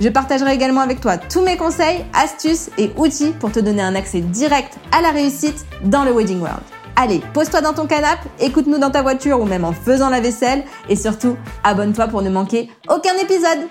Je 0.00 0.08
partagerai 0.08 0.54
également 0.54 0.80
avec 0.80 1.02
toi 1.02 1.18
tous 1.18 1.42
mes 1.42 1.58
conseils, 1.58 2.06
astuces 2.14 2.70
et 2.78 2.90
outils 2.96 3.32
pour 3.38 3.52
te 3.52 3.60
donner 3.60 3.82
un 3.82 3.94
accès 3.94 4.22
direct 4.22 4.78
à 4.92 5.02
la 5.02 5.10
réussite 5.10 5.66
dans 5.84 6.04
le 6.04 6.12
Wedding 6.12 6.40
World. 6.40 6.62
Allez, 6.96 7.20
pose-toi 7.34 7.60
dans 7.60 7.74
ton 7.74 7.86
canapé, 7.86 8.26
écoute-nous 8.40 8.78
dans 8.78 8.90
ta 8.90 9.02
voiture 9.02 9.38
ou 9.40 9.44
même 9.44 9.62
en 9.62 9.72
faisant 9.72 10.08
la 10.08 10.20
vaisselle 10.20 10.64
et 10.88 10.96
surtout, 10.96 11.36
abonne-toi 11.64 12.08
pour 12.08 12.22
ne 12.22 12.30
manquer 12.30 12.70
aucun 12.88 13.14
épisode. 13.22 13.68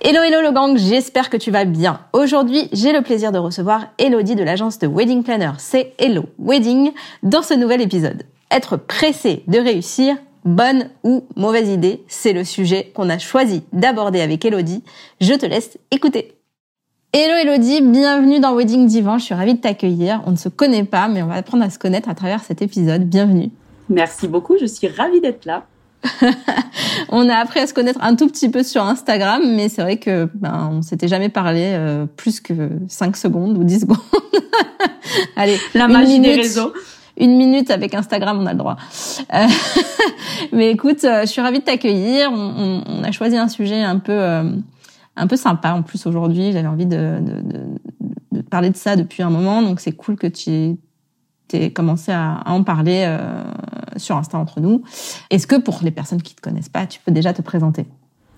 Hello 0.00 0.22
hello 0.22 0.40
le 0.40 0.52
gang, 0.52 0.78
j'espère 0.78 1.28
que 1.28 1.36
tu 1.36 1.50
vas 1.50 1.64
bien. 1.64 1.98
Aujourd'hui, 2.12 2.68
j'ai 2.72 2.92
le 2.92 3.02
plaisir 3.02 3.32
de 3.32 3.38
recevoir 3.38 3.86
Elodie 3.98 4.36
de 4.36 4.44
l'agence 4.44 4.78
de 4.78 4.86
Wedding 4.86 5.24
Planner, 5.24 5.52
c'est 5.58 5.92
Hello 5.98 6.26
Wedding, 6.38 6.92
dans 7.24 7.42
ce 7.42 7.54
nouvel 7.54 7.80
épisode. 7.80 8.22
Être 8.52 8.76
pressé 8.76 9.42
de 9.48 9.58
réussir, 9.58 10.16
bonne 10.44 10.90
ou 11.04 11.24
mauvaise 11.36 11.68
idée, 11.68 12.02
c'est 12.08 12.32
le 12.32 12.44
sujet 12.44 12.92
qu'on 12.94 13.08
a 13.08 13.18
choisi 13.18 13.62
d'aborder 13.72 14.20
avec 14.20 14.44
Elodie. 14.44 14.82
Je 15.20 15.34
te 15.34 15.46
laisse 15.46 15.78
écouter. 15.90 16.34
Hello 17.12 17.34
Elodie, 17.42 17.80
bienvenue 17.80 18.38
dans 18.38 18.54
Wedding 18.54 18.86
Divan, 18.86 19.18
je 19.18 19.24
suis 19.24 19.34
ravie 19.34 19.54
de 19.54 19.60
t'accueillir. 19.60 20.22
On 20.26 20.32
ne 20.32 20.36
se 20.36 20.48
connaît 20.48 20.84
pas, 20.84 21.08
mais 21.08 21.22
on 21.22 21.26
va 21.26 21.36
apprendre 21.36 21.64
à 21.64 21.70
se 21.70 21.78
connaître 21.78 22.08
à 22.08 22.14
travers 22.14 22.42
cet 22.42 22.60
épisode. 22.60 23.04
Bienvenue. 23.04 23.50
Merci 23.88 24.28
beaucoup, 24.28 24.56
je 24.60 24.66
suis 24.66 24.88
ravie 24.88 25.20
d'être 25.20 25.46
là. 25.46 25.64
on 27.08 27.28
a 27.28 27.36
appris 27.36 27.60
à 27.60 27.66
se 27.66 27.74
connaître 27.74 27.98
un 28.02 28.14
tout 28.14 28.28
petit 28.28 28.50
peu 28.50 28.62
sur 28.62 28.82
Instagram, 28.82 29.42
mais 29.56 29.68
c'est 29.68 29.82
vrai 29.82 29.96
que 29.96 30.28
ben 30.34 30.70
on 30.72 30.82
s'était 30.82 31.08
jamais 31.08 31.28
parlé 31.28 31.72
euh, 31.74 32.06
plus 32.06 32.40
que 32.40 32.70
5 32.88 33.16
secondes 33.16 33.56
ou 33.56 33.64
10 33.64 33.80
secondes. 33.80 33.96
Allez, 35.36 35.56
la 35.74 35.88
magie 35.88 36.20
des 36.20 36.34
réseaux. 36.34 36.72
Une 37.18 37.36
minute 37.36 37.70
avec 37.70 37.94
Instagram, 37.94 38.38
on 38.40 38.46
a 38.46 38.52
le 38.52 38.58
droit. 38.58 38.76
Euh, 39.34 39.46
mais 40.52 40.70
écoute, 40.70 41.04
euh, 41.04 41.22
je 41.22 41.26
suis 41.26 41.40
ravie 41.40 41.58
de 41.58 41.64
t'accueillir. 41.64 42.30
On, 42.32 42.82
on, 42.86 43.02
a 43.02 43.10
choisi 43.12 43.36
un 43.36 43.48
sujet 43.48 43.82
un 43.82 43.98
peu 43.98 44.20
un 45.16 45.26
peu 45.26 45.36
sympa 45.36 45.72
en 45.72 45.82
plus 45.82 46.06
aujourd'hui. 46.06 46.52
J'avais 46.52 46.68
envie 46.68 46.86
de, 46.86 47.18
de, 47.20 47.40
de, 47.40 47.62
de, 48.32 48.40
parler 48.42 48.70
de 48.70 48.76
ça 48.76 48.94
depuis 48.94 49.22
un 49.22 49.30
moment, 49.30 49.62
donc 49.62 49.80
c'est 49.80 49.92
cool 49.92 50.16
que 50.16 50.28
tu 50.28 50.78
aies 51.52 51.72
commencé 51.72 52.12
à, 52.12 52.34
à 52.34 52.52
en 52.52 52.62
parler 52.62 53.18
sur 53.96 54.16
Insta 54.16 54.38
entre 54.38 54.60
nous. 54.60 54.82
Est-ce 55.30 55.46
que 55.46 55.56
pour 55.56 55.80
les 55.82 55.90
personnes 55.90 56.22
qui 56.22 56.36
te 56.36 56.40
connaissent 56.40 56.68
pas, 56.68 56.86
tu 56.86 57.00
peux 57.04 57.10
déjà 57.10 57.32
te 57.32 57.42
présenter? 57.42 57.86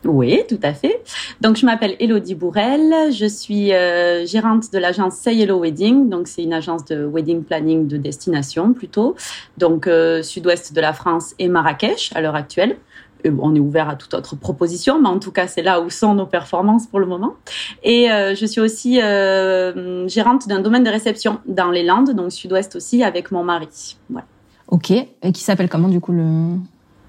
Oui, 0.05 0.43
tout 0.49 0.59
à 0.63 0.73
fait. 0.73 1.03
Donc, 1.43 1.57
je 1.57 1.67
m'appelle 1.67 1.95
Elodie 2.01 2.35
Bourrel. 2.35 3.13
Je 3.13 3.27
suis 3.27 3.73
euh, 3.73 4.25
gérante 4.25 4.73
de 4.73 4.79
l'agence 4.79 5.15
Say 5.15 5.39
Hello 5.39 5.61
Wedding. 5.61 6.09
Donc, 6.09 6.27
c'est 6.27 6.43
une 6.43 6.55
agence 6.55 6.87
de 6.87 7.05
wedding 7.05 7.45
planning 7.45 7.87
de 7.87 7.99
destination 7.99 8.73
plutôt. 8.73 9.15
Donc, 9.59 9.87
euh, 9.87 10.23
sud-ouest 10.23 10.73
de 10.73 10.81
la 10.81 10.95
France 10.95 11.35
et 11.39 11.49
Marrakech 11.49 12.13
à 12.15 12.23
l'heure 12.23 12.35
actuelle. 12.35 12.79
on 13.27 13.55
est 13.55 13.61
ouvert 13.61 13.91
à 13.91 13.97
toute 13.97 14.15
autre 14.15 14.37
proposition, 14.37 14.99
mais 14.99 15.11
en 15.11 15.19
tout 15.19 15.33
cas, 15.33 15.47
c'est 15.47 15.61
là 15.61 15.83
où 15.83 15.91
sont 15.91 16.15
nos 16.15 16.25
performances 16.25 16.87
pour 16.87 16.99
le 16.99 17.07
moment. 17.07 17.35
Et 17.83 18.11
euh, 18.11 18.35
je 18.35 18.47
suis 18.47 18.63
aussi 18.63 18.95
gérante 18.95 20.49
d'un 20.49 20.61
domaine 20.61 20.85
de 20.85 20.91
réception 20.91 21.41
dans 21.45 21.71
les 21.71 21.83
Landes, 21.83 22.13
donc 22.15 22.33
sud-ouest 22.33 22.75
aussi, 22.75 23.05
avec 23.05 23.31
mon 23.33 23.45
mari. 23.45 23.99
Voilà. 24.09 24.27
Ok. 24.69 24.91
Et 24.91 25.33
qui 25.35 25.43
s'appelle 25.43 25.69
comment 25.69 25.89
du 25.89 26.01
coup 26.01 26.13
le 26.13 26.57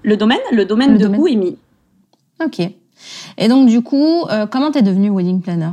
Le 0.02 0.16
domaine, 0.18 0.40
le 0.52 0.66
domaine 0.66 0.98
de 0.98 1.06
domaine. 1.06 1.56
Ok. 2.44 2.60
Et 3.38 3.48
donc 3.48 3.68
du 3.68 3.82
coup, 3.82 4.24
euh, 4.30 4.46
comment 4.46 4.70
t'es 4.70 4.82
devenue 4.82 5.10
wedding 5.10 5.40
planner? 5.40 5.70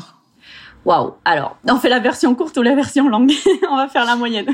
Waouh 0.85 1.13
Alors, 1.25 1.57
on 1.67 1.75
fait 1.75 1.89
la 1.89 1.99
version 1.99 2.33
courte 2.35 2.55
ou 2.57 2.61
la 2.61 2.73
version 2.73 3.09
longue? 3.09 3.31
On 3.69 3.75
va 3.75 3.89
faire 3.89 4.05
la 4.05 4.15
moyenne. 4.15 4.47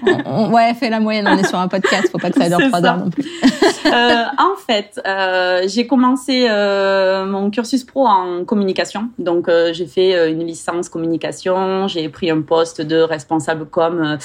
ouais, 0.51 0.73
fais 0.73 0.89
la 0.89 0.99
moyenne. 0.99 1.27
On 1.27 1.37
est 1.37 1.47
sur 1.47 1.59
un 1.59 1.67
podcast, 1.67 2.09
faut 2.11 2.17
pas 2.17 2.31
que 2.31 2.41
ça 2.41 2.49
dure 2.49 2.67
trois 2.67 2.83
heures 2.83 2.97
non 2.97 3.11
plus. 3.11 3.23
euh, 3.85 4.23
en 4.37 4.55
fait, 4.57 4.99
euh, 5.05 5.61
j'ai 5.67 5.85
commencé 5.85 6.47
euh, 6.49 7.25
mon 7.25 7.51
cursus 7.51 7.83
pro 7.83 8.07
en 8.07 8.43
communication. 8.43 9.09
Donc, 9.19 9.49
j'ai 9.71 9.85
fait 9.85 10.31
une 10.31 10.43
licence 10.43 10.89
communication. 10.89 11.87
J'ai 11.87 12.09
pris 12.09 12.31
un 12.31 12.41
poste 12.41 12.81
de 12.81 12.97
responsable 12.97 13.67
com 13.67 14.17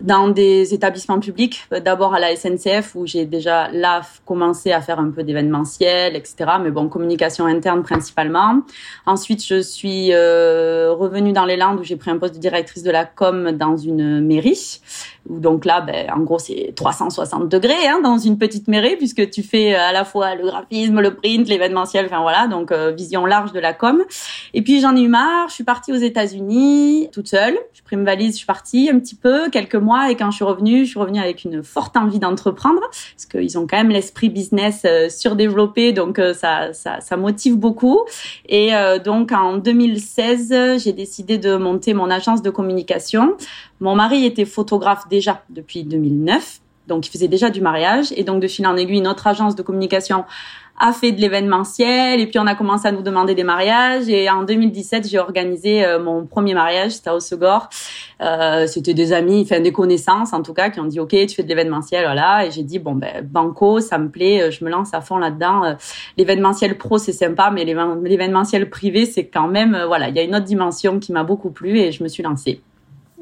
dans 0.00 0.28
des 0.28 0.74
établissements 0.74 1.20
publics, 1.20 1.66
d'abord 1.84 2.14
à 2.14 2.20
la 2.20 2.36
SNCF 2.36 2.94
où 2.94 3.06
j'ai 3.06 3.24
déjà 3.24 3.70
là 3.70 4.02
commencé 4.24 4.72
à 4.72 4.80
faire 4.80 4.98
un 4.98 5.10
peu 5.10 5.22
d'événementiel, 5.22 6.16
etc. 6.16 6.36
Mais 6.62 6.70
bon, 6.70 6.88
communication 6.88 7.46
interne 7.46 7.82
principalement. 7.82 8.60
Ensuite, 9.06 9.44
je 9.44 9.60
suis 9.62 10.12
euh, 10.12 10.92
revenue 10.92 11.32
dans 11.32 11.46
les 11.46 11.56
Landes 11.56 11.80
où 11.80 11.84
j'ai 11.84 11.96
pris 11.96 12.10
un 12.10 12.18
poste 12.18 12.34
de 12.34 12.40
directrice 12.40 12.82
de 12.82 12.90
la 12.90 13.04
com 13.04 13.52
dans 13.52 13.76
une 13.76 14.20
mairie. 14.20 14.80
Donc 15.28 15.64
là, 15.64 15.80
ben, 15.80 16.10
en 16.14 16.20
gros, 16.20 16.38
c'est 16.38 16.72
360 16.76 17.48
degrés 17.48 17.86
hein, 17.86 18.00
dans 18.02 18.18
une 18.18 18.38
petite 18.38 18.68
mairie 18.68 18.96
puisque 18.96 19.30
tu 19.30 19.42
fais 19.42 19.74
à 19.74 19.92
la 19.92 20.04
fois 20.04 20.34
le 20.34 20.44
graphisme, 20.44 21.00
le 21.00 21.14
print, 21.14 21.48
l'événementiel, 21.48 22.06
enfin 22.06 22.20
voilà, 22.20 22.46
donc 22.46 22.70
euh, 22.70 22.92
vision 22.92 23.26
large 23.26 23.52
de 23.52 23.60
la 23.60 23.72
com. 23.72 24.04
Et 24.54 24.62
puis 24.62 24.80
j'en 24.80 24.94
ai 24.94 25.00
eu 25.00 25.08
marre, 25.08 25.48
je 25.48 25.54
suis 25.54 25.64
partie 25.64 25.92
aux 25.92 25.96
États-Unis 25.96 27.08
toute 27.12 27.28
seule. 27.28 27.56
J'ai 27.72 27.82
pris 27.82 27.96
une 27.96 28.04
valise, 28.04 28.32
je 28.32 28.38
suis 28.38 28.46
partie 28.46 28.90
un 28.92 28.98
petit 28.98 29.14
peu, 29.14 29.48
quelques 29.50 29.76
et 30.08 30.16
quand 30.16 30.30
je 30.30 30.36
suis 30.36 30.44
revenue, 30.44 30.84
je 30.84 30.90
suis 30.90 30.98
revenue 30.98 31.20
avec 31.20 31.44
une 31.44 31.62
forte 31.62 31.96
envie 31.96 32.18
d'entreprendre 32.18 32.80
parce 32.90 33.26
qu'ils 33.30 33.58
ont 33.58 33.66
quand 33.66 33.76
même 33.76 33.90
l'esprit 33.90 34.28
business 34.28 34.82
euh, 34.84 35.08
surdéveloppé, 35.08 35.92
donc 35.92 36.18
euh, 36.18 36.34
ça, 36.34 36.72
ça, 36.72 37.00
ça, 37.00 37.16
motive 37.16 37.56
beaucoup. 37.56 38.00
Et 38.48 38.72
donc 39.04 39.32
en 39.32 39.56
2016, 39.56 40.82
j'ai 40.82 40.92
décidé 40.92 41.38
de 41.38 41.56
monter 41.56 41.94
mon 41.94 42.10
agence 42.10 42.42
de 42.42 42.50
communication. 42.50 43.36
Mon 43.80 43.94
mari 43.94 44.24
était 44.24 44.44
photographe 44.44 45.08
déjà 45.08 45.42
depuis 45.50 45.84
2009, 45.84 46.60
donc 46.86 47.06
il 47.06 47.10
faisait 47.10 47.28
déjà 47.28 47.50
du 47.50 47.60
mariage. 47.60 48.12
Et 48.16 48.24
donc 48.24 48.40
de 48.40 48.48
fil 48.48 48.66
en 48.66 48.76
aiguille, 48.76 49.00
notre 49.00 49.26
agence 49.26 49.56
de 49.56 49.62
communication 49.62 50.24
a 50.78 50.92
fait 50.92 51.12
de 51.12 51.20
l'événementiel 51.20 52.20
et 52.20 52.26
puis 52.26 52.38
on 52.38 52.46
a 52.46 52.54
commencé 52.54 52.86
à 52.86 52.92
nous 52.92 53.02
demander 53.02 53.34
des 53.34 53.44
mariages 53.44 54.08
et 54.08 54.28
en 54.28 54.42
2017 54.42 55.08
j'ai 55.08 55.18
organisé 55.18 55.84
euh, 55.84 56.02
mon 56.02 56.26
premier 56.26 56.54
mariage 56.54 56.92
c'était 56.92 57.10
à 57.10 57.14
Osegor 57.14 57.68
euh, 58.20 58.66
c'était 58.66 58.94
des 58.94 59.12
amis 59.12 59.42
enfin 59.42 59.60
des 59.60 59.72
connaissances 59.72 60.32
en 60.32 60.42
tout 60.42 60.52
cas 60.52 60.70
qui 60.70 60.80
ont 60.80 60.84
dit 60.84 61.00
ok 61.00 61.10
tu 61.10 61.34
fais 61.34 61.42
de 61.42 61.48
l'événementiel 61.48 62.04
voilà 62.04 62.46
et 62.46 62.50
j'ai 62.50 62.62
dit 62.62 62.78
bon 62.78 62.94
ben 62.94 63.26
banco 63.26 63.80
ça 63.80 63.98
me 63.98 64.10
plaît 64.10 64.42
euh, 64.42 64.50
je 64.50 64.64
me 64.64 64.70
lance 64.70 64.94
à 64.94 65.00
fond 65.00 65.18
là-dedans. 65.18 65.64
Euh, 65.64 65.74
l'événementiel 66.16 66.76
pro 66.76 66.98
c'est 66.98 67.12
sympa 67.12 67.50
mais 67.50 67.64
l'événementiel 67.64 68.68
privé 68.68 69.06
c'est 69.06 69.26
quand 69.26 69.48
même 69.48 69.78
voilà 69.86 70.08
il 70.08 70.16
y 70.16 70.18
a 70.18 70.22
une 70.22 70.34
autre 70.34 70.44
dimension 70.44 70.98
qui 70.98 71.12
m'a 71.12 71.24
beaucoup 71.24 71.50
plu 71.50 71.78
et 71.78 71.92
je 71.92 72.02
me 72.02 72.08
suis 72.08 72.22
lancée. 72.22 72.60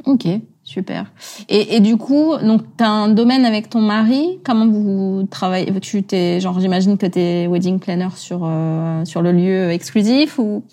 Ok, 0.06 0.26
super. 0.64 1.06
Et, 1.48 1.76
et 1.76 1.80
du 1.80 1.96
coup, 1.96 2.36
donc 2.42 2.62
as 2.80 2.88
un 2.88 3.08
domaine 3.08 3.44
avec 3.44 3.70
ton 3.70 3.80
mari. 3.80 4.40
Comment 4.44 4.66
vous 4.66 5.26
travaillez? 5.30 5.72
Tu 5.80 6.02
t'es 6.02 6.40
genre, 6.40 6.58
j'imagine 6.58 6.98
que 6.98 7.06
tu 7.06 7.20
es 7.20 7.46
wedding 7.46 7.78
planner 7.78 8.08
sur 8.16 8.40
euh, 8.44 9.04
sur 9.04 9.22
le 9.22 9.32
lieu 9.32 9.70
exclusif 9.70 10.38
ou? 10.38 10.64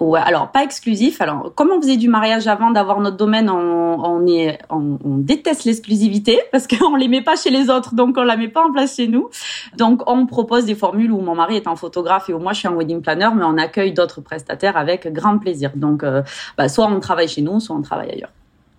Ouais, 0.00 0.20
alors 0.20 0.50
pas 0.50 0.64
exclusif. 0.64 1.20
Alors, 1.20 1.52
comme 1.54 1.70
on 1.70 1.80
faisait 1.80 1.98
du 1.98 2.08
mariage 2.08 2.46
avant 2.46 2.70
d'avoir 2.70 3.00
notre 3.00 3.18
domaine, 3.18 3.50
on, 3.50 4.26
est, 4.26 4.58
on, 4.70 4.98
on 5.04 5.18
déteste 5.18 5.64
l'exclusivité 5.64 6.40
parce 6.52 6.66
qu'on 6.66 6.96
les 6.96 7.06
met 7.06 7.20
pas 7.20 7.36
chez 7.36 7.50
les 7.50 7.68
autres, 7.68 7.94
donc 7.94 8.16
on 8.16 8.22
la 8.22 8.38
met 8.38 8.48
pas 8.48 8.64
en 8.64 8.72
place 8.72 8.96
chez 8.96 9.08
nous. 9.08 9.28
Donc, 9.76 10.00
on 10.06 10.24
propose 10.24 10.64
des 10.64 10.74
formules 10.74 11.12
où 11.12 11.20
mon 11.20 11.34
mari 11.34 11.56
est 11.56 11.66
un 11.66 11.76
photographe 11.76 12.30
et 12.30 12.32
où 12.32 12.38
moi 12.38 12.54
je 12.54 12.60
suis 12.60 12.68
un 12.68 12.74
wedding 12.74 13.02
planner, 13.02 13.28
mais 13.36 13.44
on 13.44 13.58
accueille 13.58 13.92
d'autres 13.92 14.22
prestataires 14.22 14.78
avec 14.78 15.12
grand 15.12 15.38
plaisir. 15.38 15.72
Donc, 15.74 16.02
euh, 16.02 16.22
bah, 16.56 16.70
soit 16.70 16.86
on 16.86 16.98
travaille 17.00 17.28
chez 17.28 17.42
nous, 17.42 17.60
soit 17.60 17.76
on 17.76 17.82
travaille 17.82 18.10
ailleurs. 18.10 18.30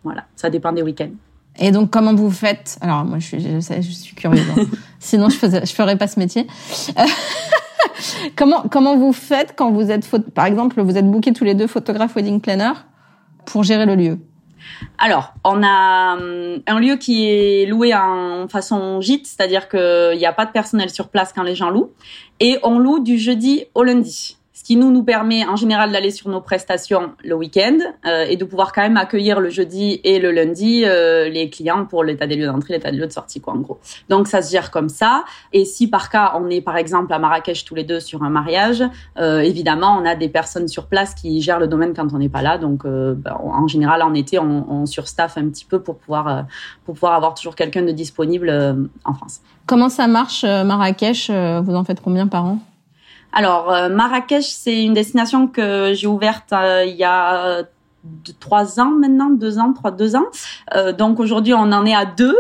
Voilà, 0.03 0.25
ça 0.36 0.50
dépend 0.50 0.71
des 0.71 0.81
week-ends. 0.81 1.12
Et 1.59 1.71
donc, 1.71 1.92
comment 1.92 2.13
vous 2.13 2.31
faites? 2.31 2.77
Alors, 2.81 3.03
moi, 3.03 3.19
je 3.19 3.25
suis, 3.27 3.39
je, 3.39 3.59
sais, 3.59 3.81
je 3.81 3.92
suis 3.92 4.15
curieuse. 4.15 4.45
Hein. 4.57 4.63
Sinon, 5.00 5.30
je 5.30 5.36
je 5.36 5.74
ferais 5.74 5.98
pas 5.98 6.07
ce 6.07 6.19
métier. 6.19 6.48
comment, 8.36 8.63
comment 8.71 8.98
vous 8.98 9.13
faites 9.13 9.53
quand 9.56 9.71
vous 9.71 9.92
êtes, 9.92 10.09
par 10.33 10.45
exemple, 10.45 10.81
vous 10.81 10.98
êtes 10.98 11.09
bookés 11.09 11.33
tous 11.33 11.44
les 11.44 11.53
deux 11.53 11.68
photographes 11.68 12.15
wedding 12.15 12.39
planner 12.39 12.71
pour 13.45 13.63
gérer 13.63 13.86
le 13.86 13.95
lieu? 13.95 14.19
Alors, 14.98 15.33
on 15.44 15.62
a 15.63 16.15
hum, 16.15 16.62
un 16.65 16.80
lieu 16.80 16.95
qui 16.95 17.30
est 17.30 17.65
loué 17.65 17.94
en 17.94 18.47
façon 18.47 19.01
gîte, 19.01 19.27
c'est-à-dire 19.27 19.68
qu'il 19.68 20.18
n'y 20.18 20.25
a 20.25 20.33
pas 20.33 20.45
de 20.45 20.51
personnel 20.51 20.89
sur 20.89 21.09
place 21.09 21.33
quand 21.33 21.44
les 21.44 21.56
gens 21.56 21.69
louent, 21.69 21.92
et 22.39 22.59
on 22.63 22.80
loue 22.80 23.00
du 23.00 23.18
jeudi 23.18 23.65
au 23.75 23.83
lundi. 23.83 24.38
Ce 24.61 24.63
qui 24.63 24.75
nous 24.75 24.91
nous 24.91 25.01
permet 25.01 25.43
en 25.47 25.55
général 25.55 25.91
d'aller 25.91 26.11
sur 26.11 26.29
nos 26.29 26.39
prestations 26.39 27.13
le 27.23 27.33
week-end 27.33 27.79
euh, 28.05 28.25
et 28.29 28.37
de 28.37 28.45
pouvoir 28.45 28.73
quand 28.73 28.83
même 28.83 28.95
accueillir 28.95 29.39
le 29.39 29.49
jeudi 29.49 29.99
et 30.03 30.19
le 30.19 30.31
lundi 30.31 30.83
euh, 30.85 31.29
les 31.29 31.49
clients 31.49 31.87
pour 31.87 32.03
l'état 32.03 32.27
des 32.27 32.35
lieux 32.35 32.45
d'entrée, 32.45 32.75
l'état 32.75 32.91
des 32.91 32.97
lieux 32.97 33.07
de 33.07 33.11
sortie, 33.11 33.41
quoi, 33.41 33.53
en 33.53 33.57
gros. 33.57 33.79
Donc 34.07 34.27
ça 34.27 34.43
se 34.43 34.51
gère 34.51 34.69
comme 34.69 34.89
ça. 34.89 35.23
Et 35.51 35.65
si 35.65 35.87
par 35.87 36.11
cas 36.11 36.33
on 36.35 36.47
est 36.51 36.61
par 36.61 36.77
exemple 36.77 37.11
à 37.11 37.17
Marrakech 37.17 37.65
tous 37.65 37.73
les 37.73 37.83
deux 37.83 37.99
sur 37.99 38.21
un 38.21 38.29
mariage, 38.29 38.83
euh, 39.17 39.39
évidemment 39.39 39.97
on 39.99 40.05
a 40.05 40.13
des 40.13 40.29
personnes 40.29 40.67
sur 40.67 40.85
place 40.85 41.15
qui 41.15 41.41
gèrent 41.41 41.59
le 41.59 41.67
domaine 41.67 41.95
quand 41.95 42.13
on 42.13 42.19
n'est 42.19 42.29
pas 42.29 42.43
là. 42.43 42.59
Donc 42.59 42.85
ben, 42.85 43.35
en 43.43 43.67
général 43.67 44.03
en 44.03 44.13
été 44.13 44.37
on, 44.37 44.71
on 44.71 44.85
surstaff 44.85 45.39
un 45.39 45.49
petit 45.49 45.65
peu 45.65 45.81
pour 45.81 45.97
pouvoir 45.97 46.45
pour 46.85 46.93
pouvoir 46.93 47.13
avoir 47.13 47.33
toujours 47.33 47.55
quelqu'un 47.55 47.81
de 47.81 47.91
disponible 47.91 48.51
en 49.05 49.13
France. 49.15 49.41
Comment 49.65 49.89
ça 49.89 50.05
marche 50.05 50.43
Marrakech 50.43 51.31
Vous 51.31 51.73
en 51.73 51.83
faites 51.83 52.01
combien 52.01 52.27
par 52.27 52.45
an? 52.45 52.59
Alors, 53.33 53.72
euh, 53.72 53.89
Marrakech, 53.89 54.45
c'est 54.45 54.83
une 54.83 54.94
destination 54.94 55.48
que 55.48 55.94
j'ai 55.94 56.07
ouverte 56.07 56.51
euh, 56.51 56.83
il 56.86 56.95
y 56.95 57.04
a 57.04 57.63
trois 58.39 58.80
ans 58.80 58.92
maintenant, 58.92 59.30
deux 59.30 59.60
ans, 59.60 59.74
trois, 59.74 59.92
deux 59.92 60.16
ans. 60.16 60.25
Euh, 60.75 60.92
donc 60.92 61.19
aujourd'hui, 61.19 61.54
on 61.54 61.72
en 61.72 61.86
est 61.86 61.95
à 61.95 62.06
deux. 62.06 62.38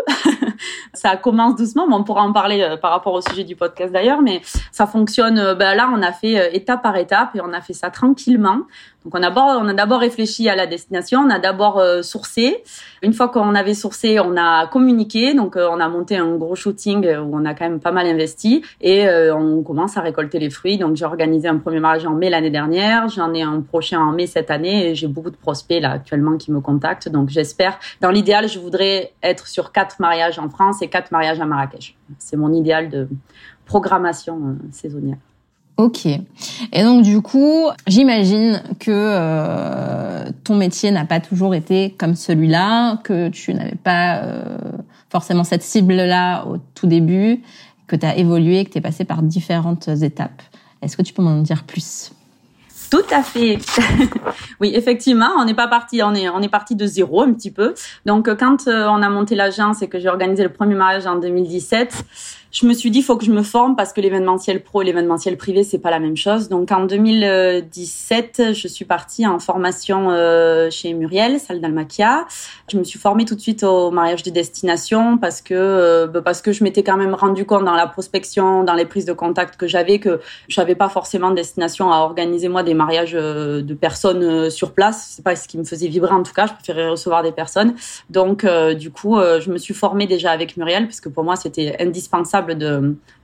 ça 0.93 1.15
commence 1.15 1.55
doucement, 1.55 1.87
mais 1.87 1.93
on 1.93 2.03
pourra 2.03 2.23
en 2.23 2.33
parler 2.33 2.75
par 2.81 2.91
rapport 2.91 3.13
au 3.13 3.21
sujet 3.21 3.43
du 3.43 3.55
podcast 3.55 3.93
d'ailleurs. 3.93 4.21
Mais 4.21 4.41
ça 4.71 4.85
fonctionne. 4.85 5.53
Ben 5.53 5.75
là, 5.75 5.89
on 5.93 6.01
a 6.01 6.11
fait 6.11 6.55
étape 6.55 6.81
par 6.81 6.97
étape 6.97 7.35
et 7.35 7.41
on 7.41 7.53
a 7.53 7.61
fait 7.61 7.73
ça 7.73 7.89
tranquillement. 7.89 8.61
Donc 9.03 9.15
on 9.15 9.17
a 9.17 9.21
d'abord 9.21 9.59
on 9.59 9.67
a 9.67 9.73
d'abord 9.73 9.99
réfléchi 9.99 10.47
à 10.47 10.55
la 10.55 10.67
destination, 10.67 11.21
on 11.21 11.29
a 11.31 11.39
d'abord 11.39 11.79
euh, 11.79 12.03
sourcé. 12.03 12.63
Une 13.01 13.13
fois 13.13 13.29
qu'on 13.29 13.55
avait 13.55 13.73
sourcé, 13.73 14.19
on 14.19 14.37
a 14.37 14.67
communiqué, 14.67 15.33
donc 15.33 15.55
euh, 15.55 15.67
on 15.71 15.79
a 15.79 15.89
monté 15.89 16.17
un 16.17 16.35
gros 16.35 16.55
shooting 16.55 17.07
où 17.17 17.35
on 17.35 17.45
a 17.45 17.55
quand 17.55 17.67
même 17.67 17.79
pas 17.79 17.91
mal 17.91 18.05
investi 18.05 18.63
et 18.79 19.07
euh, 19.07 19.35
on 19.35 19.63
commence 19.63 19.97
à 19.97 20.01
récolter 20.01 20.37
les 20.37 20.51
fruits. 20.51 20.77
Donc 20.77 20.95
j'ai 20.97 21.05
organisé 21.05 21.47
un 21.47 21.57
premier 21.57 21.79
mariage 21.79 22.05
en 22.05 22.13
mai 22.13 22.29
l'année 22.29 22.51
dernière, 22.51 23.09
j'en 23.09 23.33
ai 23.33 23.41
un 23.41 23.61
prochain 23.61 23.99
en 23.99 24.11
mai 24.11 24.27
cette 24.27 24.51
année 24.51 24.89
et 24.89 24.95
j'ai 24.95 25.07
beaucoup 25.07 25.31
de 25.31 25.35
prospects 25.35 25.81
là 25.81 25.91
actuellement 25.93 26.37
qui 26.37 26.51
me 26.51 26.61
contactent. 26.61 27.09
Donc 27.09 27.29
j'espère 27.29 27.79
dans 28.01 28.11
l'idéal, 28.11 28.47
je 28.47 28.59
voudrais 28.59 29.13
être 29.23 29.47
sur 29.47 29.71
quatre 29.71 29.99
mariages 29.99 30.37
en 30.37 30.49
France 30.49 30.83
et 30.83 30.89
quatre 30.89 31.11
mariages 31.11 31.39
à 31.39 31.45
Marrakech. 31.45 31.95
C'est 32.19 32.37
mon 32.37 32.53
idéal 32.53 32.89
de 32.89 33.07
programmation 33.65 34.57
saisonnière. 34.71 35.17
Ok. 35.77 36.05
Et 36.05 36.83
donc 36.83 37.03
du 37.03 37.21
coup, 37.21 37.69
j'imagine 37.87 38.61
que 38.79 38.91
euh, 38.91 40.29
ton 40.43 40.55
métier 40.55 40.91
n'a 40.91 41.05
pas 41.05 41.19
toujours 41.19 41.55
été 41.55 41.91
comme 41.97 42.15
celui-là, 42.15 42.97
que 43.03 43.29
tu 43.29 43.53
n'avais 43.53 43.75
pas 43.75 44.17
euh, 44.17 44.57
forcément 45.09 45.43
cette 45.43 45.63
cible-là 45.63 46.45
au 46.45 46.57
tout 46.75 46.87
début, 46.87 47.41
que 47.87 47.95
tu 47.95 48.05
as 48.05 48.15
évolué, 48.17 48.63
que 48.65 48.71
tu 48.71 48.77
es 48.77 48.81
passé 48.81 49.05
par 49.05 49.23
différentes 49.23 49.87
étapes. 49.87 50.41
Est-ce 50.81 50.97
que 50.97 51.01
tu 51.01 51.13
peux 51.13 51.23
m'en 51.23 51.41
dire 51.41 51.63
plus? 51.63 52.11
Tout 52.91 53.05
à 53.09 53.23
fait. 53.23 53.57
oui, 54.59 54.73
effectivement, 54.75 55.29
on 55.39 55.45
n'est 55.45 55.53
pas 55.53 55.69
parti, 55.69 56.03
on 56.03 56.13
est 56.13 56.27
on 56.27 56.41
est 56.41 56.49
parti 56.49 56.75
de 56.75 56.85
zéro 56.85 57.21
un 57.21 57.33
petit 57.33 57.49
peu. 57.49 57.73
Donc 58.05 58.29
quand 58.37 58.67
euh, 58.67 58.85
on 58.89 59.01
a 59.01 59.09
monté 59.09 59.33
l'agence 59.33 59.81
et 59.81 59.87
que 59.87 59.97
j'ai 59.97 60.09
organisé 60.09 60.43
le 60.43 60.51
premier 60.51 60.75
mariage 60.75 61.07
en 61.07 61.15
2017, 61.15 62.03
je 62.51 62.65
me 62.65 62.73
suis 62.73 62.91
dit 62.91 63.01
faut 63.01 63.15
que 63.15 63.23
je 63.23 63.31
me 63.31 63.43
forme 63.43 63.77
parce 63.77 63.93
que 63.93 64.01
l'événementiel 64.01 64.61
pro 64.61 64.81
et 64.81 64.85
l'événementiel 64.85 65.37
privé 65.37 65.63
c'est 65.63 65.79
pas 65.79 65.89
la 65.89 65.99
même 65.99 66.17
chose. 66.17 66.49
Donc 66.49 66.69
en 66.71 66.85
2017, 66.85 68.53
je 68.53 68.67
suis 68.67 68.83
partie 68.83 69.25
en 69.25 69.39
formation 69.39 70.11
euh, 70.11 70.69
chez 70.69 70.93
Muriel, 70.93 71.39
salle 71.39 71.61
d'Almakia. 71.61 72.27
Je 72.69 72.77
me 72.77 72.83
suis 72.83 72.99
formée 72.99 73.23
tout 73.23 73.35
de 73.35 73.39
suite 73.39 73.63
au 73.63 73.89
mariage 73.91 74.23
de 74.23 74.31
destination 74.31 75.17
parce 75.17 75.41
que 75.41 75.53
euh, 75.53 76.07
bah, 76.07 76.21
parce 76.21 76.41
que 76.41 76.51
je 76.51 76.65
m'étais 76.65 76.83
quand 76.83 76.97
même 76.97 77.13
rendu 77.13 77.45
compte 77.45 77.63
dans 77.63 77.75
la 77.75 77.87
prospection, 77.87 78.65
dans 78.65 78.73
les 78.73 78.85
prises 78.85 79.05
de 79.05 79.13
contact 79.13 79.55
que 79.55 79.67
j'avais 79.67 79.99
que 79.99 80.19
j'avais 80.49 80.75
pas 80.75 80.89
forcément 80.89 81.29
de 81.29 81.35
destination 81.35 81.93
à 81.93 81.99
organiser 81.99 82.49
moi 82.49 82.63
des 82.63 82.73
mariages 82.83 83.15
euh, 83.15 83.61
de 83.61 83.73
personnes 83.73 84.49
sur 84.49 84.73
place. 84.73 85.13
C'est 85.15 85.23
pas 85.23 85.35
ce 85.35 85.47
qui 85.47 85.57
me 85.57 85.63
faisait 85.63 85.87
vibrer 85.87 86.13
en 86.13 86.23
tout 86.23 86.33
cas. 86.33 86.47
Je 86.47 86.53
préférais 86.53 86.89
recevoir 86.89 87.23
des 87.23 87.31
personnes. 87.31 87.75
Donc 88.09 88.45
du 88.75 88.91
coup, 88.91 89.17
je 89.17 89.49
me 89.51 89.57
suis 89.57 89.73
formée 89.73 90.07
déjà 90.07 90.31
avec 90.31 90.57
Muriel 90.57 90.85
parce 90.85 91.01
que 91.01 91.09
pour 91.09 91.23
moi 91.23 91.35
c'était 91.35 91.75
indispensable 91.79 92.55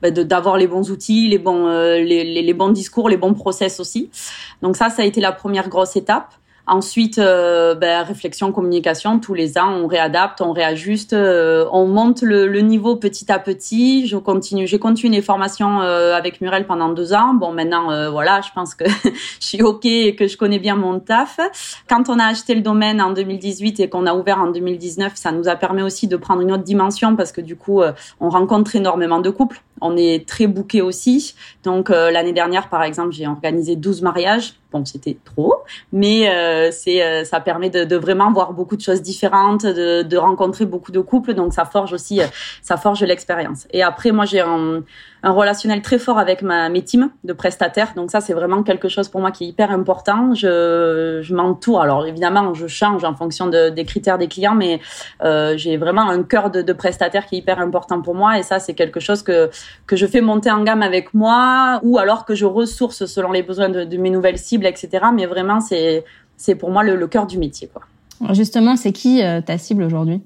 bah, 0.01 0.11
de 0.11 0.23
d'avoir 0.23 0.57
les 0.57 0.67
bons 0.67 0.91
outils, 0.91 1.27
les 1.27 1.39
bons 1.39 1.67
euh, 1.67 1.97
les, 1.99 2.53
bons 2.53 2.69
discours, 2.69 3.09
les 3.09 3.17
bons 3.17 3.33
process 3.33 3.79
aussi. 3.79 4.09
Donc 4.61 4.75
ça, 4.75 4.89
ça 4.89 5.01
a 5.01 5.05
été 5.05 5.21
la 5.21 5.31
première 5.31 5.69
grosse 5.69 5.95
étape. 5.95 6.33
Ensuite, 6.69 7.17
euh, 7.17 7.75
ben, 7.75 8.03
réflexion, 8.03 8.51
communication. 8.51 9.19
Tous 9.19 9.33
les 9.33 9.57
ans, 9.57 9.71
on 9.71 9.87
réadapte, 9.87 10.41
on 10.41 10.51
réajuste, 10.51 11.13
euh, 11.13 11.65
on 11.71 11.87
monte 11.87 12.21
le, 12.21 12.45
le, 12.45 12.59
niveau 12.59 12.97
petit 12.97 13.31
à 13.31 13.39
petit. 13.39 14.05
Je 14.05 14.17
continue, 14.17 14.67
j'ai 14.67 14.77
continué 14.77 15.15
les 15.15 15.21
formations 15.21 15.81
euh, 15.81 16.13
avec 16.13 16.41
Murel 16.41 16.67
pendant 16.67 16.89
deux 16.89 17.13
ans. 17.13 17.33
Bon, 17.35 17.53
maintenant, 17.53 17.89
euh, 17.91 18.09
voilà, 18.09 18.41
je 18.41 18.49
pense 18.53 18.75
que 18.75 18.83
je 19.39 19.45
suis 19.45 19.61
ok 19.61 19.85
et 19.85 20.15
que 20.17 20.27
je 20.27 20.35
connais 20.35 20.59
bien 20.59 20.75
mon 20.75 20.99
taf. 20.99 21.39
Quand 21.89 22.09
on 22.09 22.19
a 22.19 22.25
acheté 22.25 22.53
le 22.53 22.61
domaine 22.61 23.01
en 23.01 23.13
2018 23.13 23.79
et 23.79 23.89
qu'on 23.89 24.05
a 24.05 24.13
ouvert 24.13 24.39
en 24.39 24.47
2019, 24.47 25.13
ça 25.15 25.31
nous 25.31 25.47
a 25.47 25.55
permis 25.55 25.83
aussi 25.83 26.07
de 26.07 26.17
prendre 26.17 26.41
une 26.41 26.51
autre 26.51 26.63
dimension 26.63 27.15
parce 27.15 27.31
que 27.31 27.39
du 27.39 27.55
coup, 27.55 27.81
on 28.19 28.29
rencontre 28.29 28.75
énormément 28.75 29.21
de 29.21 29.29
couples. 29.29 29.61
On 29.81 29.97
est 29.97 30.27
très 30.27 30.47
bouqué 30.47 30.81
aussi. 30.81 31.35
Donc 31.63 31.89
l'année 31.89 32.33
dernière, 32.33 32.69
par 32.69 32.83
exemple, 32.83 33.11
j'ai 33.11 33.27
organisé 33.27 33.75
12 33.75 34.01
mariages. 34.01 34.53
Bon 34.71 34.83
c'était 34.83 35.17
trop 35.23 35.63
mais 35.93 36.29
euh, 36.29 36.71
c'est 36.71 37.01
euh, 37.01 37.23
ça 37.23 37.39
permet 37.39 37.69
de, 37.69 37.85
de, 37.85 37.95
vraiment 37.95 38.33
voir 38.33 38.51
beaucoup 38.51 38.75
de 38.75 38.81
choses 38.81 39.01
différentes 39.01 39.65
de, 39.65 40.01
de, 40.01 40.17
rencontrer 40.17 40.65
beaucoup 40.65 40.91
de 40.91 40.99
couples. 40.99 41.33
Donc 41.33 41.53
ça 41.53 41.63
forge 41.63 41.93
aussi 41.93 42.19
euh, 42.21 42.25
ça 42.61 42.75
forge 42.75 43.01
l'expérience. 43.01 43.65
Et 43.71 43.81
après 43.81 44.11
moi 44.11 44.25
j'ai 44.25 44.41
un, 44.41 44.83
un, 45.23 45.31
relationnel 45.31 45.81
très 45.81 45.99
fort 45.99 46.19
avec 46.19 46.41
ma 46.41 46.67
mes 46.67 46.83
teams 46.83 47.09
de 47.23 47.31
prestataires. 47.31 47.93
Donc 47.95 48.11
ça 48.11 48.19
c'est 48.19 48.33
vraiment 48.33 48.61
quelque 48.61 48.89
chose 48.89 49.07
pour 49.07 49.21
moi 49.21 49.31
qui 49.31 49.45
est 49.45 49.47
hyper 49.47 49.71
important. 49.71 50.33
Je 50.33 51.21
je 51.21 51.33
m'entoure. 51.33 51.81
Alors 51.81 52.05
évidemment 52.05 52.53
je 52.53 52.67
change 52.67 53.05
en 53.05 53.15
fonction 53.15 53.47
de, 53.47 53.69
des 53.69 53.85
critères 53.85 54.17
des 54.17 54.27
clients 54.27 54.55
mais 54.55 54.81
euh, 55.23 55.55
j'ai 55.55 55.77
vraiment 55.77 56.09
un 56.09 56.23
cœur 56.23 56.51
de, 56.51 56.61
de 56.61 56.73
prestataire 56.73 57.25
qui 57.25 57.35
est 57.35 57.39
hyper 57.39 57.59
important 57.59 58.01
pour 58.01 58.15
moi. 58.15 58.37
Et 58.37 58.43
ça 58.43 58.59
c'est 58.59 58.73
quelque 58.73 58.99
chose 58.99 59.23
que 59.23 59.49
que 59.85 59.95
je 59.95 60.05
fais 60.05 60.21
monter 60.21 60.51
en 60.51 60.63
gamme 60.63 60.81
avec 60.81 61.13
moi 61.13 61.79
ou 61.83 61.97
alors 61.97 62.25
que 62.25 62.35
je 62.35 62.45
ressource 62.45 63.05
selon 63.05 63.31
les 63.31 63.43
besoins 63.43 63.69
de, 63.69 63.97
mes 63.97 64.09
nouvelles 64.09 64.37
cibles 64.37 64.65
etc. 64.65 65.05
Mais 65.13 65.25
vraiment, 65.25 65.59
c'est 65.59 66.03
c'est 66.35 66.55
pour 66.55 66.69
moi 66.69 66.83
le, 66.83 67.07
cœur 67.07 67.25
du 67.25 67.37
métier. 67.37 67.69
Justement, 68.31 68.75
c'est 68.75 68.91
qui 68.91 69.23
euh, 69.23 69.41
ta 69.41 69.57
cible 69.57 69.83
aujourd'hui? 69.83 70.21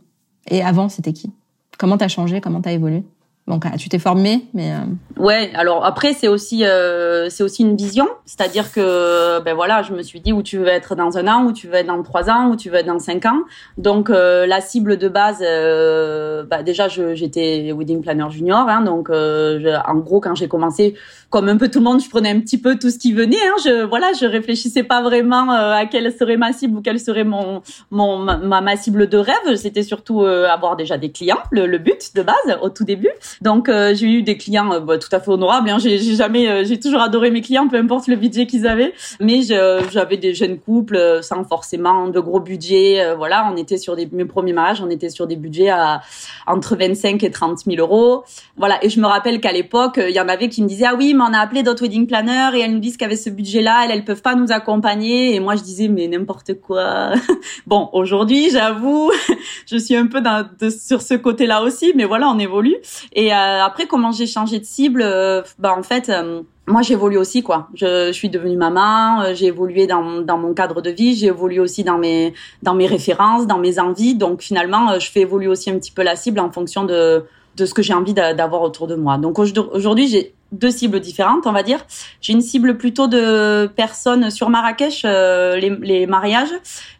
Et 0.50 0.62
avant, 0.62 0.90
c'était 0.90 1.14
qui? 1.14 1.32
Comment 1.78 1.98
t'as 1.98 2.10
changé? 2.10 2.42
Comment 2.42 2.62
t'as 2.62 2.74
évolué? 2.74 3.04
Donc 3.48 3.66
tu 3.78 3.90
t'es 3.90 4.00
formé, 4.00 4.46
mais 4.54 4.72
euh... 4.72 5.22
ouais. 5.22 5.52
Alors 5.56 5.84
après 5.84 6.14
c'est 6.14 6.28
aussi 6.28 6.64
euh, 6.64 7.28
c'est 7.30 7.44
aussi 7.44 7.64
une 7.64 7.76
vision, 7.76 8.08
c'est-à-dire 8.26 8.72
que 8.72 9.42
ben 9.42 9.56
voilà, 9.56 9.82
je 9.82 9.94
me 9.94 10.04
suis 10.04 10.22
dit 10.22 10.32
où 10.32 10.44
tu 10.44 10.58
veux 10.58 10.68
être 10.68 10.96
dans 10.96 11.18
un 11.18 11.28
an, 11.28 11.46
où 11.46 11.52
tu 11.52 11.68
veux 11.68 11.74
être 11.74 11.88
dans 11.88 12.02
trois 12.04 12.30
ans, 12.30 12.50
où 12.52 12.56
tu 12.56 12.70
veux 12.70 12.78
être 12.78 12.86
dans 12.86 13.00
cinq 13.00 13.26
ans. 13.26 13.42
Donc 13.78 14.10
euh, 14.10 14.46
la 14.46 14.62
cible 14.62 14.98
de 14.98 15.10
base, 15.10 15.40
euh, 15.42 16.44
bah, 16.44 16.64
déjà 16.64 16.88
j'étais 16.88 17.74
wedding 17.76 18.02
planner 18.02 18.30
junior, 18.30 18.70
hein, 18.70 18.82
donc 18.82 19.08
je, 19.10 19.90
en 19.90 19.96
gros 19.96 20.22
quand 20.22 20.36
j'ai 20.36 20.48
commencé, 20.48 20.96
comme 21.31 21.50
un 21.50 21.57
peu 21.57 21.69
tout 21.69 21.80
le 21.80 21.85
monde, 21.85 22.02
je 22.02 22.09
prenais 22.09 22.30
un 22.30 22.40
petit 22.40 22.59
peu 22.59 22.78
tout 22.78 22.92
ce 22.92 23.00
qui 23.00 23.14
venait. 23.14 23.38
Hein, 23.38 23.56
je 23.66 23.85
voilà, 23.85 24.11
je 24.19 24.26
réfléchissais 24.26 24.83
pas 24.83 25.02
vraiment 25.02 25.50
à 25.52 25.85
quelle 25.88 26.14
serait 26.16 26.38
ma 26.38 26.54
cible 26.54 26.78
ou 26.78 26.81
quelle 26.81 27.00
serait 27.00 27.23
mon 27.23 27.64
mon 27.90 28.19
ma, 28.19 28.61
ma 28.61 28.78
cible 28.78 29.09
de 29.09 29.18
rêve. 29.18 29.56
C'était 29.56 29.83
surtout 29.83 30.21
avoir 30.21 30.76
déjà 30.76 30.97
des 31.00 31.11
clients, 31.11 31.42
le, 31.50 31.66
le 31.66 31.80
but 31.80 32.11
de 32.14 32.21
base 32.21 32.57
au 32.61 32.69
tout 32.69 32.83
début. 32.83 33.09
Donc 33.42 33.69
euh, 33.69 33.94
j'ai 33.95 34.07
eu 34.07 34.21
des 34.23 34.38
clients 34.38 34.71
euh, 34.73 34.80
bah, 34.80 34.97
tout 34.97 35.09
à 35.11 35.19
fait 35.19 35.30
honorables. 35.30 35.69
Hein. 35.69 35.80
J'ai, 35.80 35.97
jamais, 35.97 36.47
euh, 36.47 36.64
j'ai 36.64 36.80
toujours 36.80 37.02
adoré 37.02 37.31
mes 37.31 37.42
clients, 37.42 37.68
peu 37.68 37.78
importe 37.78 38.07
le 38.07 38.16
budget 38.16 38.45
qu'ils 38.45 38.68
avaient. 38.68 38.94
Mais 39.19 39.42
j'avais 39.42 40.18
des 40.18 40.33
jeunes 40.33 40.59
couples 40.59 41.19
sans 41.21 41.44
forcément 41.44 42.07
de 42.07 42.19
gros 42.19 42.40
budgets. 42.40 43.16
voilà, 43.16 43.50
on 43.52 43.57
était 43.57 43.78
sur 43.78 43.95
des 43.95 44.07
mes 44.11 44.26
premiers 44.26 44.54
mariages, 44.54 44.81
on 44.81 44.90
était 44.90 45.09
sur 45.09 45.28
des 45.28 45.35
budgets 45.35 45.69
à 45.69 46.02
entre 46.47 46.76
25 46.76 47.23
et 47.23 47.31
30 47.31 47.59
000 47.66 47.78
euros. 47.80 48.23
Voilà, 48.57 48.83
et 48.83 48.90
je 48.90 49.00
me 49.00 49.07
rappelle 49.07 49.40
qu'à 49.40 49.52
l'époque, 49.52 50.00
il 50.04 50.16
y 50.16 50.19
en 50.19 50.28
avait 50.28 50.50
qui 50.50 50.61
me 50.61 50.68
disaient 50.68 50.85
ah 50.88 50.95
oui, 50.97 51.14
on 51.21 51.33
a 51.33 51.40
appelé 51.40 51.63
d'autres 51.63 51.83
wedding 51.83 52.07
planners 52.07 52.56
et 52.56 52.61
elles 52.61 52.73
nous 52.73 52.80
disent 52.80 52.97
qu'avec 52.97 53.18
ce 53.18 53.30
budget-là, 53.30 53.85
elles 53.85 53.92
elles 53.92 54.06
peuvent 54.06 54.21
pas 54.21 54.35
nous 54.35 54.51
accompagner. 54.51 55.35
Et 55.35 55.40
moi 55.40 55.56
je 55.56 55.63
disais 55.63 55.87
mais 55.87 56.07
n'importe 56.07 56.59
quoi. 56.59 57.11
bon, 57.68 57.90
aujourd'hui, 57.94 58.49
j'avoue, 58.49 59.11
je 59.68 59.78
suis 59.78 59.95
un 59.95 60.07
peu 60.07 60.21
dans, 60.21 60.47
sur 60.69 61.01
ce 61.01 61.13
côté-là 61.13 61.61
aussi, 61.61 61.94
mais 61.95 62.06
voilà, 62.06 62.28
on 62.30 62.40
évolue. 62.40 62.75
Et 63.13 63.33
euh, 63.33 63.63
après, 63.63 63.87
comment 63.87 64.11
j'ai 64.11 64.28
changé 64.28 64.59
de 64.59 64.66
cible 64.66 65.01
euh, 65.04 65.42
Bah 65.59 65.75
en 65.78 65.83
fait 65.83 66.09
euh, 66.09 66.42
moi 66.68 66.81
j'évolue 66.81 67.18
aussi 67.18 67.44
quoi. 67.44 67.68
Je, 67.73 68.11
suis 68.11 68.30
devenue 68.30 68.57
maman, 68.57 69.33
j'ai 69.33 69.47
évolué 69.47 69.87
dans, 69.87 70.21
dans 70.21 70.37
mon 70.37 70.54
cadre 70.54 70.81
de 70.81 70.90
vie, 70.90 71.16
j'ai 71.16 71.28
évolué 71.28 71.59
aussi 71.59 71.83
dans 71.83 71.97
mes 71.97 72.33
dans 72.63 72.75
mes 72.75 72.87
références, 72.87 73.47
dans 73.47 73.57
mes 73.57 73.80
envies. 73.80 74.16
Donc 74.16 74.42
finalement, 74.42 74.99
je 74.99 75.09
fais 75.09 75.21
évoluer 75.21 75.47
aussi 75.47 75.69
un 75.69 75.78
petit 75.78 75.92
peu 75.92 76.04
la 76.04 76.16
cible 76.16 76.40
en 76.40 76.51
fonction 76.51 76.83
de 76.83 77.25
de 77.57 77.66
ce 77.66 77.73
que 77.73 77.81
j'ai 77.81 77.94
envie 77.94 78.13
d'avoir 78.13 78.61
autour 78.61 78.87
de 78.87 78.95
moi. 78.95 79.18
Donc 79.18 79.40
aujourd'hui, 79.40 80.07
j'ai 80.07 80.33
deux 80.52 80.72
cibles 80.72 81.00
différentes, 81.00 81.48
on 81.48 81.52
va 81.52 81.64
dire. 81.64 81.86
J'ai 82.22 82.34
une 82.34 82.42
cible 82.42 82.78
plutôt 82.78 83.08
de 83.08 83.68
personnes 83.76 84.30
sur 84.30 84.50
Marrakech, 84.50 85.04
les, 85.04 85.78
les 85.81 86.08
mariages 86.08 86.54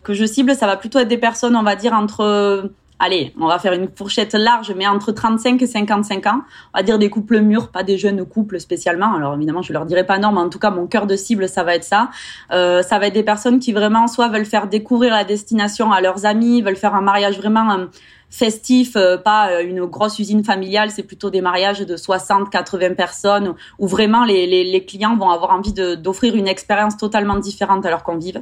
que 0.04 0.14
je 0.14 0.26
cible, 0.26 0.56
ça 0.56 0.68
va 0.68 0.78
plutôt 0.78 1.00
être 1.00 1.08
des 1.08 1.18
personnes, 1.18 1.56
on 1.56 1.64
va 1.64 1.76
dire 1.76 1.94
entre 1.94 2.72
allez, 3.02 3.34
on 3.40 3.48
va 3.48 3.60
faire 3.60 3.74
une 3.74 3.90
fourchette 3.94 4.34
large, 4.34 4.72
mais 4.78 4.88
entre 4.88 5.12
35 5.12 5.62
et 5.62 5.68
55 5.68 6.28
ans. 6.28 6.42
On 6.74 6.78
va 6.78 6.84
dire 6.84 7.00
des 7.00 7.10
couples 7.10 7.42
mûrs, 7.42 7.70
pas 7.70 7.84
des 7.84 7.98
jeunes 7.98 8.24
couples 8.26 8.60
spécialement. 8.60 9.14
Alors 9.16 9.34
évidemment, 9.34 9.64
je 9.64 9.74
leur 9.74 9.86
dirai 9.86 10.06
pas 10.06 10.20
non, 10.20 10.32
mais 10.32 10.40
en 10.40 10.50
tout 10.50 10.60
cas, 10.60 10.70
mon 10.70 10.88
cœur 10.88 11.08
de 11.08 11.16
cible, 11.16 11.50
ça 11.50 11.64
va 11.64 11.76
être 11.76 11.84
ça. 11.84 12.10
Euh, 12.52 12.84
ça 12.84 13.00
va 13.00 13.08
être 13.08 13.14
des 13.14 13.24
personnes 13.24 13.60
qui 13.60 13.74
vraiment 13.74 14.08
soit 14.08 14.30
veulent 14.30 14.46
faire 14.46 14.68
découvrir 14.68 15.14
la 15.14 15.24
destination 15.24 15.92
à 15.92 16.00
leurs 16.00 16.26
amis, 16.26 16.62
veulent 16.62 16.76
faire 16.76 16.94
un 16.94 17.02
mariage 17.02 17.38
vraiment 17.40 17.72
euh, 17.72 17.86
festif, 18.30 18.96
euh, 18.96 19.18
pas 19.18 19.62
une 19.62 19.86
grosse 19.86 20.20
usine 20.20 20.44
familiale, 20.44 20.92
c'est 20.92 21.04
plutôt 21.04 21.32
des 21.32 21.42
mariages 21.42 21.80
de 21.80 21.98
60, 21.98 22.52
80 22.52 22.94
personnes 22.94 23.56
où 23.80 23.88
vraiment 23.88 24.24
les 24.24 24.86
clients 24.88 25.18
vont 25.18 25.32
avoir 25.32 25.52
envie 25.52 25.74
d'offrir 25.74 26.36
une 26.36 26.48
expérience 26.48 26.98
totalement 26.98 27.38
différente 27.38 27.86
à 27.86 27.90
leurs 27.90 28.04
convives. 28.04 28.42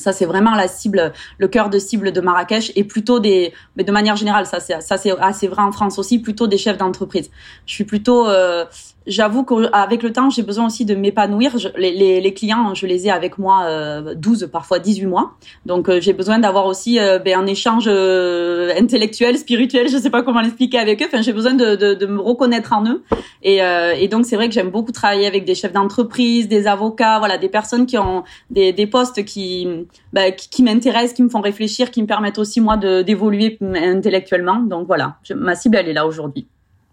Ça, 0.00 0.12
c'est 0.12 0.24
vraiment 0.24 0.54
la 0.54 0.66
cible, 0.66 1.12
le 1.38 1.48
cœur 1.48 1.70
de 1.70 1.78
cible 1.78 2.12
de 2.12 2.20
Marrakech 2.20 2.72
et 2.74 2.84
plutôt 2.84 3.20
des, 3.20 3.52
mais 3.76 3.84
de 3.84 3.92
manière 3.92 4.16
générale, 4.16 4.46
ça 4.46 4.60
c'est, 4.60 4.80
ça 4.80 4.96
c'est 4.96 5.16
assez 5.20 5.46
vrai 5.46 5.62
en 5.62 5.72
France 5.72 5.98
aussi, 5.98 6.18
plutôt 6.18 6.46
des 6.46 6.58
chefs 6.58 6.78
d'entreprise. 6.78 7.30
Je 7.66 7.74
suis 7.74 7.84
plutôt, 7.84 8.26
euh, 8.26 8.64
j'avoue 9.06 9.44
qu'avec 9.44 10.02
le 10.02 10.12
temps, 10.12 10.30
j'ai 10.30 10.42
besoin 10.42 10.66
aussi 10.66 10.84
de 10.84 10.94
m'épanouir. 10.94 11.56
Les, 11.76 11.92
les, 11.92 12.20
les, 12.20 12.34
clients, 12.34 12.74
je 12.74 12.86
les 12.86 13.06
ai 13.06 13.10
avec 13.10 13.38
moi 13.38 13.64
euh, 13.64 14.14
12, 14.14 14.48
parfois 14.52 14.78
18 14.78 15.06
mois. 15.06 15.32
Donc, 15.66 15.88
euh, 15.88 16.00
j'ai 16.00 16.12
besoin 16.12 16.38
d'avoir 16.38 16.66
aussi 16.66 16.98
euh, 16.98 17.18
ben, 17.18 17.38
un 17.38 17.46
échange 17.46 17.84
euh, 17.86 18.72
intellectuel, 18.78 19.38
spirituel, 19.38 19.88
je 19.88 19.96
sais 19.96 20.10
pas 20.10 20.22
comment 20.22 20.40
l'expliquer 20.40 20.78
avec 20.78 21.02
eux. 21.02 21.06
Enfin, 21.06 21.22
j'ai 21.22 21.32
besoin 21.32 21.54
de, 21.54 21.76
de, 21.76 21.94
de, 21.94 22.06
me 22.06 22.20
reconnaître 22.20 22.72
en 22.72 22.84
eux. 22.86 23.02
Et, 23.42 23.62
euh, 23.62 23.94
et 23.98 24.08
donc, 24.08 24.26
c'est 24.26 24.36
vrai 24.36 24.48
que 24.48 24.54
j'aime 24.54 24.70
beaucoup 24.70 24.92
travailler 24.92 25.26
avec 25.26 25.44
des 25.44 25.54
chefs 25.54 25.72
d'entreprise, 25.72 26.48
des 26.48 26.66
avocats, 26.66 27.18
voilà, 27.18 27.38
des 27.38 27.48
personnes 27.48 27.86
qui 27.86 27.96
ont 27.96 28.24
des, 28.50 28.72
des 28.72 28.86
postes 28.86 29.24
qui, 29.24 29.66
ben, 30.12 30.34
qui, 30.34 30.50
qui 30.50 30.62
m'intéressent, 30.62 31.14
qui 31.14 31.22
me 31.22 31.30
font 31.30 31.40
réfléchir, 31.40 31.90
qui 31.90 32.02
me 32.02 32.06
permettent 32.06 32.38
aussi, 32.38 32.60
moi, 32.60 32.76
d'évoluer 32.76 33.58
intellectuellement. 33.60 34.56
Donc, 34.60 34.86
voilà, 34.86 35.16
ma 35.34 35.54
cible, 35.54 35.76
elle 35.76 35.88
est 35.88 35.94
là 35.94 36.06
aujourd'hui. 36.06 36.46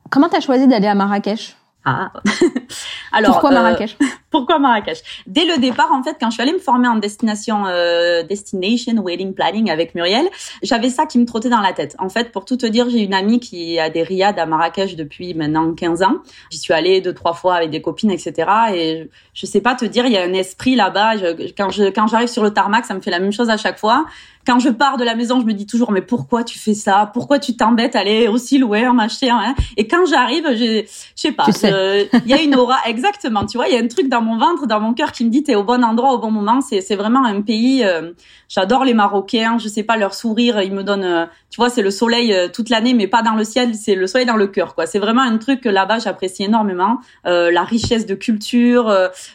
Comment 0.10 0.30
tu 0.30 0.38
as 0.38 0.42
choisi 0.42 0.68
d'aller 0.68 0.88
à 0.88 0.96
Marrakech? 0.96 1.57
Ah. 1.90 2.12
Alors, 3.14 3.32
pourquoi 3.32 3.52
Marrakech? 3.52 3.96
euh, 4.02 4.06
Pourquoi 4.30 4.60
Marrakech? 4.60 5.00
Dès 5.26 5.46
le 5.46 5.58
départ, 5.58 5.90
en 5.94 6.04
fait, 6.04 6.18
quand 6.20 6.30
je 6.30 6.34
suis 6.34 6.44
allée 6.44 6.52
me 6.52 6.60
former 6.60 6.90
en 6.90 6.98
destination 6.98 7.66
euh, 7.66 8.24
destination 8.24 9.02
wedding 9.02 9.34
planning 9.34 9.72
avec 9.72 9.96
Muriel, 9.96 10.28
j'avais 10.62 10.90
ça 10.90 11.06
qui 11.06 11.18
me 11.18 11.26
trottait 11.26 11.50
dans 11.50 11.62
la 11.62 11.72
tête. 11.72 11.96
En 11.98 12.10
fait, 12.10 12.34
pour 12.34 12.44
tout 12.44 12.58
te 12.58 12.66
dire, 12.66 12.90
j'ai 12.90 13.00
une 13.00 13.14
amie 13.14 13.40
qui 13.40 13.80
a 13.80 13.90
des 13.90 14.04
riades 14.04 14.38
à 14.38 14.46
Marrakech 14.46 14.98
depuis 14.98 15.34
maintenant 15.34 15.74
15 15.74 16.04
ans. 16.04 16.18
J'y 16.52 16.58
suis 16.58 16.74
allée 16.74 17.00
deux 17.00 17.14
trois 17.14 17.34
fois 17.34 17.56
avec 17.56 17.70
des 17.70 17.82
copines, 17.82 18.12
etc. 18.12 18.34
Et 18.76 19.10
je 19.34 19.46
sais 19.46 19.62
pas 19.62 19.76
te 19.76 19.86
dire, 19.86 20.06
il 20.06 20.12
y 20.12 20.18
a 20.18 20.24
un 20.24 20.34
esprit 20.34 20.76
là-bas. 20.76 21.14
Quand 21.58 21.70
je 21.70 21.86
quand 21.86 22.08
j'arrive 22.08 22.28
sur 22.28 22.44
le 22.44 22.52
tarmac, 22.52 22.86
ça 22.86 22.96
me 22.96 23.00
fait 23.00 23.12
la 23.12 23.20
même 23.20 23.32
chose 23.32 23.50
à 23.50 23.56
chaque 23.56 23.80
fois 23.80 24.06
quand 24.48 24.60
je 24.60 24.70
pars 24.70 24.98
de 24.98 25.04
la 25.04 25.14
maison, 25.14 25.42
je 25.42 25.46
me 25.46 25.54
dis 25.54 25.66
toujours 25.66 25.92
mais 25.92 26.02
pourquoi 26.02 26.44
tu 26.46 26.58
fais 26.58 26.74
ça? 26.74 27.12
Pourquoi 27.14 27.38
tu 27.38 27.56
t'embêtes 27.58 27.96
à 27.96 28.00
aller 28.00 28.28
aussi 28.30 28.58
loin, 28.58 28.94
machin 28.94 29.38
hein? 29.40 29.56
Et 29.76 29.88
quand 29.88 30.06
j'arrive, 30.06 30.48
je 30.56 30.86
sais 31.16 31.34
pas, 31.34 31.46
il 31.54 32.28
y 32.28 32.34
a 32.34 32.42
une 32.42 32.56
aura 32.56 32.78
exactement, 32.88 33.46
tu 33.46 33.58
vois, 33.58 33.68
il 33.68 33.76
y 33.76 33.78
a 33.78 33.82
un 33.82 33.88
truc 33.88 34.08
dans 34.08 34.22
mon 34.22 34.38
ventre, 34.38 34.66
dans 34.66 34.80
mon 34.80 34.94
cœur 34.94 35.12
qui 35.12 35.26
me 35.26 35.30
dit 35.30 35.44
t'es 35.44 35.56
au 35.56 35.64
bon 35.64 35.84
endroit 35.84 36.14
au 36.14 36.18
bon 36.18 36.32
moment. 36.32 36.62
C'est 36.62 36.80
c'est 36.80 36.96
vraiment 36.96 37.26
un 37.26 37.42
pays. 37.42 37.84
Euh, 37.84 38.14
j'adore 38.48 38.86
les 38.86 38.94
Marocains. 38.94 39.58
Je 39.58 39.68
sais 39.68 39.84
pas 39.84 39.98
leur 39.98 40.14
sourire, 40.14 40.62
ils 40.62 40.74
me 40.74 40.84
donnent, 40.84 41.04
euh, 41.04 41.26
tu 41.50 41.58
vois, 41.58 41.70
c'est 41.70 41.82
le 41.82 41.92
soleil 41.92 42.34
euh, 42.34 42.48
toute 42.48 42.70
l'année, 42.70 42.94
mais 42.94 43.08
pas 43.08 43.22
dans 43.22 43.34
le 43.34 43.44
ciel, 43.44 43.76
c'est 43.76 43.96
le 43.96 44.08
soleil 44.08 44.26
dans 44.26 44.38
le 44.38 44.48
cœur, 44.48 44.76
quoi. 44.76 44.86
C'est 44.86 45.00
vraiment 45.00 45.22
un 45.22 45.38
truc 45.38 45.62
que 45.62 45.70
là-bas 45.70 46.00
j'apprécie 46.00 46.44
énormément. 46.44 47.00
la 47.26 47.64
richesse 47.64 48.06
de 48.06 48.16
culture, 48.16 48.88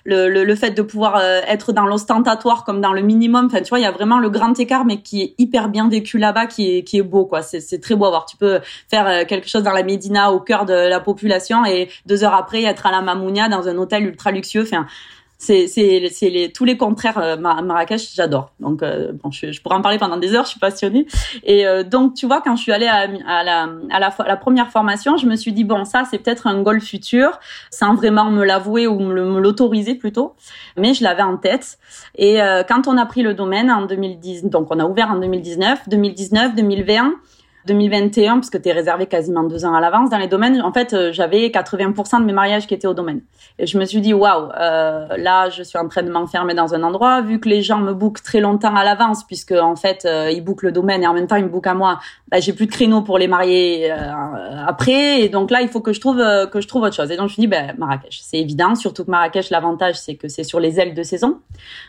le, 0.04 0.28
le, 0.28 0.44
le 0.44 0.54
fait 0.54 0.70
de 0.70 0.82
pouvoir 0.82 1.20
être 1.20 1.72
dans 1.72 1.84
l'ostentatoire 1.84 2.64
comme 2.64 2.80
dans 2.80 2.92
le 2.92 3.02
minimum. 3.02 3.46
Enfin, 3.46 3.60
tu 3.60 3.68
vois, 3.68 3.78
il 3.78 3.82
y 3.82 3.86
a 3.86 3.90
vraiment 3.90 4.18
le 4.18 4.30
grand 4.30 4.58
écart, 4.58 4.84
mais 4.84 5.01
qui 5.02 5.22
est 5.22 5.34
hyper 5.38 5.68
bien 5.68 5.88
vécu 5.88 6.18
là-bas, 6.18 6.46
qui 6.46 6.78
est, 6.78 6.82
qui 6.84 6.98
est 6.98 7.02
beau, 7.02 7.24
quoi. 7.24 7.42
C'est 7.42 7.80
très 7.80 7.94
beau 7.94 8.06
à 8.06 8.10
voir. 8.10 8.26
Tu 8.26 8.36
peux 8.36 8.60
faire 8.88 9.06
euh, 9.06 9.24
quelque 9.24 9.48
chose 9.48 9.62
dans 9.62 9.72
la 9.72 9.82
Médina, 9.82 10.32
au 10.32 10.40
cœur 10.40 10.64
de 10.64 10.74
la 10.74 11.00
population, 11.00 11.64
et 11.64 11.88
deux 12.06 12.24
heures 12.24 12.34
après, 12.34 12.62
être 12.62 12.86
à 12.86 12.90
la 12.90 13.02
Mamounia, 13.02 13.48
dans 13.48 13.68
un 13.68 13.76
hôtel 13.76 14.04
ultra 14.04 14.30
luxueux. 14.30 14.62
Enfin, 14.62 14.86
c'est 15.42 16.30
les 16.30 16.52
tous 16.52 16.64
les 16.64 16.76
contraires 16.76 17.18
euh, 17.18 17.36
Marrakech 17.36 18.14
j'adore. 18.14 18.52
Donc 18.60 18.82
euh, 18.82 19.12
bon 19.12 19.30
je, 19.30 19.50
je, 19.50 19.60
pourrais 19.60 19.74
en 19.74 19.82
parler 19.82 19.98
pendant 19.98 20.16
des 20.16 20.34
heures 20.34 20.44
je 20.44 20.50
suis 20.50 20.60
passionnée. 20.60 21.06
Et 21.42 21.64
donc 21.84 22.14
tu 22.14 22.26
vois 22.26 22.40
quand 22.40 22.56
je 22.56 22.62
suis 22.62 22.72
allée 22.72 22.86
à, 22.86 23.08
à 23.26 23.44
la 23.44 23.68
à 23.90 23.98
la, 23.98 24.14
la 24.26 24.36
première 24.36 24.70
formation 24.70 25.16
je 25.16 25.26
me 25.26 25.36
suis 25.36 25.52
dit 25.52 25.64
bon 25.64 25.84
ça 25.84 26.04
c'est 26.08 26.18
peut-être 26.18 26.46
un 26.46 26.62
goal 26.62 26.80
futur 26.80 27.40
sans 27.70 27.94
vraiment 27.94 28.30
me 28.30 28.44
l'avouer 28.44 28.86
ou 28.86 29.00
me 29.00 29.40
l'autoriser 29.40 29.94
plutôt. 29.94 30.34
Mais 30.76 30.94
je 30.94 31.02
l'avais 31.02 31.22
en 31.22 31.36
tête. 31.36 31.78
Et 32.16 32.38
quand 32.68 32.86
on 32.86 32.96
a 32.96 33.06
pris 33.06 33.22
le 33.22 33.34
domaine 33.34 33.70
en 33.70 33.86
2010 33.86 34.44
donc 34.44 34.68
on 34.70 34.78
a 34.78 34.84
ouvert 34.84 35.10
en 35.10 35.16
2019 35.16 35.88
2019 35.88 36.54
2020 36.54 37.12
2021, 37.66 38.34
parce 38.34 38.50
que 38.50 38.58
tu 38.58 38.68
es 38.68 38.72
réservé 38.72 39.06
quasiment 39.06 39.44
deux 39.44 39.64
ans 39.64 39.74
à 39.74 39.80
l'avance 39.80 40.10
dans 40.10 40.18
les 40.18 40.26
domaines, 40.26 40.60
en 40.62 40.72
fait, 40.72 40.92
euh, 40.92 41.12
j'avais 41.12 41.48
80% 41.48 42.20
de 42.20 42.24
mes 42.24 42.32
mariages 42.32 42.66
qui 42.66 42.74
étaient 42.74 42.88
au 42.88 42.94
domaine. 42.94 43.20
Et 43.58 43.66
je 43.66 43.78
me 43.78 43.84
suis 43.84 44.00
dit, 44.00 44.12
waouh, 44.12 44.50
euh, 44.58 45.06
là, 45.16 45.48
je 45.48 45.62
suis 45.62 45.78
en 45.78 45.88
train 45.88 46.02
de 46.02 46.10
m'enfermer 46.10 46.54
dans 46.54 46.74
un 46.74 46.82
endroit, 46.82 47.20
vu 47.20 47.38
que 47.38 47.48
les 47.48 47.62
gens 47.62 47.78
me 47.78 47.94
bookent 47.94 48.22
très 48.22 48.40
longtemps 48.40 48.74
à 48.74 48.84
l'avance, 48.84 49.24
puisque 49.24 49.52
en 49.52 49.76
fait, 49.76 50.04
euh, 50.04 50.30
ils 50.30 50.42
bookent 50.42 50.62
le 50.62 50.72
domaine 50.72 51.02
et 51.04 51.06
en 51.06 51.14
même 51.14 51.26
temps, 51.26 51.36
ils 51.36 51.44
me 51.44 51.50
bookent 51.50 51.68
à 51.68 51.74
moi. 51.74 52.00
Bah, 52.30 52.40
j'ai 52.40 52.52
plus 52.52 52.66
de 52.66 52.72
créneaux 52.72 53.02
pour 53.02 53.18
les 53.18 53.28
marier 53.28 53.90
après, 54.66 55.20
et 55.20 55.28
donc 55.28 55.50
là, 55.50 55.60
il 55.60 55.68
faut 55.68 55.80
que 55.80 55.92
je 55.92 56.00
trouve 56.00 56.16
que 56.16 56.60
je 56.60 56.66
trouve 56.66 56.82
autre 56.82 56.96
chose. 56.96 57.10
Et 57.10 57.16
donc, 57.16 57.28
je 57.28 57.32
me 57.32 57.34
suis 57.34 57.40
dit, 57.42 57.46
ben, 57.46 57.74
Marrakech, 57.78 58.20
c'est 58.22 58.38
évident, 58.38 58.74
surtout 58.74 59.04
que 59.04 59.10
Marrakech, 59.10 59.50
l'avantage, 59.50 59.96
c'est 60.00 60.16
que 60.16 60.28
c'est 60.28 60.44
sur 60.44 60.58
les 60.58 60.80
ailes 60.80 60.94
de 60.94 61.02
saison. 61.02 61.38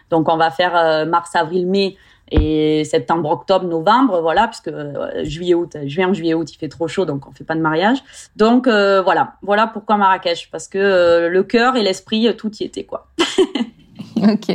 Donc, 0.09 0.29
on 0.29 0.37
va 0.37 0.51
faire 0.51 1.05
mars, 1.07 1.35
avril, 1.35 1.67
mai 1.67 1.97
et 2.33 2.83
septembre, 2.83 3.29
octobre, 3.29 3.65
novembre, 3.65 4.19
voilà, 4.21 4.47
puisque 4.47 4.69
euh, 4.69 5.23
juillet, 5.23 5.53
août, 5.53 5.77
juin, 5.85 6.11
juillet, 6.13 6.33
août, 6.33 6.51
il 6.51 6.57
fait 6.57 6.67
trop 6.67 6.87
chaud, 6.87 7.05
donc 7.05 7.27
on 7.27 7.31
fait 7.31 7.43
pas 7.43 7.53
de 7.53 7.61
mariage. 7.61 8.03
Donc 8.35 8.67
euh, 8.67 9.03
voilà, 9.03 9.35
voilà 9.43 9.67
pourquoi 9.67 9.97
Marrakech, 9.97 10.49
parce 10.51 10.67
que 10.67 10.79
euh, 10.79 11.29
le 11.29 11.43
cœur 11.43 11.75
et 11.75 11.83
l'esprit, 11.83 12.35
tout 12.35 12.51
y 12.59 12.63
était 12.63 12.85
quoi. 12.85 13.07
ok. 14.17 14.49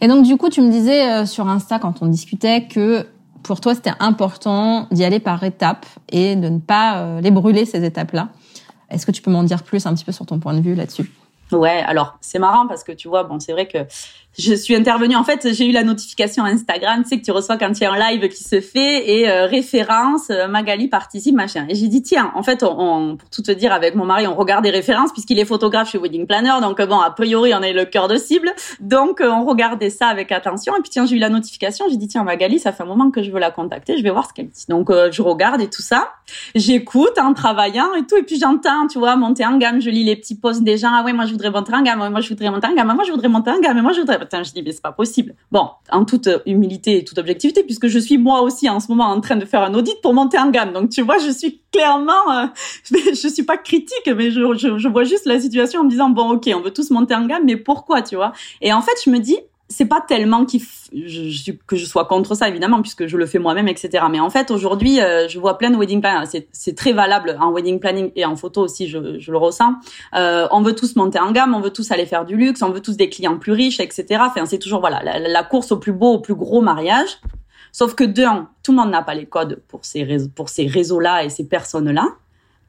Et 0.00 0.08
donc 0.08 0.24
du 0.26 0.36
coup, 0.36 0.50
tu 0.50 0.60
me 0.60 0.70
disais 0.70 1.24
sur 1.24 1.48
Insta 1.48 1.78
quand 1.78 2.02
on 2.02 2.06
discutait 2.06 2.66
que 2.66 3.06
pour 3.42 3.60
toi 3.62 3.74
c'était 3.74 3.94
important 3.98 4.86
d'y 4.90 5.04
aller 5.04 5.20
par 5.20 5.42
étapes 5.42 5.86
et 6.10 6.36
de 6.36 6.48
ne 6.48 6.58
pas 6.58 7.20
les 7.22 7.30
brûler 7.30 7.64
ces 7.64 7.82
étapes-là. 7.84 8.28
Est-ce 8.90 9.06
que 9.06 9.12
tu 9.12 9.22
peux 9.22 9.30
m'en 9.30 9.42
dire 9.42 9.62
plus 9.62 9.86
un 9.86 9.94
petit 9.94 10.04
peu 10.04 10.12
sur 10.12 10.26
ton 10.26 10.38
point 10.38 10.52
de 10.52 10.60
vue 10.60 10.74
là-dessus? 10.74 11.10
Ouais, 11.52 11.82
alors 11.86 12.18
c'est 12.20 12.40
marrant 12.40 12.66
parce 12.66 12.82
que 12.82 12.92
tu 12.92 13.08
vois, 13.08 13.22
bon, 13.22 13.38
c'est 13.38 13.52
vrai 13.52 13.68
que 13.68 13.78
je 14.38 14.54
suis 14.54 14.74
intervenue. 14.74 15.16
En 15.16 15.24
fait, 15.24 15.52
j'ai 15.52 15.66
eu 15.66 15.72
la 15.72 15.82
notification 15.82 16.44
Instagram, 16.44 17.02
tu 17.02 17.08
sais 17.08 17.18
que 17.18 17.24
tu 17.24 17.30
reçois 17.30 17.56
quand 17.56 17.70
il 17.78 17.82
y 17.82 17.86
a 17.86 17.92
un 17.92 18.10
live 18.10 18.28
qui 18.28 18.44
se 18.44 18.60
fait 18.60 19.10
et 19.10 19.28
euh, 19.28 19.46
référence 19.46 20.30
euh, 20.30 20.48
Magali 20.48 20.88
participe 20.88 21.34
machin. 21.34 21.66
Et 21.68 21.74
j'ai 21.74 21.88
dit 21.88 22.02
tiens, 22.02 22.32
en 22.34 22.42
fait, 22.42 22.62
on, 22.62 23.16
pour 23.16 23.30
tout 23.30 23.42
te 23.42 23.50
dire, 23.50 23.72
avec 23.72 23.94
mon 23.94 24.04
mari, 24.04 24.26
on 24.26 24.34
regarde 24.34 24.64
des 24.64 24.70
références 24.70 25.12
puisqu'il 25.12 25.38
est 25.38 25.44
photographe 25.44 25.90
chez 25.90 25.98
Wedding 25.98 26.26
Planner, 26.26 26.54
donc 26.60 26.80
bon, 26.82 26.98
a 26.98 27.10
priori, 27.10 27.54
on 27.54 27.62
est 27.62 27.72
le 27.72 27.84
cœur 27.84 28.08
de 28.08 28.16
cible, 28.16 28.52
donc 28.80 29.20
euh, 29.20 29.30
on 29.30 29.44
regardait 29.44 29.90
ça 29.90 30.08
avec 30.08 30.32
attention. 30.32 30.74
Et 30.76 30.80
puis 30.80 30.90
tiens, 30.90 31.06
j'ai 31.06 31.16
eu 31.16 31.20
la 31.20 31.30
notification, 31.30 31.86
j'ai 31.90 31.96
dit 31.96 32.08
tiens 32.08 32.24
Magali, 32.24 32.58
ça 32.58 32.72
fait 32.72 32.82
un 32.82 32.86
moment 32.86 33.10
que 33.10 33.22
je 33.22 33.30
veux 33.30 33.40
la 33.40 33.50
contacter, 33.50 33.96
je 33.96 34.02
vais 34.02 34.10
voir 34.10 34.28
ce 34.28 34.34
qu'elle 34.34 34.48
dit. 34.48 34.64
Donc 34.68 34.90
je 34.90 35.22
regarde 35.22 35.60
et 35.60 35.68
tout 35.68 35.82
ça, 35.82 36.10
j'écoute 36.54 37.18
en 37.18 37.32
travaillant 37.32 37.94
et 37.94 38.04
tout, 38.06 38.16
et 38.16 38.22
puis 38.22 38.38
j'entends, 38.38 38.86
tu 38.88 38.98
vois, 38.98 39.16
monter 39.16 39.46
en 39.46 39.56
gamme, 39.56 39.80
je 39.80 39.90
lis 39.90 40.04
les 40.04 40.16
petits 40.16 40.34
posts 40.34 40.62
des 40.62 40.76
gens, 40.76 40.90
ah 40.92 41.02
ouais, 41.04 41.12
moi 41.12 41.24
je 41.24 41.32
voudrais 41.32 41.50
monter 41.50 41.74
en 41.74 41.82
gamme, 41.82 42.08
moi 42.10 42.20
je 42.20 42.28
voudrais 42.28 42.50
monter 42.50 42.66
en 42.66 42.74
gamme, 42.74 42.92
moi 42.94 43.04
je 43.04 43.12
voudrais 43.12 43.28
monter 43.28 43.50
en 43.50 43.60
gamme, 43.60 43.80
moi 43.80 43.92
je 43.92 44.00
voudrais 44.00 44.18
je 44.32 44.52
dis, 44.52 44.62
mais 44.62 44.72
c'est 44.72 44.82
pas 44.82 44.92
possible. 44.92 45.34
Bon, 45.50 45.68
en 45.90 46.04
toute 46.04 46.28
humilité 46.46 46.98
et 46.98 47.04
toute 47.04 47.18
objectivité, 47.18 47.62
puisque 47.62 47.88
je 47.88 47.98
suis 47.98 48.18
moi 48.18 48.42
aussi 48.42 48.68
en 48.68 48.80
ce 48.80 48.88
moment 48.88 49.06
en 49.06 49.20
train 49.20 49.36
de 49.36 49.44
faire 49.44 49.62
un 49.62 49.74
audit 49.74 50.00
pour 50.02 50.14
monter 50.14 50.38
en 50.38 50.50
gamme. 50.50 50.72
Donc, 50.72 50.90
tu 50.90 51.02
vois, 51.02 51.18
je 51.18 51.30
suis 51.30 51.60
clairement, 51.72 52.30
euh, 52.32 52.46
je 52.90 53.28
suis 53.28 53.42
pas 53.42 53.56
critique, 53.56 54.10
mais 54.16 54.30
je, 54.30 54.40
je, 54.54 54.78
je 54.78 54.88
vois 54.88 55.04
juste 55.04 55.26
la 55.26 55.40
situation 55.40 55.80
en 55.80 55.84
me 55.84 55.90
disant, 55.90 56.10
bon, 56.10 56.32
ok, 56.32 56.50
on 56.54 56.60
veut 56.60 56.72
tous 56.72 56.90
monter 56.90 57.14
en 57.14 57.26
gamme, 57.26 57.44
mais 57.44 57.56
pourquoi, 57.56 58.02
tu 58.02 58.16
vois? 58.16 58.32
Et 58.60 58.72
en 58.72 58.80
fait, 58.80 58.94
je 59.04 59.10
me 59.10 59.18
dis, 59.18 59.38
c'est 59.68 59.86
pas 59.86 60.00
tellement 60.00 60.46
je, 60.48 61.52
que 61.66 61.76
je 61.76 61.84
sois 61.84 62.04
contre 62.04 62.34
ça 62.34 62.48
évidemment 62.48 62.80
puisque 62.82 63.06
je 63.06 63.16
le 63.16 63.26
fais 63.26 63.38
moi-même 63.38 63.66
etc 63.66 64.04
mais 64.10 64.20
en 64.20 64.30
fait 64.30 64.50
aujourd'hui 64.50 65.00
euh, 65.00 65.26
je 65.28 65.38
vois 65.40 65.58
plein 65.58 65.70
de 65.70 65.76
wedding 65.76 66.00
planners 66.00 66.44
c'est 66.52 66.76
très 66.76 66.92
valable 66.92 67.36
en 67.40 67.52
wedding 67.52 67.80
planning 67.80 68.12
et 68.14 68.24
en 68.24 68.36
photo 68.36 68.62
aussi 68.62 68.86
je, 68.88 69.18
je 69.18 69.32
le 69.32 69.38
ressens. 69.38 69.74
Euh, 70.14 70.46
on 70.52 70.62
veut 70.62 70.74
tous 70.74 70.94
monter 70.94 71.18
en 71.18 71.32
gamme 71.32 71.54
on 71.54 71.60
veut 71.60 71.72
tous 71.72 71.90
aller 71.90 72.06
faire 72.06 72.24
du 72.24 72.36
luxe 72.36 72.62
on 72.62 72.70
veut 72.70 72.80
tous 72.80 72.96
des 72.96 73.08
clients 73.08 73.38
plus 73.38 73.52
riches 73.52 73.80
etc 73.80 74.20
enfin 74.20 74.46
c'est 74.46 74.58
toujours 74.58 74.80
voilà 74.80 75.02
la, 75.02 75.18
la, 75.18 75.42
course 75.42 75.72
au 75.72 75.78
plus 75.78 75.92
beau 75.92 76.14
au 76.14 76.18
plus 76.20 76.34
gros 76.34 76.60
mariage. 76.60 77.18
Sauf 77.72 77.94
que 77.94 78.04
d'un 78.04 78.48
tout 78.62 78.72
le 78.72 78.78
monde 78.78 78.90
n'a 78.90 79.02
pas 79.02 79.14
les 79.14 79.26
codes 79.26 79.62
pour 79.68 79.84
ces 79.84 80.02
réseaux, 80.02 80.30
pour 80.34 80.48
ces 80.48 80.66
réseaux 80.66 81.00
là 81.00 81.24
et 81.24 81.28
ces 81.28 81.46
personnes 81.46 81.90
là 81.90 82.08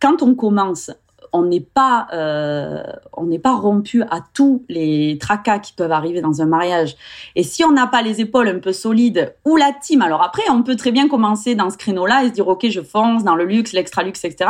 quand 0.01 0.21
on 0.21 0.35
commence 0.35 0.91
on 1.33 1.43
n'est 1.43 1.61
pas 1.61 2.07
euh, 2.13 2.83
on 3.13 3.25
n'est 3.25 3.39
pas 3.39 3.55
rompu 3.55 4.01
à 4.03 4.19
tous 4.33 4.63
les 4.69 5.17
tracas 5.19 5.59
qui 5.59 5.73
peuvent 5.73 5.91
arriver 5.91 6.21
dans 6.21 6.41
un 6.41 6.45
mariage. 6.45 6.95
Et 7.35 7.43
si 7.43 7.63
on 7.63 7.71
n'a 7.71 7.87
pas 7.87 8.01
les 8.01 8.21
épaules 8.21 8.47
un 8.47 8.59
peu 8.59 8.73
solides 8.73 9.35
ou 9.45 9.55
la 9.55 9.71
team, 9.73 10.01
alors 10.01 10.23
après 10.23 10.43
on 10.49 10.63
peut 10.63 10.75
très 10.75 10.91
bien 10.91 11.07
commencer 11.07 11.55
dans 11.55 11.69
ce 11.69 11.77
créneau-là 11.77 12.23
et 12.23 12.27
se 12.29 12.33
dire 12.33 12.47
ok 12.47 12.67
je 12.69 12.81
fonce 12.81 13.23
dans 13.23 13.35
le 13.35 13.45
luxe, 13.45 13.73
l'extra 13.73 14.03
luxe, 14.03 14.23
etc. 14.25 14.49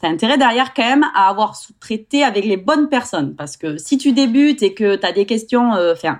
T'as 0.00 0.08
intérêt 0.08 0.36
derrière 0.36 0.74
quand 0.74 0.84
même 0.84 1.06
à 1.14 1.28
avoir 1.28 1.56
sous-traité 1.56 2.22
avec 2.22 2.44
les 2.44 2.58
bonnes 2.58 2.88
personnes 2.88 3.34
parce 3.34 3.56
que 3.56 3.78
si 3.78 3.96
tu 3.96 4.12
débutes 4.12 4.62
et 4.62 4.74
que 4.74 4.96
tu 4.96 5.06
as 5.06 5.12
des 5.12 5.24
questions, 5.24 5.74
euh, 5.74 5.92
enfin 5.92 6.18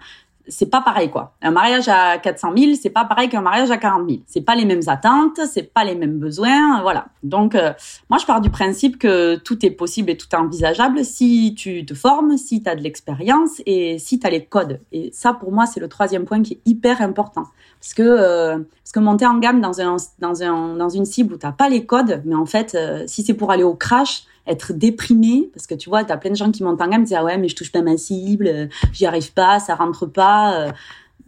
c'est 0.48 0.70
pas 0.70 0.80
pareil 0.80 1.10
quoi. 1.10 1.34
Un 1.42 1.50
mariage 1.50 1.88
à 1.88 2.18
400 2.18 2.52
000, 2.56 2.72
c'est 2.80 2.90
pas 2.90 3.04
pareil 3.04 3.28
qu'un 3.28 3.40
mariage 3.40 3.70
à 3.70 3.76
40 3.76 4.08
000. 4.08 4.22
C'est 4.26 4.40
pas 4.40 4.54
les 4.54 4.64
mêmes 4.64 4.82
attentes, 4.86 5.40
c'est 5.50 5.72
pas 5.72 5.84
les 5.84 5.94
mêmes 5.94 6.18
besoins, 6.18 6.80
voilà. 6.82 7.06
Donc 7.22 7.54
euh, 7.54 7.72
moi 8.10 8.18
je 8.18 8.26
pars 8.26 8.40
du 8.40 8.50
principe 8.50 8.98
que 8.98 9.36
tout 9.36 9.64
est 9.64 9.70
possible 9.70 10.10
et 10.10 10.16
tout 10.16 10.26
est 10.32 10.36
envisageable 10.36 11.04
si 11.04 11.54
tu 11.56 11.84
te 11.84 11.94
formes, 11.94 12.36
si 12.36 12.62
tu 12.62 12.68
as 12.68 12.76
de 12.76 12.82
l'expérience 12.82 13.60
et 13.66 13.98
si 13.98 14.18
tu 14.18 14.26
as 14.26 14.30
les 14.30 14.44
codes. 14.44 14.80
Et 14.92 15.10
ça 15.12 15.32
pour 15.32 15.52
moi 15.52 15.66
c'est 15.66 15.80
le 15.80 15.88
troisième 15.88 16.24
point 16.24 16.42
qui 16.42 16.54
est 16.54 16.60
hyper 16.64 17.02
important 17.02 17.44
parce 17.80 17.94
que 17.94 18.02
euh, 18.02 18.58
parce 18.82 18.92
que 18.92 19.00
monter 19.00 19.26
en 19.26 19.38
gamme 19.38 19.60
dans 19.60 19.80
un 19.80 19.96
dans 20.18 20.42
un 20.42 20.76
dans 20.76 20.88
une 20.88 21.04
cible 21.04 21.34
où 21.34 21.36
t'as 21.36 21.52
pas 21.52 21.68
les 21.68 21.86
codes, 21.86 22.22
mais 22.24 22.34
en 22.34 22.46
fait 22.46 22.74
euh, 22.74 23.04
si 23.06 23.22
c'est 23.22 23.34
pour 23.34 23.50
aller 23.50 23.64
au 23.64 23.74
crash 23.74 24.24
être 24.46 24.72
déprimé 24.72 25.50
parce 25.52 25.66
que 25.66 25.74
tu 25.74 25.88
vois, 25.88 26.04
tu 26.04 26.12
as 26.12 26.16
plein 26.16 26.30
de 26.30 26.36
gens 26.36 26.50
qui 26.50 26.62
montent 26.62 26.80
en 26.80 26.88
gamme 26.88 27.02
et 27.02 27.04
disent 27.04 27.16
ah 27.18 27.24
ouais, 27.24 27.38
mais 27.38 27.48
je 27.48 27.56
touche 27.56 27.72
pas 27.72 27.82
ma 27.82 27.96
cible, 27.96 28.68
j'y 28.92 29.06
arrive 29.06 29.32
pas, 29.32 29.58
ça 29.58 29.74
rentre 29.74 30.06
pas. 30.06 30.60
Euh. 30.60 30.70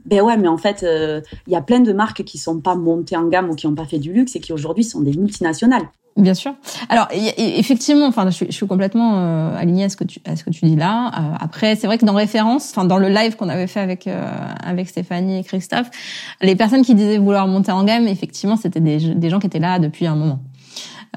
Ben 0.05 0.23
ouais, 0.23 0.37
mais 0.37 0.49
en 0.49 0.57
fait, 0.57 0.83
euh, 0.85 1.21
il 1.47 1.53
y 1.53 1.57
a 1.57 1.61
plein 1.61 1.81
de 1.81 1.93
marques 1.93 2.23
qui 2.25 2.39
sont 2.39 2.61
pas 2.61 2.75
montées 2.75 3.17
en 3.17 3.27
gamme 3.27 3.51
ou 3.51 3.55
qui 3.55 3.67
ont 3.67 3.75
pas 3.75 3.85
fait 3.85 3.99
du 3.99 4.13
luxe 4.13 4.37
et 4.37 4.41
qui 4.41 4.53
aujourd'hui 4.53 4.85
sont 4.85 5.01
des 5.01 5.13
multinationales. 5.13 5.89
Bien 6.17 6.35
sûr. 6.35 6.55
Alors 6.89 7.07
effectivement, 7.13 8.07
enfin, 8.07 8.29
je 8.29 8.45
suis, 8.51 8.67
complètement 8.67 9.19
euh, 9.19 9.57
alignée 9.57 9.85
à 9.85 9.89
ce 9.89 9.97
que 9.97 10.03
tu 10.03 10.19
à 10.25 10.35
ce 10.35 10.43
que 10.43 10.51
tu 10.51 10.65
dis 10.65 10.75
là. 10.75 11.13
après, 11.41 11.77
c'est 11.77 11.87
vrai 11.87 11.97
que 11.97 12.05
dans 12.05 12.15
référence, 12.15 12.71
enfin 12.71 12.85
dans 12.85 12.99
le 12.99 13.09
live 13.09 13.37
qu'on 13.37 13.49
avait 13.49 13.69
fait 13.69 13.79
avec 13.79 14.09
avec 14.09 14.89
Stéphanie 14.89 15.39
et 15.39 15.45
Christophe, 15.45 15.91
les 16.41 16.57
personnes 16.57 16.83
qui 16.83 16.97
disaient 16.97 17.19
vouloir 17.19 17.47
monter 17.47 17.71
en 17.71 17.85
gamme, 17.85 18.09
effectivement, 18.09 18.57
c'était 18.57 18.81
des, 18.81 19.15
des 19.15 19.31
gens 19.31 19.39
qui 19.39 19.47
étaient 19.47 19.61
là 19.61 19.79
depuis 19.79 20.07
un 20.07 20.17
moment. 20.17 20.41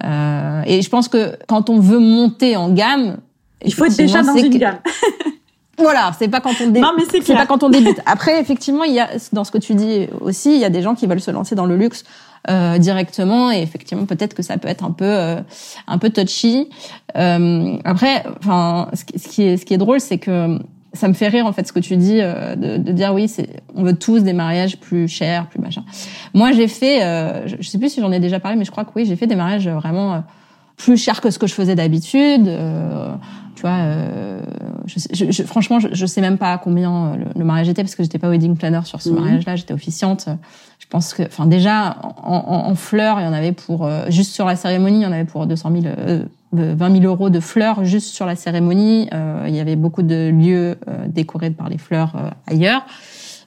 Euh, 0.03 0.62
et 0.65 0.81
je 0.81 0.89
pense 0.89 1.07
que 1.07 1.38
quand 1.48 1.69
on 1.69 1.79
veut 1.79 2.00
monter 2.00 2.55
en 2.55 2.69
gamme, 2.71 3.17
il 3.63 3.74
faut 3.74 3.86
être 3.86 3.98
déjà 3.98 4.21
dans 4.24 4.36
une 4.36 4.57
gamme. 4.57 4.79
Voilà, 5.77 6.12
c'est 6.17 6.27
pas 6.27 6.41
quand 6.41 6.53
on 6.62 6.67
débute. 6.67 6.81
Non, 6.81 6.91
mais 6.95 7.03
c'est 7.10 7.33
pas 7.33 7.45
quand 7.45 7.63
on 7.63 7.69
débute. 7.69 8.00
Après, 8.05 8.39
effectivement, 8.39 8.83
il 8.83 8.93
y 8.93 9.00
a 9.00 9.10
dans 9.33 9.43
ce 9.43 9.51
que 9.51 9.57
tu 9.57 9.74
dis 9.74 10.07
aussi, 10.19 10.53
il 10.53 10.60
y 10.60 10.65
a 10.65 10.69
des 10.69 10.81
gens 10.81 10.95
qui 10.95 11.07
veulent 11.07 11.21
se 11.21 11.31
lancer 11.31 11.55
dans 11.55 11.65
le 11.65 11.75
luxe 11.75 12.03
euh, 12.50 12.77
directement, 12.77 13.51
et 13.51 13.62
effectivement, 13.62 14.05
peut-être 14.05 14.33
que 14.33 14.43
ça 14.43 14.57
peut 14.57 14.67
être 14.67 14.83
un 14.83 14.91
peu 14.91 15.05
euh, 15.05 15.41
un 15.88 15.98
peu 15.98 16.10
touchy. 16.10 16.69
Euh, 17.15 17.77
après, 17.83 18.24
enfin, 18.39 18.89
ce 18.93 19.27
qui 19.27 19.43
est 19.43 19.57
ce 19.57 19.65
qui 19.65 19.74
est 19.74 19.77
drôle, 19.77 20.00
c'est 20.00 20.17
que 20.17 20.57
ça 20.93 21.07
me 21.07 21.13
fait 21.13 21.27
rire 21.27 21.45
en 21.45 21.53
fait 21.53 21.67
ce 21.67 21.74
que 21.74 21.79
tu 21.79 21.95
dis 21.95 22.19
euh, 22.21 22.55
de, 22.55 22.77
de, 22.77 22.91
dire 22.91 23.13
oui 23.13 23.27
c'est 23.27 23.62
on 23.75 23.83
veut 23.83 23.95
tous 23.95 24.24
des 24.24 24.33
mariages 24.33 24.77
plus 24.77 25.07
chers 25.07 25.48
plus 25.48 25.60
machin. 25.60 25.83
Moi 26.33 26.51
j'ai 26.51 26.67
fait 26.67 27.03
euh, 27.03 27.48
je, 27.48 27.67
sais 27.67 27.77
plus 27.77 27.89
si 27.89 28.01
j'en 28.01 28.12
ai 28.12 28.19
déjà 28.19 28.39
parlé 28.39 28.57
mais 28.57 28.65
je 28.65 28.71
crois 28.71 28.83
que 28.83 28.91
oui 28.95 29.05
j'ai 29.05 29.15
fait 29.15 29.27
des 29.27 29.36
mariages 29.36 29.67
vraiment 29.67 30.13
euh, 30.13 30.19
plus 30.78 30.98
chers 30.98 31.22
que 31.22 31.30
ce 31.30 31.40
que 31.40 31.48
je 31.48 31.54
faisais 31.54 31.75
d'habitude 31.75 32.50
tu 33.56 33.62
vois 33.62 33.80
je, 34.86 35.32
je, 35.32 35.44
franchement 35.44 35.80
je, 35.80 36.06
sais 36.06 36.22
même 36.22 36.38
pas 36.38 36.58
combien 36.58 37.18
le, 37.36 37.44
mariage 37.44 37.70
était 37.70 37.84
parce 37.84 37.96
que 37.96 38.04
j'étais 38.04 38.18
pas 38.18 38.30
wedding 38.30 38.58
planner 38.58 38.82
sur 38.86 39.01
ce 39.01 39.10
mhm. 39.10 39.20
mariage 39.20 39.46
là 39.46 39.56
j'étais 39.56 39.74
officiante 39.74 40.30
je 40.80 40.88
pense 40.88 41.13
que 41.13 41.24
enfin 41.24 41.46
déjà 41.46 41.98
en, 42.01 42.34
en, 42.34 42.70
en 42.70 42.75
fleurs 42.75 43.20
il 43.20 43.25
y 43.25 43.28
en 43.28 43.34
avait 43.34 43.51
pour 43.51 43.88
juste 44.10 44.34
sur 44.34 44.46
la 44.46 44.56
cérémonie 44.56 45.00
il 45.00 45.04
y 45.04 45.06
en 45.06 45.12
avait 45.12 45.25
pour 45.25 45.46
200 45.46 45.72
000 45.82 46.25
20 46.54 47.01
000 47.01 47.06
euros 47.06 47.30
de 47.30 47.40
fleurs 47.40 47.86
juste 47.86 48.13
sur 48.13 48.25
la 48.25 48.36
cérémonie. 48.36 49.08
Euh, 49.13 49.46
il 49.48 49.56
y 49.56 49.60
avait 49.60 49.75
beaucoup 49.75 50.04
de 50.04 50.30
lieux 50.30 50.78
euh, 50.88 51.06
décorés 51.08 51.51
par 51.51 51.70
les 51.70 51.78
fleurs 51.78 52.13
euh, 52.16 52.30
ailleurs. 52.48 52.86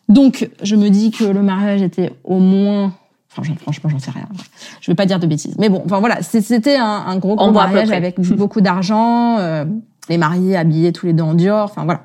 Donc, 0.08 0.50
je 0.62 0.76
me 0.76 0.90
dis 0.90 1.10
que 1.10 1.24
le 1.24 1.42
mariage 1.42 1.82
était 1.82 2.12
au 2.24 2.38
moins 2.38 2.92
Enfin, 3.36 3.52
franchement, 3.60 3.90
j'en 3.90 3.98
sais 3.98 4.10
rien. 4.10 4.28
Je 4.80 4.90
vais 4.90 4.94
pas 4.94 5.06
dire 5.06 5.18
de 5.18 5.26
bêtises. 5.26 5.56
Mais 5.58 5.68
bon, 5.68 5.82
enfin 5.84 5.98
voilà, 5.98 6.22
c'était 6.22 6.76
un, 6.76 6.84
un, 6.84 7.16
gros, 7.18 7.34
gros 7.34 7.50
mariage 7.50 7.90
avec 7.90 8.20
beaucoup 8.20 8.60
d'argent, 8.60 9.38
euh, 9.38 9.64
les 10.08 10.18
mariés 10.18 10.56
habillés 10.56 10.92
tous 10.92 11.06
les 11.06 11.12
deux 11.12 11.22
en 11.22 11.34
Dior. 11.34 11.64
Enfin 11.64 11.84
voilà, 11.84 12.02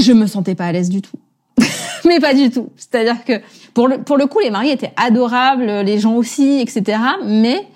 je 0.00 0.12
me 0.12 0.26
sentais 0.26 0.54
pas 0.54 0.66
à 0.66 0.72
l'aise 0.72 0.88
du 0.88 1.02
tout. 1.02 1.16
mais 2.04 2.20
pas 2.20 2.34
du 2.34 2.50
tout. 2.50 2.70
C'est-à-dire 2.76 3.24
que 3.24 3.40
pour 3.74 3.88
le 3.88 3.98
pour 3.98 4.16
le 4.16 4.26
coup, 4.26 4.40
les 4.40 4.50
mariés 4.50 4.72
étaient 4.72 4.92
adorables, 4.96 5.64
les 5.64 5.98
gens 5.98 6.14
aussi, 6.14 6.60
etc. 6.60 6.98
Mais 7.24 7.66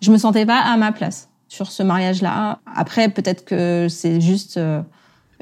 je 0.00 0.10
me 0.10 0.18
sentais 0.18 0.46
pas 0.46 0.60
à 0.60 0.76
ma 0.76 0.92
place 0.92 1.28
sur 1.48 1.70
ce 1.70 1.82
mariage-là. 1.82 2.58
Après, 2.74 3.08
peut-être 3.08 3.44
que 3.44 3.86
c'est 3.88 4.20
juste 4.20 4.56
euh, 4.56 4.80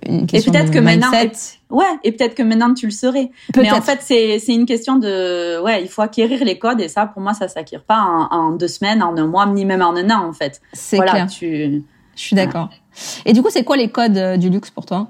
une 0.06 0.26
question 0.26 0.52
et 0.52 0.54
peut-être 0.54 0.70
que 0.70 0.78
maintenant 0.78 1.10
ouais 1.70 1.84
et 2.04 2.12
peut-être 2.12 2.34
que 2.34 2.42
maintenant 2.42 2.74
tu 2.74 2.86
le 2.86 2.92
serais. 2.92 3.30
Mais 3.56 3.70
en 3.70 3.82
fait 3.82 4.00
c'est 4.02 4.38
c'est 4.38 4.54
une 4.54 4.66
question 4.66 4.96
de 4.96 5.60
ouais 5.62 5.82
il 5.82 5.88
faut 5.88 6.02
acquérir 6.02 6.44
les 6.44 6.58
codes 6.58 6.80
et 6.80 6.88
ça 6.88 7.06
pour 7.06 7.22
moi 7.22 7.34
ça 7.34 7.48
s'acquiert 7.48 7.84
pas 7.84 8.00
en, 8.00 8.52
deux 8.52 8.68
semaines 8.68 9.02
en 9.02 9.16
un 9.16 9.26
mois 9.26 9.46
ni 9.46 9.64
même 9.64 9.82
en 9.82 9.94
un 9.94 10.10
an 10.10 10.28
en 10.28 10.32
fait. 10.32 10.60
C'est 10.72 10.96
voilà, 10.96 11.12
clair. 11.12 11.26
tu 11.28 11.82
je 12.14 12.20
suis 12.20 12.36
d'accord. 12.36 12.70
Et 13.24 13.32
du 13.32 13.42
coup 13.42 13.50
c'est 13.50 13.64
quoi 13.64 13.76
les 13.76 13.90
codes 13.90 14.16
euh, 14.18 14.36
du 14.36 14.50
luxe 14.50 14.70
pour 14.70 14.86
toi? 14.86 15.08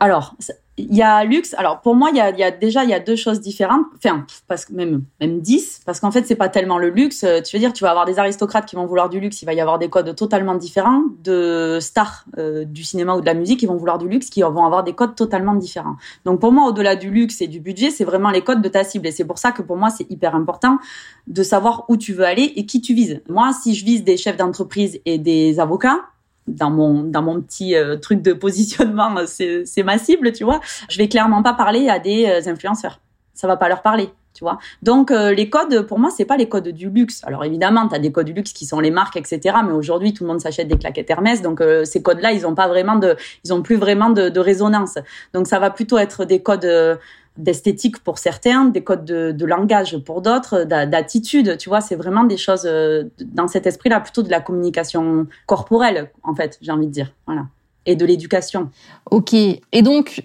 Alors 0.00 0.34
il 0.78 0.94
y 0.94 1.02
a 1.02 1.24
luxe. 1.24 1.54
Alors 1.54 1.80
pour 1.80 1.94
moi, 1.94 2.10
il 2.10 2.16
y 2.16 2.20
a, 2.20 2.30
y 2.30 2.42
a 2.42 2.50
déjà 2.50 2.84
il 2.84 2.90
y 2.90 2.94
a 2.94 3.00
deux 3.00 3.16
choses 3.16 3.40
différentes. 3.40 3.86
Enfin, 3.96 4.26
parce 4.46 4.64
que 4.64 4.72
même 4.72 5.02
même 5.20 5.40
dix, 5.40 5.80
parce 5.86 6.00
qu'en 6.00 6.10
fait 6.10 6.26
c'est 6.26 6.36
pas 6.36 6.48
tellement 6.48 6.78
le 6.78 6.90
luxe. 6.90 7.24
Euh, 7.24 7.40
tu 7.40 7.56
veux 7.56 7.60
dire, 7.60 7.72
tu 7.72 7.84
vas 7.84 7.90
avoir 7.90 8.04
des 8.04 8.18
aristocrates 8.18 8.66
qui 8.66 8.76
vont 8.76 8.86
vouloir 8.86 9.08
du 9.08 9.20
luxe. 9.20 9.42
Il 9.42 9.46
va 9.46 9.54
y 9.54 9.60
avoir 9.60 9.78
des 9.78 9.88
codes 9.88 10.14
totalement 10.14 10.54
différents 10.54 11.04
de 11.22 11.78
stars 11.80 12.24
euh, 12.38 12.64
du 12.64 12.84
cinéma 12.84 13.16
ou 13.16 13.20
de 13.20 13.26
la 13.26 13.34
musique 13.34 13.60
qui 13.60 13.66
vont 13.66 13.76
vouloir 13.76 13.98
du 13.98 14.08
luxe, 14.08 14.28
qui 14.30 14.42
vont 14.42 14.64
avoir 14.64 14.84
des 14.84 14.92
codes 14.92 15.14
totalement 15.14 15.54
différents. 15.54 15.96
Donc 16.24 16.40
pour 16.40 16.52
moi, 16.52 16.68
au-delà 16.68 16.96
du 16.96 17.10
luxe 17.10 17.40
et 17.40 17.48
du 17.48 17.60
budget, 17.60 17.90
c'est 17.90 18.04
vraiment 18.04 18.30
les 18.30 18.42
codes 18.42 18.62
de 18.62 18.68
ta 18.68 18.84
cible. 18.84 19.06
Et 19.06 19.12
c'est 19.12 19.24
pour 19.24 19.38
ça 19.38 19.52
que 19.52 19.62
pour 19.62 19.76
moi 19.76 19.90
c'est 19.90 20.10
hyper 20.10 20.34
important 20.34 20.78
de 21.26 21.42
savoir 21.42 21.84
où 21.88 21.96
tu 21.96 22.12
veux 22.12 22.24
aller 22.24 22.52
et 22.56 22.66
qui 22.66 22.80
tu 22.80 22.94
vises. 22.94 23.22
Moi, 23.28 23.52
si 23.52 23.74
je 23.74 23.84
vise 23.84 24.04
des 24.04 24.16
chefs 24.16 24.36
d'entreprise 24.36 25.00
et 25.04 25.18
des 25.18 25.58
avocats, 25.58 26.00
dans 26.46 26.70
mon 26.70 27.02
dans 27.02 27.22
mon 27.22 27.40
petit 27.40 27.74
euh, 27.74 27.96
truc 27.96 28.22
de 28.22 28.32
positionnement, 28.32 29.14
c'est 29.26 29.82
ma 29.84 29.98
cible, 29.98 30.32
tu 30.32 30.44
vois. 30.44 30.60
Je 30.88 30.98
vais 30.98 31.08
clairement 31.08 31.42
pas 31.42 31.54
parler 31.54 31.88
à 31.88 31.98
des 31.98 32.26
euh, 32.26 32.50
influenceurs. 32.50 33.00
Ça 33.34 33.46
va 33.46 33.56
pas 33.56 33.68
leur 33.68 33.82
parler, 33.82 34.08
tu 34.32 34.44
vois. 34.44 34.58
Donc 34.82 35.10
euh, 35.10 35.34
les 35.34 35.50
codes 35.50 35.82
pour 35.86 35.98
moi 35.98 36.10
c'est 36.10 36.24
pas 36.24 36.36
les 36.36 36.48
codes 36.48 36.68
du 36.68 36.88
luxe. 36.88 37.22
Alors 37.24 37.44
évidemment, 37.44 37.86
tu 37.88 37.94
as 37.94 37.98
des 37.98 38.12
codes 38.12 38.26
du 38.26 38.32
luxe 38.32 38.52
qui 38.52 38.64
sont 38.64 38.80
les 38.80 38.90
marques 38.90 39.16
etc, 39.16 39.56
mais 39.66 39.72
aujourd'hui 39.72 40.14
tout 40.14 40.24
le 40.24 40.28
monde 40.28 40.40
s'achète 40.40 40.68
des 40.68 40.78
claquettes 40.78 41.10
Hermès 41.10 41.42
donc 41.42 41.62
ces 41.84 42.02
codes-là, 42.02 42.32
ils 42.32 42.46
ont 42.46 42.54
pas 42.54 42.68
vraiment 42.68 42.96
de 42.96 43.16
ils 43.44 43.52
ont 43.52 43.62
plus 43.62 43.76
vraiment 43.76 44.10
de, 44.10 44.28
de 44.28 44.40
résonance. 44.40 44.98
Donc 45.34 45.46
ça 45.46 45.58
va 45.58 45.70
plutôt 45.70 45.98
être 45.98 46.24
des 46.24 46.40
codes 46.40 46.98
d'esthétique 47.38 47.98
pour 48.02 48.18
certains, 48.18 48.66
des 48.66 48.82
codes 48.82 49.04
de, 49.04 49.46
langage 49.46 49.98
pour 49.98 50.22
d'autres, 50.22 50.64
d'attitude. 50.64 51.56
Tu 51.58 51.68
vois, 51.68 51.80
c'est 51.80 51.96
vraiment 51.96 52.24
des 52.24 52.36
choses 52.36 52.66
euh, 52.66 53.04
dans 53.24 53.48
cet 53.48 53.66
esprit-là, 53.66 54.00
plutôt 54.00 54.22
de 54.22 54.30
la 54.30 54.40
communication 54.40 55.26
corporelle, 55.46 56.10
en 56.22 56.34
fait, 56.34 56.58
j'ai 56.60 56.72
envie 56.72 56.86
de 56.86 56.92
dire. 56.92 57.12
Voilà. 57.26 57.46
Et 57.84 57.94
de 57.94 58.04
l'éducation. 58.04 58.70
Ok. 59.10 59.34
Et 59.34 59.82
donc, 59.82 60.22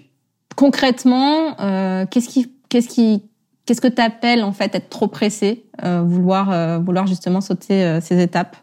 concrètement, 0.56 1.60
euh, 1.60 2.06
qu'est-ce 2.10 2.28
qui, 2.28 2.52
qu'est-ce 2.68 2.88
qui, 2.88 3.22
qu'est-ce 3.66 3.80
que 3.80 3.88
t'appelles 3.88 4.42
en 4.42 4.52
fait 4.52 4.74
être 4.74 4.88
trop 4.88 5.06
pressé, 5.06 5.66
euh, 5.84 6.02
vouloir, 6.02 6.80
vouloir 6.80 7.06
justement 7.06 7.40
sauter 7.40 8.00
ces 8.00 8.20
étapes? 8.20 8.56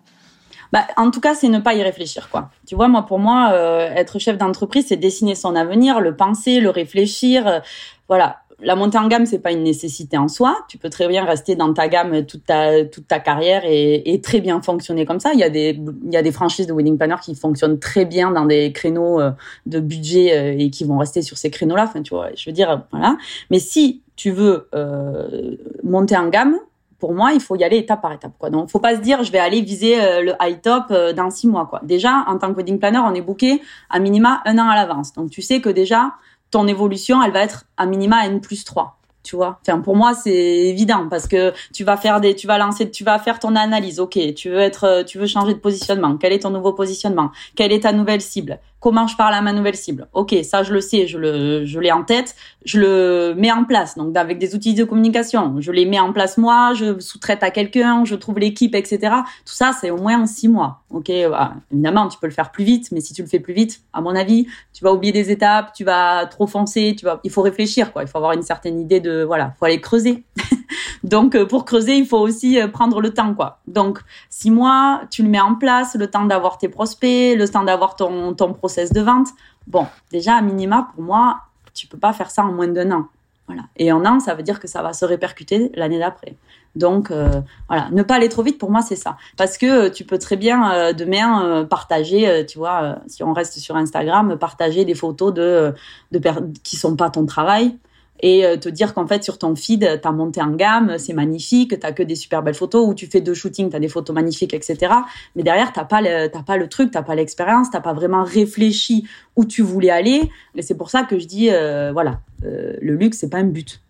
Bah, 0.72 0.86
en 0.98 1.12
tout 1.12 1.22
cas, 1.22 1.36
c'est 1.36 1.50
ne 1.50 1.60
pas 1.60 1.74
y 1.74 1.84
réfléchir, 1.84 2.30
quoi. 2.30 2.50
Tu 2.68 2.76
vois, 2.76 2.88
moi, 2.88 3.06
pour 3.06 3.20
moi, 3.20 3.54
être 3.96 4.20
chef 4.20 4.38
d'entreprise, 4.38 4.86
c'est 4.88 4.98
dessiner 4.98 5.36
son 5.36 5.56
avenir, 5.56 6.00
le 6.00 6.16
penser, 6.16 6.60
le 6.60 6.70
réfléchir, 6.70 7.62
voilà, 8.08 8.38
la 8.62 8.76
montée 8.76 8.98
en 8.98 9.08
gamme, 9.08 9.26
c'est 9.26 9.40
pas 9.40 9.52
une 9.52 9.64
nécessité 9.64 10.18
en 10.18 10.28
soi. 10.28 10.58
Tu 10.68 10.78
peux 10.78 10.90
très 10.90 11.08
bien 11.08 11.24
rester 11.24 11.56
dans 11.56 11.74
ta 11.74 11.88
gamme 11.88 12.26
toute 12.26 12.46
ta 12.46 12.84
toute 12.86 13.08
ta 13.08 13.20
carrière 13.20 13.64
et, 13.66 14.14
et 14.14 14.22
très 14.22 14.42
bien 14.42 14.62
fonctionner 14.62 15.06
comme 15.06 15.20
ça. 15.20 15.32
Il 15.34 15.40
y 15.40 15.44
a 15.44 15.50
des 15.50 15.80
il 16.06 16.14
y 16.14 16.18
a 16.18 16.22
des 16.22 16.32
franchises 16.32 16.68
de 16.68 16.74
wedding 16.74 16.98
planner 16.98 17.16
qui 17.22 17.36
fonctionnent 17.36 17.80
très 17.80 18.06
bien 18.06 18.32
dans 18.32 18.46
des 18.46 18.72
créneaux 18.74 19.20
euh, 19.20 19.32
de 19.66 19.80
budget 19.80 20.38
euh, 20.38 20.56
et 20.58 20.70
qui 20.70 20.84
vont 20.84 20.98
rester 20.98 21.22
sur 21.22 21.38
ces 21.38 21.50
créneaux-là. 21.50 21.86
Enfin, 21.86 22.02
tu 22.02 22.14
vois, 22.14 22.30
je 22.36 22.50
veux 22.50 22.54
dire, 22.54 22.84
voilà. 22.92 23.18
Mais 23.50 23.60
si 23.60 24.02
tu 24.16 24.32
veux 24.32 24.68
euh, 24.76 25.56
monter 25.84 26.18
en 26.18 26.28
gamme, 26.28 26.58
pour 27.00 27.14
moi, 27.14 27.32
il 27.34 27.40
faut 27.40 27.56
y 27.56 27.64
aller 27.64 27.78
étape 27.78 28.02
par 28.02 28.12
étape. 28.12 28.34
Quoi. 28.38 28.50
Donc, 28.50 28.70
faut 28.70 28.80
pas 28.80 28.96
se 28.96 29.02
dire, 29.02 29.24
je 29.24 29.32
vais 29.32 29.40
aller 29.40 29.62
viser 29.62 29.96
le 30.22 30.34
high 30.42 30.62
top 30.62 30.94
dans 31.16 31.30
six 31.30 31.48
mois. 31.48 31.66
Quoi. 31.66 31.82
Déjà, 31.84 32.26
en 32.28 32.38
tant 32.38 32.52
que 32.52 32.58
wedding 32.58 32.80
planner, 32.80 33.00
on 33.00 33.14
est 33.14 33.22
booké 33.22 33.62
à 33.90 34.00
minima 34.00 34.42
un 34.46 34.58
an 34.58 34.68
à 34.70 34.76
l'avance. 34.76 35.14
Donc, 35.14 35.30
tu 35.30 35.42
sais 35.42 35.62
que 35.62 35.70
déjà, 35.70 36.14
ton 36.52 36.68
évolution, 36.68 37.24
elle 37.24 37.32
va 37.32 37.42
être 37.42 37.66
à 37.78 37.86
minima 37.86 38.26
N 38.26 38.42
plus 38.42 38.64
3 38.64 39.00
tu 39.24 39.36
vois. 39.36 39.60
Enfin, 39.62 39.80
pour 39.82 39.96
moi, 39.96 40.14
c'est 40.14 40.32
évident 40.34 41.08
parce 41.10 41.28
que 41.28 41.54
tu 41.74 41.84
vas 41.84 41.98
faire 41.98 42.20
des, 42.20 42.36
tu 42.36 42.48
vas 42.48 42.58
lancer, 42.58 42.90
tu 42.90 43.04
vas 43.04 43.20
faire 43.20 43.40
ton 43.40 43.56
analyse. 43.56 44.00
Ok, 44.00 44.18
tu 44.36 44.50
veux 44.50 44.60
être, 44.60 45.04
tu 45.06 45.20
veux 45.20 45.28
changer 45.28 45.54
de 45.54 45.60
positionnement. 45.60 46.18
Quel 46.18 46.34
est 46.34 46.40
ton 46.40 46.50
nouveau 46.50 46.74
positionnement? 46.74 47.32
Quelle 47.56 47.72
est 47.72 47.82
ta 47.82 47.92
nouvelle 47.92 48.22
cible? 48.22 48.60
Comment 48.80 49.08
je 49.08 49.16
parle 49.18 49.34
à 49.34 49.42
ma 49.42 49.52
nouvelle 49.54 49.76
cible 49.76 50.08
Ok, 50.14 50.36
ça 50.44 50.64
je 50.64 50.74
le 50.74 50.82
sais, 50.82 51.06
je 51.06 51.18
le, 51.18 51.66
je 51.66 51.80
l'ai 51.80 51.92
en 51.92 52.04
tête, 52.04 52.36
je 52.64 52.80
le 52.80 53.34
mets 53.36 53.52
en 53.52 53.66
place. 53.66 53.98
Donc 53.98 54.16
avec 54.16 54.40
des 54.40 54.56
outils 54.56 54.74
de 54.74 54.84
communication, 54.84 55.56
je 55.60 55.72
les 55.72 55.86
mets 55.86 56.00
en 56.00 56.14
place 56.14 56.38
moi, 56.38 56.74
je 56.74 57.00
sous-traite 57.00 57.44
à 57.44 57.52
quelqu'un, 57.52 58.06
je 58.06 58.16
trouve 58.16 58.40
l'équipe, 58.40 58.76
etc. 58.76 59.00
Tout 59.46 59.54
ça, 59.54 59.72
c'est 59.80 59.92
au 59.92 59.98
moins 59.98 60.26
six 60.26 60.48
mois. 60.48 60.84
Ok, 60.90 61.12
bah, 61.30 61.54
évidemment, 61.72 62.08
tu 62.08 62.18
peux 62.20 62.28
le 62.28 62.34
faire 62.34 62.52
plus 62.52 62.64
vite, 62.64 62.90
mais 62.92 63.02
si 63.02 63.14
tu 63.14 63.22
le 63.22 63.28
fais 63.28 63.40
plus 63.40 63.54
vite, 63.54 63.82
à 63.94 64.02
mon 64.02 64.16
avis, 64.16 64.48
tu 64.74 64.84
vas 64.84 64.94
oublier 64.94 65.12
des 65.12 65.32
étapes, 65.32 65.74
tu 65.74 65.84
vas 65.84 66.26
trop 66.28 66.48
foncer, 66.48 66.96
tu 66.98 67.06
vas, 67.06 67.20
il 67.24 67.32
faut 67.32 67.42
réfléchir 67.42 67.92
quoi. 67.92 68.04
Il 68.04 68.08
faut 68.08 68.18
avoir 68.18 68.34
une 68.34 68.44
certaine 68.44 68.80
idée 68.80 69.00
de, 69.00 69.24
voilà, 69.24 69.54
faut 69.60 69.66
aller 69.66 69.82
creuser. 69.82 70.24
Donc 71.04 71.36
euh, 71.36 71.46
pour 71.46 71.66
creuser, 71.66 71.96
il 71.96 72.06
faut 72.06 72.18
aussi 72.18 72.60
euh, 72.60 72.68
prendre 72.68 73.02
le 73.02 73.14
temps 73.14 73.34
quoi. 73.34 73.60
Donc 73.68 74.00
six 74.30 74.52
mois, 74.52 75.02
tu 75.10 75.24
le 75.24 75.30
mets 75.30 75.40
en 75.40 75.56
place, 75.56 75.96
le 75.96 76.10
temps 76.10 76.26
d'avoir 76.26 76.58
tes 76.58 76.70
prospects, 76.70 77.38
le 77.38 77.48
temps 77.48 77.64
d'avoir 77.64 77.96
ton 77.96 78.34
ton 78.34 78.54
process 78.70 78.94
de 78.94 79.02
vente. 79.02 79.30
Bon, 79.66 79.88
déjà 80.12 80.36
à 80.36 80.42
minima 80.42 80.90
pour 80.94 81.04
moi, 81.04 81.40
tu 81.74 81.88
peux 81.88 81.98
pas 81.98 82.14
faire 82.14 82.30
ça 82.30 82.44
en 82.44 82.52
moins 82.52 82.68
d'un 82.68 82.92
an. 82.92 83.08
Voilà. 83.48 83.64
Et 83.78 83.92
en 83.92 84.06
an, 84.06 84.20
ça 84.20 84.36
veut 84.36 84.44
dire 84.44 84.60
que 84.60 84.68
ça 84.68 84.84
va 84.84 84.94
se 84.94 85.06
répercuter 85.06 85.72
l'année 85.74 85.98
d'après. 85.98 86.36
Donc 86.76 87.10
euh, 87.10 87.42
voilà, 87.68 87.90
ne 87.90 88.04
pas 88.04 88.16
aller 88.16 88.30
trop 88.30 88.44
vite 88.44 88.60
pour 88.60 88.70
moi 88.70 88.84
c'est 88.84 88.96
ça, 88.96 89.18
parce 89.38 89.58
que 89.58 89.90
tu 89.90 90.04
peux 90.04 90.20
très 90.20 90.36
bien 90.36 90.72
euh, 90.72 90.94
demain 90.94 91.44
euh, 91.44 91.64
partager, 91.66 92.46
tu 92.46 92.60
vois, 92.60 93.00
si 93.08 93.24
on 93.24 93.34
reste 93.34 93.58
sur 93.58 93.76
Instagram, 93.76 94.38
partager 94.38 94.86
des 94.86 94.94
photos 94.94 95.34
de 95.34 95.74
de 96.12 96.20
qui 96.64 96.76
sont 96.76 96.96
pas 96.96 97.10
ton 97.10 97.26
travail 97.26 97.76
et 98.22 98.44
te 98.60 98.70
dire 98.70 98.94
qu'en 98.94 99.08
fait 99.08 99.24
sur 99.24 99.38
ton 99.38 99.56
feed 99.56 100.00
t'as 100.02 100.12
monté 100.12 100.42
en 100.42 100.52
gamme, 100.52 100.98
c'est 100.98 101.14
magnifique, 101.14 101.80
t'as 101.80 101.92
que 101.92 102.04
des 102.04 102.16
super 102.16 102.44
belles 102.44 102.56
photos 102.56 102.88
ou 102.88 102.94
tu 102.94 103.08
fais 103.08 103.22
deux 103.22 103.34
shootings, 103.34 103.70
t'as 103.70 103.80
des 103.80 103.88
photos 103.88 104.14
magnifiques, 104.14 104.54
etc. 104.54 104.94
Mais 105.36 105.44
derrière 105.44 105.72
t'as 105.72 105.86
pas 105.86 106.02
le, 106.02 106.28
t'as 106.28 106.44
pas 106.44 106.58
le 106.58 106.68
truc, 106.68 106.92
t'as 106.92 107.04
pas 107.04 107.16
l'expérience, 107.16 107.70
t'as 107.72 107.82
pas 107.82 107.94
vraiment 107.94 108.24
réfléchi 108.24 109.06
où 109.36 109.46
tu 109.46 109.62
voulais 109.62 109.90
aller. 109.90 110.30
Et 110.56 110.62
c'est 110.62 110.76
pour 110.76 110.90
ça 110.90 111.04
que 111.04 111.18
je 111.20 111.26
dis 111.26 111.50
voilà, 111.94 112.22
le 112.42 112.96
luxe 112.96 113.20
c'est 113.20 113.30
pas 113.30 113.38
un 113.38 113.46
but 113.46 113.82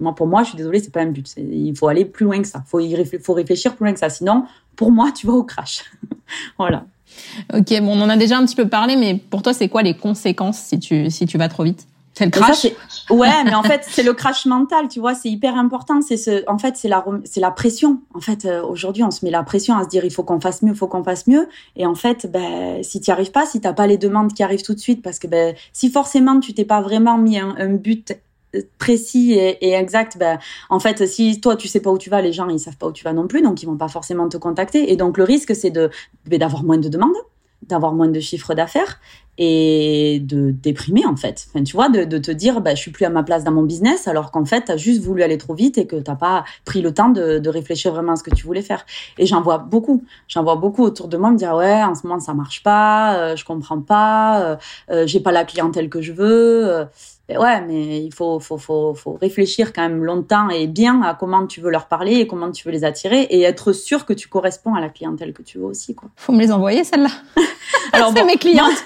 moi, 0.00 0.14
pour 0.14 0.26
moi, 0.26 0.42
je 0.42 0.48
suis 0.48 0.56
désolée, 0.56 0.80
c'est 0.80 0.92
pas 0.92 1.02
un 1.02 1.06
but. 1.06 1.34
Il 1.36 1.76
faut 1.76 1.88
aller 1.88 2.04
plus 2.04 2.24
loin 2.24 2.40
que 2.40 2.48
ça. 2.48 2.62
Faut 2.66 2.80
faut 3.22 3.34
réfléchir 3.34 3.76
plus 3.76 3.84
loin 3.84 3.92
que 3.92 3.98
ça. 3.98 4.08
Sinon, 4.08 4.44
pour 4.76 4.92
moi, 4.92 5.12
tu 5.12 5.26
vas 5.26 5.34
au 5.34 5.44
crash. 5.44 5.84
voilà. 6.58 6.86
Ok, 7.52 7.68
bon, 7.80 7.98
on 7.98 8.00
en 8.00 8.08
a 8.08 8.16
déjà 8.16 8.38
un 8.38 8.44
petit 8.44 8.56
peu 8.56 8.68
parlé, 8.68 8.96
mais 8.96 9.16
pour 9.16 9.42
toi, 9.42 9.52
c'est 9.52 9.68
quoi 9.68 9.82
les 9.82 9.94
conséquences 9.94 10.58
si 10.58 10.78
tu 10.78 11.10
si 11.10 11.26
tu 11.26 11.38
vas 11.38 11.48
trop 11.48 11.64
vite? 11.64 11.86
C'est 12.14 12.24
le 12.24 12.30
crash. 12.30 12.66
ouais, 13.10 13.44
mais 13.44 13.54
en 13.54 13.62
fait, 13.62 13.86
c'est 13.88 14.02
le 14.02 14.12
crash 14.12 14.46
mental. 14.46 14.88
Tu 14.88 14.98
vois, 14.98 15.14
c'est 15.14 15.28
hyper 15.28 15.56
important. 15.56 16.00
C'est 16.02 16.16
ce, 16.16 16.42
en 16.48 16.58
fait, 16.58 16.76
c'est 16.76 16.88
la 16.88 17.04
c'est 17.24 17.40
la 17.40 17.50
pression. 17.50 18.00
En 18.14 18.20
fait, 18.20 18.44
euh, 18.44 18.62
aujourd'hui, 18.62 19.04
on 19.04 19.10
se 19.10 19.24
met 19.24 19.30
la 19.30 19.42
pression 19.44 19.76
à 19.76 19.84
se 19.84 19.88
dire 19.88 20.04
il 20.04 20.10
faut 20.10 20.24
qu'on 20.24 20.40
fasse 20.40 20.62
mieux, 20.62 20.72
il 20.72 20.76
faut 20.76 20.88
qu'on 20.88 21.04
fasse 21.04 21.26
mieux. 21.26 21.48
Et 21.76 21.86
en 21.86 21.94
fait, 21.94 22.30
ben, 22.30 22.82
si 22.82 23.00
tu 23.00 23.10
n'y 23.10 23.12
arrives 23.12 23.30
pas, 23.30 23.46
si 23.46 23.60
t'as 23.60 23.72
pas 23.72 23.86
les 23.86 23.98
demandes 23.98 24.32
qui 24.32 24.42
arrivent 24.42 24.62
tout 24.62 24.74
de 24.74 24.80
suite, 24.80 25.02
parce 25.02 25.18
que 25.18 25.28
ben, 25.28 25.54
si 25.72 25.90
forcément 25.90 26.40
tu 26.40 26.54
t'es 26.54 26.64
pas 26.64 26.80
vraiment 26.80 27.18
mis 27.18 27.38
un, 27.38 27.54
un 27.56 27.74
but 27.74 28.18
précis 28.78 29.32
et, 29.34 29.72
exact, 29.74 30.16
ben, 30.18 30.38
en 30.70 30.80
fait, 30.80 31.06
si 31.06 31.40
toi 31.40 31.54
tu 31.56 31.68
sais 31.68 31.80
pas 31.80 31.90
où 31.90 31.98
tu 31.98 32.10
vas, 32.10 32.22
les 32.22 32.32
gens 32.32 32.48
ils 32.48 32.58
savent 32.58 32.78
pas 32.78 32.88
où 32.88 32.92
tu 32.92 33.04
vas 33.04 33.12
non 33.12 33.28
plus, 33.28 33.42
donc 33.42 33.62
ils 33.62 33.66
vont 33.66 33.76
pas 33.76 33.88
forcément 33.88 34.28
te 34.28 34.36
contacter. 34.36 34.90
Et 34.90 34.96
donc 34.96 35.18
le 35.18 35.24
risque 35.24 35.54
c'est 35.54 35.70
de 35.70 35.90
ben, 36.26 36.38
d'avoir 36.38 36.64
moins 36.64 36.78
de 36.78 36.88
demandes, 36.88 37.16
d'avoir 37.62 37.92
moins 37.92 38.08
de 38.08 38.20
chiffres 38.20 38.54
d'affaires 38.54 38.98
et 39.38 40.20
de 40.20 40.50
déprimer 40.50 41.06
en 41.06 41.16
fait. 41.16 41.46
Enfin, 41.48 41.62
tu 41.62 41.76
vois, 41.76 41.88
de, 41.88 42.04
de 42.04 42.18
te 42.18 42.30
dire 42.32 42.60
ben, 42.60 42.76
je 42.76 42.82
suis 42.82 42.90
plus 42.90 43.04
à 43.04 43.10
ma 43.10 43.22
place 43.22 43.44
dans 43.44 43.52
mon 43.52 43.62
business 43.62 44.08
alors 44.08 44.32
qu'en 44.32 44.44
fait 44.44 44.64
tu 44.66 44.72
as 44.72 44.76
juste 44.76 45.02
voulu 45.02 45.22
aller 45.22 45.38
trop 45.38 45.54
vite 45.54 45.78
et 45.78 45.86
que 45.86 45.96
t'as 45.96 46.16
pas 46.16 46.44
pris 46.64 46.82
le 46.82 46.92
temps 46.92 47.08
de, 47.08 47.38
de, 47.38 47.48
réfléchir 47.48 47.92
vraiment 47.92 48.12
à 48.12 48.16
ce 48.16 48.24
que 48.24 48.34
tu 48.34 48.44
voulais 48.44 48.62
faire. 48.62 48.84
Et 49.16 49.26
j'en 49.26 49.40
vois 49.40 49.58
beaucoup, 49.58 50.04
j'en 50.26 50.42
vois 50.42 50.56
beaucoup 50.56 50.82
autour 50.82 51.06
de 51.08 51.16
moi 51.16 51.30
me 51.30 51.36
dire 51.36 51.54
ouais 51.54 51.82
en 51.82 51.94
ce 51.94 52.06
moment 52.06 52.18
ça 52.20 52.34
marche 52.34 52.62
pas, 52.64 53.16
euh, 53.16 53.36
je 53.36 53.44
comprends 53.44 53.80
pas, 53.80 54.40
euh, 54.42 54.56
euh 54.90 55.06
j'ai 55.06 55.20
pas 55.20 55.32
la 55.32 55.44
clientèle 55.44 55.88
que 55.88 56.02
je 56.02 56.12
veux. 56.12 56.66
Euh, 56.68 56.84
ouais, 57.28 57.60
mais 57.60 58.02
il 58.04 58.12
faut, 58.12 58.40
faut, 58.40 58.58
faut, 58.58 58.94
faut 58.94 59.18
réfléchir 59.20 59.72
quand 59.72 59.82
même 59.82 60.04
longtemps 60.04 60.48
et 60.48 60.66
bien 60.66 61.02
à 61.02 61.14
comment 61.14 61.46
tu 61.46 61.60
veux 61.60 61.70
leur 61.70 61.86
parler 61.86 62.14
et 62.14 62.26
comment 62.26 62.50
tu 62.50 62.66
veux 62.66 62.72
les 62.72 62.84
attirer 62.84 63.22
et 63.22 63.42
être 63.42 63.72
sûr 63.72 64.06
que 64.06 64.12
tu 64.12 64.28
corresponds 64.28 64.74
à 64.74 64.80
la 64.80 64.88
clientèle 64.88 65.32
que 65.32 65.42
tu 65.42 65.58
veux 65.58 65.64
aussi, 65.64 65.94
quoi. 65.94 66.08
Faut 66.16 66.32
me 66.32 66.40
les 66.40 66.50
envoyer, 66.50 66.84
celles-là. 66.84 67.10
Alors, 67.92 68.12
c'est 68.16 68.24
mes 68.24 68.36
clientes. 68.36 68.84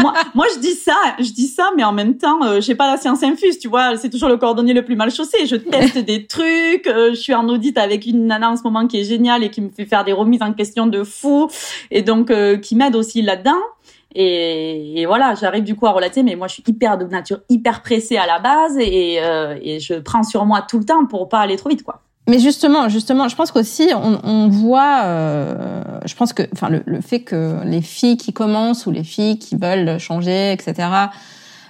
Moi, 0.00 0.14
moi, 0.34 0.46
je 0.54 0.60
dis 0.60 0.74
ça, 0.74 0.96
je 1.18 1.30
dis 1.32 1.46
ça, 1.46 1.70
mais 1.76 1.84
en 1.84 1.92
même 1.92 2.16
temps, 2.16 2.42
euh, 2.44 2.60
j'ai 2.60 2.74
pas 2.74 2.90
la 2.90 2.96
science 2.96 3.22
infuse, 3.22 3.58
tu 3.58 3.68
vois. 3.68 3.96
C'est 3.96 4.10
toujours 4.10 4.28
le 4.28 4.36
cordonnier 4.36 4.74
le 4.74 4.84
plus 4.84 4.96
mal 4.96 5.10
chaussé. 5.10 5.46
Je 5.46 5.56
teste 5.56 5.98
des 5.98 6.26
trucs. 6.26 6.86
Euh, 6.86 7.10
je 7.10 7.20
suis 7.20 7.34
en 7.34 7.48
audit 7.48 7.76
avec 7.78 8.06
une 8.06 8.26
nana 8.26 8.50
en 8.50 8.56
ce 8.56 8.62
moment 8.62 8.86
qui 8.86 9.00
est 9.00 9.04
géniale 9.04 9.44
et 9.44 9.50
qui 9.50 9.60
me 9.60 9.70
fait 9.70 9.86
faire 9.86 10.04
des 10.04 10.12
remises 10.12 10.42
en 10.42 10.52
question 10.52 10.86
de 10.86 11.04
fou, 11.04 11.48
et 11.90 12.02
donc 12.02 12.30
euh, 12.30 12.56
qui 12.56 12.76
m'aide 12.76 12.96
aussi 12.96 13.22
là-dedans. 13.22 13.60
Et, 14.14 15.04
voilà, 15.06 15.34
j'arrive 15.34 15.64
du 15.64 15.74
coup 15.74 15.86
à 15.86 15.90
relater, 15.90 16.22
mais 16.22 16.36
moi 16.36 16.46
je 16.46 16.54
suis 16.54 16.64
hyper 16.66 16.98
de 16.98 17.06
nature 17.06 17.40
hyper 17.48 17.80
pressée 17.80 18.18
à 18.18 18.26
la 18.26 18.38
base 18.38 18.76
et, 18.78 19.18
euh, 19.22 19.56
et 19.62 19.80
je 19.80 19.94
prends 19.94 20.22
sur 20.22 20.44
moi 20.44 20.62
tout 20.68 20.78
le 20.78 20.84
temps 20.84 21.06
pour 21.06 21.28
pas 21.28 21.40
aller 21.40 21.56
trop 21.56 21.70
vite, 21.70 21.82
quoi. 21.82 22.02
Mais 22.28 22.38
justement, 22.38 22.88
justement, 22.88 23.28
je 23.28 23.34
pense 23.34 23.50
qu'aussi 23.50 23.90
on, 23.94 24.20
on 24.22 24.48
voit, 24.48 25.02
euh, 25.04 25.82
je 26.04 26.14
pense 26.14 26.32
que, 26.32 26.44
enfin, 26.52 26.68
le, 26.68 26.82
le, 26.86 27.00
fait 27.00 27.20
que 27.20 27.58
les 27.64 27.82
filles 27.82 28.16
qui 28.16 28.32
commencent 28.32 28.86
ou 28.86 28.92
les 28.92 29.02
filles 29.02 29.38
qui 29.38 29.56
veulent 29.56 29.98
changer, 29.98 30.52
etc., 30.52 30.88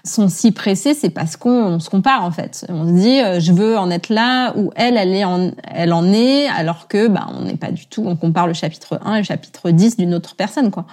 sont 0.05 0.29
si 0.29 0.51
pressées, 0.53 0.95
c'est 0.95 1.11
parce 1.11 1.37
qu'on 1.37 1.79
se 1.79 1.89
compare 1.89 2.25
en 2.25 2.31
fait. 2.31 2.67
On 2.69 2.87
se 2.87 2.93
dit, 2.93 3.21
euh, 3.21 3.39
je 3.41 3.53
veux 3.53 3.79
en 3.79 3.91
être 3.91 4.09
là 4.09 4.53
où 4.57 4.73
elle, 4.75 4.97
elle 4.97 5.15
est 5.15 5.25
en, 5.25 5.53
elle 5.73 5.93
en 5.93 6.13
est, 6.13 6.49
alors 6.49 6.89
que, 6.89 7.07
bah, 7.09 7.29
on 7.39 7.43
n'est 7.45 7.57
pas 7.57 7.71
du 7.71 7.87
tout. 7.87 8.05
On 8.07 8.17
compare 8.17 8.47
le 8.47 8.53
chapitre 8.53 8.99
1 9.05 9.15
et 9.15 9.19
le 9.19 9.25
chapitre 9.25 9.71
10 9.71 9.97
d'une 9.97 10.15
autre 10.15 10.35
personne, 10.35 10.71
quoi. 10.71 10.87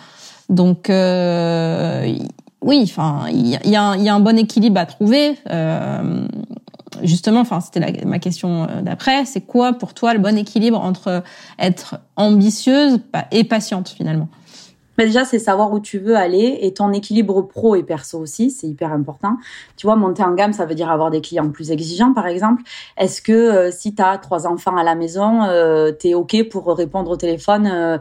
Donc 0.50 0.89
euh, 0.89 2.12
oui, 2.62 2.82
enfin, 2.84 3.26
il 3.32 3.48
y 3.48 3.56
a, 3.76 3.95
y 3.98 4.10
a, 4.10 4.13
un 4.13 4.19
bon 4.19 4.38
équilibre 4.38 4.80
à 4.80 4.86
trouver. 4.86 5.38
Euh, 5.50 6.28
justement, 7.04 7.41
enfin, 7.41 7.60
c'était 7.60 8.06
ma 8.06 8.19
question 8.19 8.63
euh, 8.63 8.82
d'après. 8.82 9.25
C'est 9.25 9.41
quoi 9.41 9.73
pour 9.73 9.93
toi 9.93 10.13
le 10.13 10.19
bon 10.19 10.38
équilibre 10.38 10.80
entre 10.80 11.23
être 11.58 11.99
ambitieuse 12.15 12.99
et 13.32 13.43
patiente 13.43 13.89
finalement? 13.89 14.28
Mais 14.97 15.06
déjà, 15.06 15.23
c'est 15.23 15.39
savoir 15.39 15.71
où 15.71 15.80
tu 15.80 15.97
veux 15.97 16.17
aller 16.17 16.60
et 16.62 16.73
ton 16.73 16.91
équilibre 16.91 17.41
pro 17.41 17.75
et 17.75 17.84
perso 17.84 18.19
aussi, 18.19 18.52
c'est 18.52 18.67
hyper 18.67 18.91
important. 18.91 19.38
Tu 19.78 19.88
vois, 19.88 19.95
monter 19.95 20.23
en 20.23 20.34
gamme, 20.34 20.52
ça 20.52 20.65
veut 20.65 20.75
dire 20.75 20.91
avoir 20.91 21.10
des 21.10 21.21
clients 21.21 21.49
plus 21.49 21.71
exigeants, 21.71 22.13
par 22.13 22.28
exemple. 22.28 22.63
Est-ce 22.97 23.21
que 23.21 23.71
si 23.71 23.95
tu 23.95 24.04
as 24.04 24.17
trois 24.17 24.45
enfants 24.45 24.75
à 24.75 24.84
la 24.84 24.95
maison, 24.95 25.43
euh, 25.43 25.93
tu 25.97 26.10
es 26.10 26.13
OK 26.15 26.49
pour 26.49 26.75
répondre 26.75 27.12
au 27.12 27.15
téléphone 27.15 27.99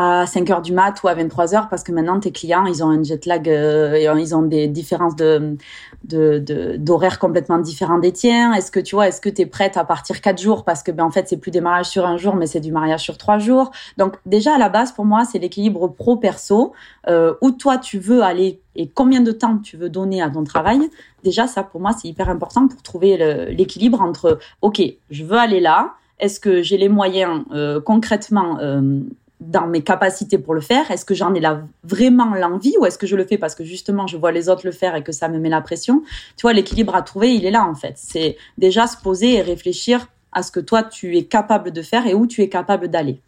à 0.00 0.26
5 0.26 0.48
heures 0.50 0.62
du 0.62 0.72
mat 0.72 1.02
ou 1.02 1.08
à 1.08 1.14
23 1.14 1.56
heures 1.56 1.68
parce 1.68 1.82
que 1.82 1.90
maintenant 1.90 2.20
tes 2.20 2.30
clients 2.30 2.66
ils 2.66 2.84
ont 2.84 2.88
un 2.88 3.02
jet 3.02 3.26
lag 3.26 3.48
euh, 3.48 3.98
ils 4.16 4.32
ont 4.32 4.42
des 4.42 4.68
différences 4.68 5.16
de 5.16 5.56
d'horaires 6.04 7.14
de, 7.14 7.18
complètement 7.18 7.58
différents 7.58 7.98
des 7.98 8.12
tiens. 8.12 8.52
Est-ce 8.52 8.70
que 8.70 8.78
tu 8.78 8.94
vois 8.94 9.08
est-ce 9.08 9.20
que 9.20 9.28
tu 9.28 9.42
es 9.42 9.46
prête 9.46 9.76
à 9.76 9.82
partir 9.84 10.20
4 10.20 10.40
jours? 10.40 10.64
Parce 10.64 10.84
que 10.84 10.92
ben 10.92 11.02
en 11.02 11.10
fait 11.10 11.28
c'est 11.28 11.36
plus 11.36 11.50
des 11.50 11.60
mariages 11.60 11.86
sur 11.86 12.06
un 12.06 12.16
jour 12.16 12.36
mais 12.36 12.46
c'est 12.46 12.60
du 12.60 12.70
mariage 12.70 13.02
sur 13.02 13.18
3 13.18 13.38
jours. 13.38 13.72
Donc 13.96 14.14
déjà 14.24 14.54
à 14.54 14.58
la 14.58 14.68
base 14.68 14.92
pour 14.92 15.04
moi 15.04 15.24
c'est 15.24 15.40
l'équilibre 15.40 15.88
pro 15.88 16.16
perso 16.16 16.74
euh, 17.08 17.34
où 17.42 17.50
toi 17.50 17.76
tu 17.76 17.98
veux 17.98 18.22
aller 18.22 18.60
et 18.76 18.88
combien 18.88 19.20
de 19.20 19.32
temps 19.32 19.58
tu 19.58 19.76
veux 19.76 19.88
donner 19.88 20.22
à 20.22 20.30
ton 20.30 20.44
travail? 20.44 20.88
Déjà 21.24 21.48
ça 21.48 21.64
pour 21.64 21.80
moi 21.80 21.90
c'est 22.00 22.06
hyper 22.06 22.28
important 22.28 22.68
pour 22.68 22.80
trouver 22.82 23.16
l'équilibre 23.50 24.00
entre 24.00 24.38
ok 24.62 24.80
je 25.10 25.24
veux 25.24 25.38
aller 25.38 25.58
là. 25.58 25.94
Est-ce 26.20 26.38
que 26.38 26.62
j'ai 26.62 26.76
les 26.76 26.88
moyens 26.88 27.44
euh, 27.52 27.80
concrètement 27.80 28.58
euh, 28.60 29.00
dans 29.40 29.66
mes 29.66 29.82
capacités 29.82 30.38
pour 30.38 30.54
le 30.54 30.60
faire 30.60 30.90
Est-ce 30.90 31.04
que 31.04 31.14
j'en 31.14 31.32
ai 31.34 31.40
là 31.40 31.62
vraiment 31.84 32.34
l'envie 32.34 32.74
ou 32.80 32.86
est-ce 32.86 32.98
que 32.98 33.06
je 33.06 33.16
le 33.16 33.24
fais 33.24 33.38
parce 33.38 33.54
que 33.54 33.64
justement 33.64 34.06
je 34.06 34.16
vois 34.16 34.32
les 34.32 34.48
autres 34.48 34.62
le 34.64 34.72
faire 34.72 34.96
et 34.96 35.02
que 35.02 35.12
ça 35.12 35.28
me 35.28 35.38
met 35.38 35.48
la 35.48 35.60
pression? 35.60 36.02
Tu 36.36 36.42
vois, 36.42 36.52
l'équilibre 36.52 36.94
à 36.94 37.02
trouver, 37.02 37.34
il 37.34 37.44
est 37.44 37.50
là 37.50 37.66
en 37.66 37.74
fait. 37.74 37.94
C'est 37.96 38.36
déjà 38.58 38.86
se 38.86 38.96
poser 38.96 39.34
et 39.34 39.42
réfléchir 39.42 40.08
à 40.32 40.42
ce 40.42 40.50
que 40.50 40.60
toi 40.60 40.82
tu 40.82 41.16
es 41.16 41.24
capable 41.24 41.70
de 41.70 41.82
faire 41.82 42.06
et 42.06 42.14
où 42.14 42.26
tu 42.26 42.42
es 42.42 42.48
capable 42.48 42.88
d'aller. 42.88 43.20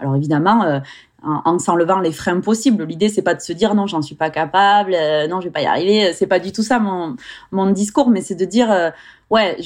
Alors 0.00 0.16
évidemment, 0.16 0.64
euh, 0.64 0.80
en, 1.22 1.58
s'enlevant 1.58 2.00
les 2.00 2.12
freins 2.12 2.40
possibles. 2.40 2.84
L'idée 2.84 3.08
c'est 3.08 3.22
pas 3.22 3.34
de 3.34 3.40
se 3.40 3.52
dire 3.52 3.74
non, 3.74 3.86
j'en 3.86 4.02
suis 4.02 4.14
pas 4.14 4.30
capable, 4.30 4.94
euh, 4.94 5.28
non, 5.28 5.40
je 5.40 5.46
vais 5.46 5.52
pas 5.52 5.62
y 5.62 5.66
arriver. 5.66 6.12
C'est 6.14 6.26
pas 6.26 6.38
du 6.38 6.52
tout 6.52 6.62
ça 6.62 6.78
mon 6.78 7.16
mon 7.52 7.70
discours, 7.70 8.10
mais 8.10 8.20
c'est 8.20 8.34
de 8.34 8.44
dire 8.44 8.70
euh, 8.72 8.90
ouais, 9.32 9.56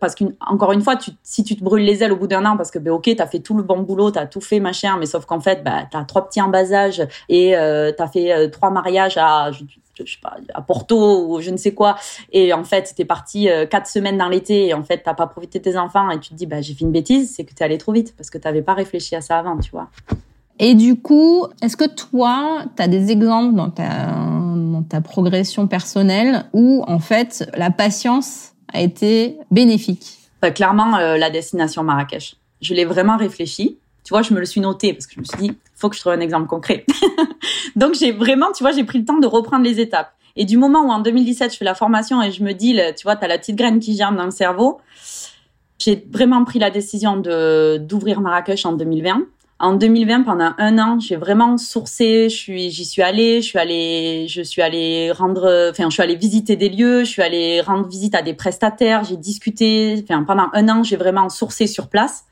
parce 0.00 0.14
qu'encore 0.14 0.72
une 0.72 0.80
fois, 0.80 0.94
si 1.22 1.44
tu 1.44 1.54
te 1.54 1.62
brûles 1.62 1.84
les 1.84 2.02
ailes 2.02 2.12
au 2.12 2.16
bout 2.16 2.26
d'un 2.26 2.44
an 2.46 2.56
parce 2.56 2.70
que 2.70 2.78
ben 2.78 2.92
ok, 2.92 3.10
t'as 3.16 3.26
fait 3.26 3.40
tout 3.40 3.56
le 3.56 3.62
bon 3.62 3.82
boulot, 3.82 4.10
t'as 4.10 4.26
tout 4.26 4.40
fait 4.40 4.60
machin, 4.60 4.96
mais 4.98 5.06
sauf 5.06 5.26
qu'en 5.26 5.40
fait, 5.40 5.62
bah 5.62 5.86
t'as 5.90 6.04
trois 6.04 6.26
petits 6.26 6.40
en 6.40 6.48
bas 6.48 6.72
âge 6.72 7.06
et 7.28 7.56
euh, 7.56 7.92
t'as 7.96 8.08
fait 8.08 8.32
euh, 8.32 8.48
trois 8.48 8.70
mariages 8.70 9.18
à 9.18 9.50
je, 9.52 9.62
sais 9.98 10.18
pas 10.22 10.36
à 10.54 10.62
Porto 10.62 11.26
ou 11.26 11.40
je 11.42 11.50
ne 11.50 11.58
sais 11.58 11.74
quoi 11.74 11.96
et 12.32 12.54
en 12.54 12.64
fait 12.64 12.94
t'es 12.96 13.04
parti 13.04 13.48
quatre 13.70 13.86
semaines 13.86 14.16
dans 14.16 14.30
l'été 14.30 14.68
et 14.68 14.74
en 14.74 14.82
fait 14.82 15.02
t'as 15.04 15.12
pas 15.12 15.26
profité 15.26 15.60
tes 15.60 15.76
enfants 15.76 16.08
et 16.08 16.18
tu 16.18 16.30
te 16.30 16.34
dis 16.34 16.46
bah 16.46 16.62
j'ai 16.62 16.72
fait 16.72 16.86
une 16.86 16.90
bêtise, 16.90 17.34
c'est 17.36 17.44
que 17.44 17.52
t'es 17.52 17.64
allé 17.64 17.76
trop 17.76 17.92
vite 17.92 18.14
parce 18.16 18.30
que 18.30 18.38
t'avais 18.38 18.62
pas 18.62 18.72
réfléchi 18.72 19.14
à 19.14 19.20
ça 19.20 19.38
avant, 19.38 19.58
tu 19.58 19.70
vois. 19.70 19.90
Et 20.58 20.74
du 20.74 20.96
coup, 20.96 21.46
est-ce 21.62 21.76
que 21.76 21.88
toi, 21.88 22.64
tu 22.76 22.82
as 22.82 22.88
des 22.88 23.10
exemples 23.10 23.54
dans 23.54 23.70
ta 23.70 25.00
progression 25.00 25.66
personnelle 25.66 26.44
où, 26.52 26.84
en 26.86 26.98
fait, 26.98 27.50
la 27.56 27.70
patience 27.70 28.50
a 28.72 28.80
été 28.80 29.38
bénéfique 29.50 30.18
bah, 30.42 30.50
Clairement, 30.50 30.96
euh, 30.96 31.16
la 31.16 31.30
destination 31.30 31.82
Marrakech. 31.82 32.36
Je 32.60 32.74
l'ai 32.74 32.84
vraiment 32.84 33.16
réfléchi. 33.16 33.78
Tu 34.04 34.10
vois, 34.10 34.22
je 34.22 34.32
me 34.32 34.40
le 34.40 34.46
suis 34.46 34.60
noté 34.60 34.92
parce 34.92 35.06
que 35.06 35.14
je 35.14 35.20
me 35.20 35.24
suis 35.24 35.38
dit, 35.38 35.56
faut 35.74 35.88
que 35.88 35.96
je 35.96 36.00
trouve 36.00 36.12
un 36.12 36.20
exemple 36.20 36.46
concret. 36.46 36.84
Donc, 37.76 37.94
j'ai 37.94 38.12
vraiment, 38.12 38.50
tu 38.52 38.62
vois, 38.62 38.72
j'ai 38.72 38.84
pris 38.84 38.98
le 38.98 39.04
temps 39.04 39.18
de 39.18 39.26
reprendre 39.26 39.64
les 39.64 39.80
étapes. 39.80 40.12
Et 40.36 40.44
du 40.44 40.56
moment 40.56 40.82
où 40.82 40.90
en 40.90 41.00
2017, 41.00 41.52
je 41.52 41.56
fais 41.58 41.64
la 41.64 41.74
formation 41.74 42.22
et 42.22 42.30
je 42.30 42.42
me 42.42 42.52
dis, 42.52 42.78
tu 42.96 43.02
vois, 43.02 43.16
tu 43.16 43.24
as 43.24 43.28
la 43.28 43.38
petite 43.38 43.56
graine 43.56 43.80
qui 43.80 43.96
germe 43.96 44.16
dans 44.16 44.24
le 44.24 44.30
cerveau, 44.30 44.80
j'ai 45.78 46.06
vraiment 46.10 46.44
pris 46.44 46.58
la 46.58 46.70
décision 46.70 47.16
d'ouvrir 47.16 48.20
Marrakech 48.20 48.64
en 48.66 48.72
2020 48.72 49.22
en 49.60 49.74
2020, 49.74 50.22
pendant 50.22 50.52
un 50.56 50.78
an, 50.78 50.98
j'ai 50.98 51.16
vraiment 51.16 51.58
sourcé. 51.58 52.28
Je 52.30 52.36
suis, 52.36 52.70
j'y 52.70 52.84
suis 52.84 53.02
allée. 53.02 53.42
Je 53.42 53.46
suis 53.46 53.58
allée, 53.58 54.26
je 54.28 54.40
suis 54.42 54.62
allée 54.62 55.12
rendre, 55.12 55.70
enfin, 55.70 55.90
je 55.90 55.94
suis 55.94 56.02
allée 56.02 56.16
visiter 56.16 56.56
des 56.56 56.70
lieux. 56.70 57.04
Je 57.04 57.10
suis 57.10 57.22
allée 57.22 57.60
rendre 57.60 57.86
visite 57.86 58.14
à 58.14 58.22
des 58.22 58.34
prestataires. 58.34 59.04
J'ai 59.04 59.16
discuté. 59.16 60.02
Enfin, 60.02 60.24
pendant 60.24 60.48
un 60.54 60.68
an, 60.68 60.82
j'ai 60.82 60.96
vraiment 60.96 61.28
sourcé 61.28 61.66
sur 61.66 61.88
place. 61.88 62.24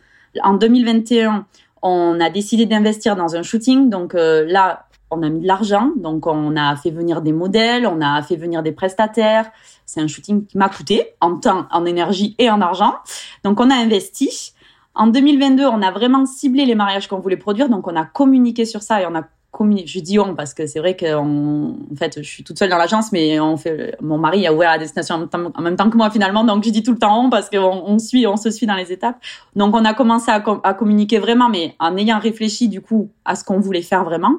En 0.43 0.55
2021, 0.55 1.47
on 1.83 2.19
a 2.19 2.31
décidé 2.31 2.67
d'investir 2.67 3.15
dans 3.15 3.37
un 3.37 3.43
shooting. 3.43 3.91
Donc 3.91 4.15
euh, 4.15 4.45
là, 4.47 4.87
on 5.11 5.23
a 5.23 5.29
mis 5.29 5.41
de 5.41 5.47
l'argent, 5.47 5.91
donc 5.97 6.27
on 6.27 6.57
a 6.57 6.77
fait 6.77 6.91
venir 6.91 7.23
des 7.23 7.33
modèles, 7.33 7.87
on 7.87 8.01
a 8.01 8.23
fait 8.23 8.37
venir 8.37 8.63
des 8.63 8.73
prestataires. 8.73 9.51
C'est 9.87 10.01
un 10.01 10.07
shooting 10.07 10.47
qui 10.47 10.59
m'a 10.59 10.69
coûté 10.69 11.15
en 11.21 11.37
temps, 11.37 11.67
en 11.71 11.85
énergie 11.87 12.35
et 12.39 12.51
en 12.51 12.61
argent. 12.61 12.95
Donc 13.45 13.61
on 13.61 13.71
a 13.71 13.75
investi. 13.75 14.53
En 14.95 15.07
2022, 15.07 15.65
on 15.65 15.83
a 15.83 15.91
vraiment 15.91 16.27
ciblé 16.27 16.65
les 16.65 16.75
mariages 16.75 17.07
qu'on 17.07 17.21
voulait 17.21 17.37
produire, 17.37 17.69
donc 17.69 17.87
on 17.87 17.97
a 17.97 18.05
communiqué 18.05 18.65
sur 18.65 18.83
ça 18.83 19.01
et 19.03 19.07
on 19.07 19.15
a. 19.15 19.25
Je 19.61 20.01
dis 20.01 20.21
on 20.21 20.37
parce 20.37 20.55
que 20.55 20.67
c'est 20.67 20.79
vrai 20.79 20.95
que 20.95 21.15
en 21.15 21.75
fait, 21.97 22.23
je 22.23 22.29
suis 22.29 22.45
toute 22.45 22.59
seule 22.59 22.71
dans 22.71 22.77
l'agence, 22.77 23.11
mais. 23.13 23.39
Mon 24.01 24.19
mari 24.19 24.47
a 24.47 24.53
ouvert 24.53 24.71
la 24.71 24.79
destination 24.79 25.15
en 25.17 25.63
même, 25.63 25.77
temps, 25.77 25.91
que 25.91 25.97
moi 25.97 26.11
finalement, 26.11 26.45
donc 26.45 26.65
je 26.65 26.71
dis 26.71 26.83
tout 26.83 26.93
le 26.93 26.99
temps 26.99 27.25
on 27.25 27.31
parce 27.31 27.51
qu'on 27.51 27.59
on 27.59 27.99
suit, 27.99 28.27
on 28.27 28.37
se 28.37 28.51
suit 28.51 28.67
dans 28.67 28.77
les 28.77 28.93
étapes. 28.93 29.17
Donc 29.57 29.75
on 29.75 29.85
a 29.85 29.95
commencé 29.95 30.31
à, 30.31 30.41
communiquer 30.75 31.19
vraiment, 31.19 31.49
mais 31.49 31.75
en 31.81 31.97
ayant 31.97 32.21
réfléchi 32.21 32.69
du 32.69 32.81
coup 32.81 33.11
à 33.25 33.35
ce 33.35 33.43
qu'on 33.43 33.59
voulait 33.59 33.83
faire 33.83 34.05
vraiment. 34.05 34.37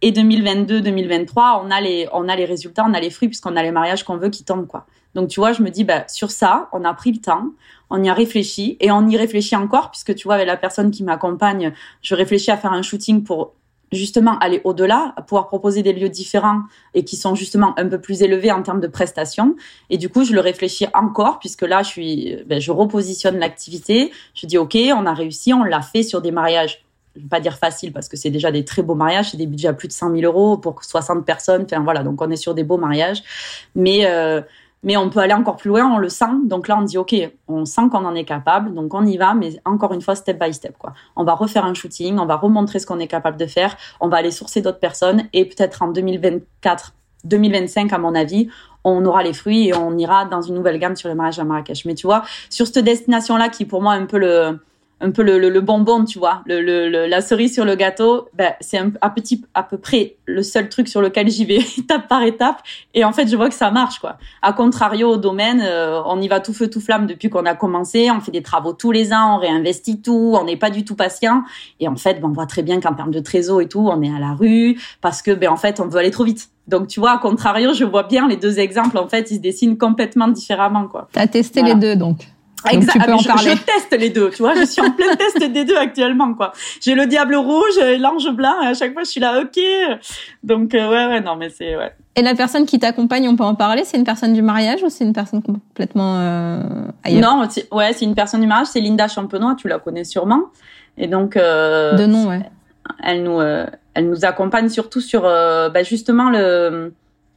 Et 0.00 0.10
2022-2023, 0.12 1.62
on 1.64 1.70
a 1.70 1.80
les, 1.80 2.08
on 2.12 2.28
a 2.28 2.36
les 2.36 2.44
résultats, 2.44 2.84
on 2.88 2.94
a 2.94 3.00
les 3.00 3.10
fruits 3.10 3.28
puisqu'on 3.28 3.56
a 3.56 3.62
les 3.62 3.72
mariages 3.72 4.04
qu'on 4.04 4.16
veut 4.16 4.30
qui 4.30 4.44
tombent, 4.44 4.66
quoi. 4.66 4.86
Donc, 5.14 5.28
tu 5.28 5.40
vois, 5.40 5.52
je 5.52 5.62
me 5.62 5.70
dis, 5.70 5.84
bah, 5.84 6.04
sur 6.08 6.30
ça, 6.30 6.68
on 6.72 6.84
a 6.84 6.94
pris 6.94 7.12
le 7.12 7.20
temps, 7.20 7.50
on 7.90 8.02
y 8.02 8.08
a 8.08 8.14
réfléchi 8.14 8.76
et 8.80 8.90
on 8.90 9.06
y 9.08 9.16
réfléchit 9.16 9.56
encore 9.56 9.90
puisque 9.90 10.14
tu 10.14 10.24
vois, 10.24 10.36
avec 10.36 10.46
la 10.46 10.56
personne 10.56 10.90
qui 10.90 11.04
m'accompagne, 11.04 11.72
je 12.00 12.14
réfléchis 12.14 12.50
à 12.50 12.56
faire 12.56 12.72
un 12.72 12.82
shooting 12.82 13.22
pour 13.22 13.52
justement 13.92 14.38
aller 14.38 14.62
au-delà, 14.64 15.14
pouvoir 15.26 15.48
proposer 15.48 15.82
des 15.82 15.92
lieux 15.92 16.08
différents 16.08 16.62
et 16.94 17.04
qui 17.04 17.16
sont 17.16 17.34
justement 17.34 17.78
un 17.78 17.86
peu 17.86 18.00
plus 18.00 18.22
élevés 18.22 18.50
en 18.50 18.62
termes 18.62 18.80
de 18.80 18.86
prestations. 18.86 19.54
Et 19.90 19.98
du 19.98 20.08
coup, 20.08 20.24
je 20.24 20.32
le 20.32 20.40
réfléchis 20.40 20.86
encore 20.94 21.38
puisque 21.38 21.62
là, 21.62 21.82
je 21.82 21.88
suis, 21.88 22.36
ben, 22.46 22.58
je 22.58 22.72
repositionne 22.72 23.38
l'activité. 23.38 24.10
Je 24.34 24.46
dis, 24.46 24.56
OK, 24.56 24.76
on 24.96 25.04
a 25.04 25.12
réussi, 25.12 25.52
on 25.52 25.62
l'a 25.62 25.82
fait 25.82 26.02
sur 26.02 26.22
des 26.22 26.30
mariages 26.30 26.84
je 27.14 27.20
vais 27.20 27.28
pas 27.28 27.40
dire 27.40 27.58
facile 27.58 27.92
parce 27.92 28.08
que 28.08 28.16
c'est 28.16 28.30
déjà 28.30 28.50
des 28.50 28.64
très 28.64 28.82
beaux 28.82 28.94
mariages, 28.94 29.32
c'est 29.32 29.36
des 29.36 29.46
budgets 29.46 29.68
à 29.68 29.74
plus 29.74 29.88
de 29.88 29.92
100 29.92 30.16
000 30.16 30.22
euros 30.22 30.56
pour 30.56 30.82
60 30.82 31.26
personnes. 31.26 31.66
Enfin 31.70 31.82
voilà, 31.82 32.02
donc 32.02 32.20
on 32.22 32.30
est 32.30 32.36
sur 32.36 32.54
des 32.54 32.64
beaux 32.64 32.78
mariages, 32.78 33.22
mais 33.74 34.06
euh, 34.06 34.40
mais 34.82 34.96
on 34.96 35.10
peut 35.10 35.20
aller 35.20 35.32
encore 35.32 35.56
plus 35.56 35.68
loin, 35.68 35.86
on 35.86 35.98
le 35.98 36.08
sent. 36.08 36.32
Donc 36.44 36.68
là, 36.68 36.76
on 36.78 36.82
dit 36.82 36.98
ok, 36.98 37.14
on 37.48 37.64
sent 37.64 37.82
qu'on 37.90 38.04
en 38.04 38.14
est 38.14 38.24
capable, 38.24 38.74
donc 38.74 38.92
on 38.94 39.04
y 39.04 39.16
va, 39.16 39.34
mais 39.34 39.60
encore 39.64 39.92
une 39.92 40.02
fois 40.02 40.14
step 40.14 40.42
by 40.42 40.52
step 40.52 40.76
quoi. 40.78 40.92
On 41.16 41.24
va 41.24 41.34
refaire 41.34 41.64
un 41.64 41.74
shooting, 41.74 42.18
on 42.18 42.26
va 42.26 42.36
remontrer 42.36 42.78
ce 42.78 42.86
qu'on 42.86 42.98
est 42.98 43.06
capable 43.06 43.36
de 43.36 43.46
faire, 43.46 43.76
on 44.00 44.08
va 44.08 44.18
aller 44.18 44.30
sourcer 44.30 44.62
d'autres 44.62 44.80
personnes 44.80 45.24
et 45.32 45.44
peut-être 45.44 45.82
en 45.82 45.88
2024. 45.88 46.94
2025, 47.24 47.92
à 47.92 47.98
mon 47.98 48.16
avis, 48.16 48.48
on 48.82 49.04
aura 49.04 49.22
les 49.22 49.32
fruits 49.32 49.68
et 49.68 49.74
on 49.74 49.96
ira 49.96 50.24
dans 50.24 50.42
une 50.42 50.56
nouvelle 50.56 50.80
gamme 50.80 50.96
sur 50.96 51.08
le 51.08 51.14
mariage 51.14 51.38
à 51.38 51.44
Marrakech. 51.44 51.84
Mais 51.84 51.94
tu 51.94 52.08
vois, 52.08 52.24
sur 52.50 52.66
cette 52.66 52.84
destination-là, 52.84 53.48
qui 53.48 53.64
pour 53.64 53.80
moi 53.80 53.92
un 53.92 54.06
peu 54.06 54.18
le, 54.18 54.58
un 55.02 55.10
peu 55.10 55.22
le, 55.22 55.38
le, 55.38 55.60
bonbon, 55.60 56.04
tu 56.04 56.18
vois, 56.18 56.42
le, 56.46 56.62
le, 56.62 57.06
la 57.06 57.20
cerise 57.20 57.52
sur 57.52 57.64
le 57.64 57.74
gâteau, 57.74 58.28
ben, 58.34 58.52
c'est 58.60 58.78
à, 59.00 59.10
petit, 59.10 59.44
à 59.52 59.64
peu 59.64 59.76
près 59.76 60.16
le 60.26 60.42
seul 60.42 60.68
truc 60.68 60.86
sur 60.86 61.02
lequel 61.02 61.28
j'y 61.28 61.44
vais 61.44 61.58
étape 61.78 62.08
par 62.08 62.22
étape. 62.22 62.62
Et 62.94 63.04
en 63.04 63.12
fait, 63.12 63.26
je 63.26 63.36
vois 63.36 63.48
que 63.48 63.54
ça 63.54 63.72
marche, 63.72 63.98
quoi. 63.98 64.16
À 64.42 64.52
contrario 64.52 65.08
au 65.10 65.16
domaine, 65.16 65.60
euh, 65.64 66.00
on 66.06 66.20
y 66.20 66.28
va 66.28 66.38
tout 66.38 66.54
feu, 66.54 66.70
tout 66.70 66.80
flamme 66.80 67.06
depuis 67.06 67.30
qu'on 67.30 67.44
a 67.46 67.54
commencé. 67.54 68.10
On 68.12 68.20
fait 68.20 68.30
des 68.30 68.42
travaux 68.42 68.72
tous 68.72 68.92
les 68.92 69.12
ans, 69.12 69.36
on 69.36 69.38
réinvestit 69.38 70.00
tout, 70.00 70.36
on 70.40 70.44
n'est 70.44 70.56
pas 70.56 70.70
du 70.70 70.84
tout 70.84 70.94
patient. 70.94 71.42
Et 71.80 71.88
en 71.88 71.96
fait, 71.96 72.20
ben, 72.20 72.28
on 72.28 72.32
voit 72.32 72.46
très 72.46 72.62
bien 72.62 72.80
qu'en 72.80 72.94
termes 72.94 73.10
de 73.10 73.20
trésor 73.20 73.60
et 73.60 73.68
tout, 73.68 73.88
on 73.92 74.00
est 74.02 74.14
à 74.14 74.20
la 74.20 74.34
rue 74.34 74.80
parce 75.00 75.20
que, 75.20 75.32
ben, 75.32 75.50
en 75.50 75.56
fait, 75.56 75.80
on 75.80 75.88
veut 75.88 75.98
aller 75.98 76.12
trop 76.12 76.24
vite. 76.24 76.48
Donc, 76.68 76.86
tu 76.86 77.00
vois, 77.00 77.10
à 77.10 77.18
contrario, 77.18 77.74
je 77.74 77.84
vois 77.84 78.04
bien 78.04 78.28
les 78.28 78.36
deux 78.36 78.60
exemples, 78.60 78.96
en 78.96 79.08
fait, 79.08 79.32
ils 79.32 79.36
se 79.36 79.40
dessinent 79.40 79.76
complètement 79.76 80.28
différemment, 80.28 80.86
quoi. 80.86 81.08
T'as 81.10 81.26
testé 81.26 81.62
les 81.62 81.74
deux, 81.74 81.96
donc. 81.96 82.31
Exactement. 82.70 83.18
Je, 83.18 83.28
je, 83.28 83.56
teste 83.56 83.96
les 83.98 84.10
deux, 84.10 84.30
tu 84.30 84.42
vois. 84.42 84.54
Je 84.54 84.64
suis 84.64 84.80
en 84.80 84.90
plein 84.90 85.14
test 85.16 85.38
des 85.38 85.64
deux 85.64 85.76
actuellement, 85.76 86.34
quoi. 86.34 86.52
J'ai 86.80 86.94
le 86.94 87.06
diable 87.06 87.34
rouge, 87.36 87.78
l'ange 87.98 88.30
blanc, 88.30 88.62
et 88.62 88.66
à 88.66 88.74
chaque 88.74 88.92
fois, 88.92 89.02
je 89.04 89.10
suis 89.10 89.20
là, 89.20 89.40
ok. 89.40 89.60
Donc, 90.42 90.74
euh, 90.74 90.88
ouais, 90.88 91.06
ouais, 91.14 91.20
non, 91.20 91.36
mais 91.36 91.50
c'est, 91.50 91.76
ouais. 91.76 91.92
Et 92.14 92.22
la 92.22 92.34
personne 92.34 92.66
qui 92.66 92.78
t'accompagne, 92.78 93.28
on 93.28 93.36
peut 93.36 93.44
en 93.44 93.54
parler? 93.54 93.84
C'est 93.84 93.96
une 93.96 94.04
personne 94.04 94.34
du 94.34 94.42
mariage 94.42 94.82
ou 94.82 94.90
c'est 94.90 95.04
une 95.04 95.14
personne 95.14 95.42
complètement 95.42 96.18
euh, 96.18 96.62
ailleurs? 97.04 97.36
Non, 97.36 97.48
ouais, 97.72 97.92
c'est 97.94 98.04
une 98.04 98.14
personne 98.14 98.42
du 98.42 98.46
mariage. 98.46 98.68
C'est 98.68 98.80
Linda 98.80 99.08
Champenois, 99.08 99.56
tu 99.58 99.66
la 99.68 99.78
connais 99.78 100.04
sûrement. 100.04 100.42
Et 100.98 101.06
donc, 101.06 101.36
euh, 101.36 101.94
de 101.94 102.04
nom, 102.04 102.28
ouais. 102.28 102.42
Elle 103.02 103.22
nous, 103.22 103.40
euh, 103.40 103.66
elle 103.94 104.08
nous 104.08 104.24
accompagne 104.24 104.68
surtout 104.68 105.00
sur, 105.00 105.24
euh, 105.24 105.70
bah, 105.70 105.82
justement 105.82 106.28
le 106.30 106.92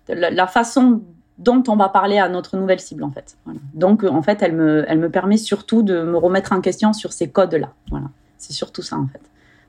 la, 0.08 0.30
la 0.30 0.48
façon 0.48 1.02
dont 1.38 1.64
on 1.68 1.76
va 1.76 1.90
parler 1.90 2.18
à 2.18 2.30
notre 2.30 2.58
nouvelle 2.58 2.80
cible 2.80 3.04
en 3.04 3.12
fait. 3.12 3.38
Donc 3.74 4.04
en 4.04 4.22
fait, 4.22 4.42
elle 4.42 4.54
me, 4.54 4.86
elle 4.88 5.00
me 5.00 5.10
permet 5.10 5.38
surtout 5.38 5.84
de 5.84 6.02
me 6.02 6.18
remettre 6.18 6.54
en 6.54 6.62
question 6.62 6.94
sur 6.94 7.14
ces 7.14 7.30
codes-là. 7.30 7.74
Voilà, 7.90 8.08
c'est 8.38 8.54
surtout 8.54 8.82
ça 8.82 8.98
en 8.98 9.08
fait. 9.08 9.22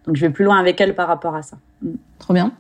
Donc 0.07 0.17
je 0.17 0.21
vais 0.21 0.31
plus 0.31 0.45
loin 0.45 0.59
avec 0.59 0.81
elle 0.81 0.95
par 0.95 1.09
rapport 1.09 1.35
à 1.35 1.43
ça. 1.43 1.57
Mm. 1.83 1.91
Trop 2.19 2.35
bien. 2.35 2.53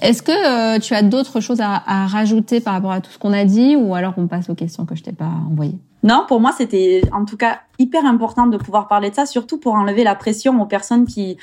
Est-ce 0.00 0.22
que 0.22 0.76
euh, 0.76 0.78
tu 0.78 0.94
as 0.94 1.02
d'autres 1.02 1.40
choses 1.40 1.60
à, 1.60 1.82
à, 1.84 2.06
rajouter 2.06 2.60
par 2.60 2.72
rapport 2.74 2.92
à 2.92 3.00
tout 3.00 3.10
ce 3.10 3.18
qu'on 3.18 3.32
a 3.32 3.44
dit 3.44 3.74
ou 3.76 3.94
alors 3.94 4.14
on 4.16 4.28
passe 4.28 4.48
aux 4.48 4.54
questions 4.54 4.86
que 4.86 4.94
je 4.94 5.02
t'ai 5.02 5.12
pas 5.12 5.30
envoyées? 5.50 5.78
Non, 6.02 6.24
pour 6.26 6.40
moi 6.40 6.52
c'était 6.56 7.02
en 7.12 7.24
tout 7.24 7.36
cas 7.36 7.60
hyper 7.78 8.06
important 8.06 8.46
de 8.46 8.56
pouvoir 8.56 8.88
parler 8.88 9.10
de 9.10 9.14
ça, 9.14 9.26
surtout 9.26 9.58
pour 9.58 9.74
enlever 9.74 10.04
la 10.04 10.14
pression 10.14 10.60
aux 10.62 10.66
personnes 10.66 11.04
qui 11.04 11.36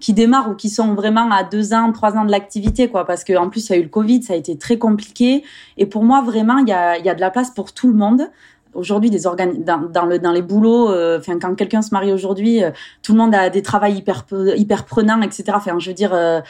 qui 0.00 0.12
démarrent 0.12 0.50
ou 0.50 0.54
qui 0.54 0.68
sont 0.68 0.94
vraiment 0.94 1.30
à 1.30 1.44
deux 1.44 1.74
ans, 1.74 1.92
trois 1.92 2.16
ans 2.16 2.24
de 2.24 2.30
l'activité, 2.30 2.88
quoi. 2.88 3.04
Parce 3.04 3.24
qu'en 3.24 3.48
plus, 3.48 3.68
il 3.68 3.72
y 3.72 3.74
a 3.74 3.78
eu 3.78 3.82
le 3.82 3.88
Covid, 3.88 4.22
ça 4.22 4.34
a 4.34 4.36
été 4.36 4.56
très 4.56 4.78
compliqué. 4.78 5.44
Et 5.76 5.86
pour 5.86 6.04
moi, 6.04 6.22
vraiment, 6.22 6.58
il 6.58 6.68
y 6.68 6.72
a, 6.72 6.98
y 6.98 7.08
a 7.08 7.14
de 7.14 7.20
la 7.20 7.30
place 7.30 7.50
pour 7.50 7.72
tout 7.72 7.88
le 7.88 7.94
monde. 7.94 8.22
Aujourd'hui, 8.74 9.10
des 9.10 9.26
organes 9.26 9.64
dans, 9.64 9.78
dans, 9.78 10.04
le 10.04 10.18
dans 10.18 10.30
les 10.30 10.42
boulots, 10.42 10.90
euh, 10.90 11.18
enfin 11.18 11.38
quand 11.38 11.54
quelqu'un 11.54 11.82
se 11.82 11.92
marie 11.92 12.12
aujourd'hui, 12.12 12.62
euh, 12.62 12.70
tout 13.02 13.12
le 13.12 13.18
monde 13.18 13.34
a 13.34 13.48
des 13.48 13.62
travails 13.62 13.96
hyper 13.96 14.24
hyper 14.56 14.84
prenants, 14.84 15.22
etc. 15.22 15.44
Enfin, 15.54 15.78
je 15.78 15.88
veux 15.88 15.94
dire. 15.94 16.14
Euh, 16.14 16.40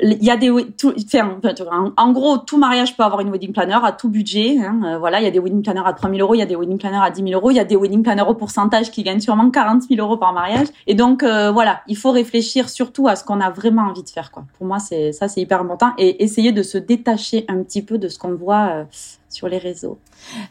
il 0.00 0.24
y 0.24 0.30
a 0.30 0.36
des 0.36 0.50
en, 0.50 2.12
gros 2.12 2.38
tout 2.38 2.56
mariage 2.56 2.96
peut 2.96 3.02
avoir 3.02 3.20
une 3.20 3.30
wedding 3.30 3.52
planner 3.52 3.78
à 3.82 3.92
tout 3.92 4.08
budget 4.08 4.56
hein, 4.58 4.80
euh, 4.84 4.98
voilà 4.98 5.20
il 5.20 5.24
y 5.24 5.26
a 5.26 5.30
des 5.30 5.38
wedding 5.38 5.62
planners 5.62 5.82
à 5.84 5.92
3 5.92 6.08
000 6.10 6.20
euros 6.22 6.34
il 6.34 6.38
y 6.38 6.42
a 6.42 6.46
des 6.46 6.56
wedding 6.56 6.78
planners 6.78 7.02
à 7.02 7.10
10 7.10 7.22
000 7.22 7.34
euros 7.34 7.50
il 7.50 7.56
y 7.56 7.60
a 7.60 7.64
des 7.64 7.76
wedding 7.76 8.02
planners 8.02 8.24
au 8.26 8.34
pourcentage 8.34 8.90
qui 8.90 9.02
gagnent 9.02 9.20
sûrement 9.20 9.50
40 9.50 9.82
000 9.82 10.00
euros 10.00 10.16
par 10.16 10.32
mariage. 10.32 10.68
Et 10.86 10.94
donc 10.94 11.22
euh, 11.22 11.50
voilà 11.50 11.82
il 11.88 11.96
faut 11.96 12.10
réfléchir 12.10 12.68
surtout 12.68 13.08
à 13.08 13.16
ce 13.16 13.24
qu'on 13.24 13.40
a 13.40 13.50
vraiment 13.50 13.82
envie 13.82 14.02
de 14.02 14.08
faire 14.08 14.30
quoi. 14.30 14.44
Pour 14.56 14.66
moi 14.66 14.78
c'est 14.78 15.12
ça 15.12 15.28
c'est 15.28 15.40
hyper 15.40 15.60
important. 15.60 15.92
Et 15.98 16.22
essayer 16.22 16.52
de 16.52 16.62
se 16.62 16.78
détacher 16.78 17.44
un 17.48 17.62
petit 17.62 17.82
peu 17.82 17.98
de 17.98 18.08
ce 18.08 18.18
qu'on 18.18 18.34
voit 18.34 18.68
euh, 18.70 18.84
sur 19.32 19.48
les 19.48 19.58
réseaux. 19.58 19.98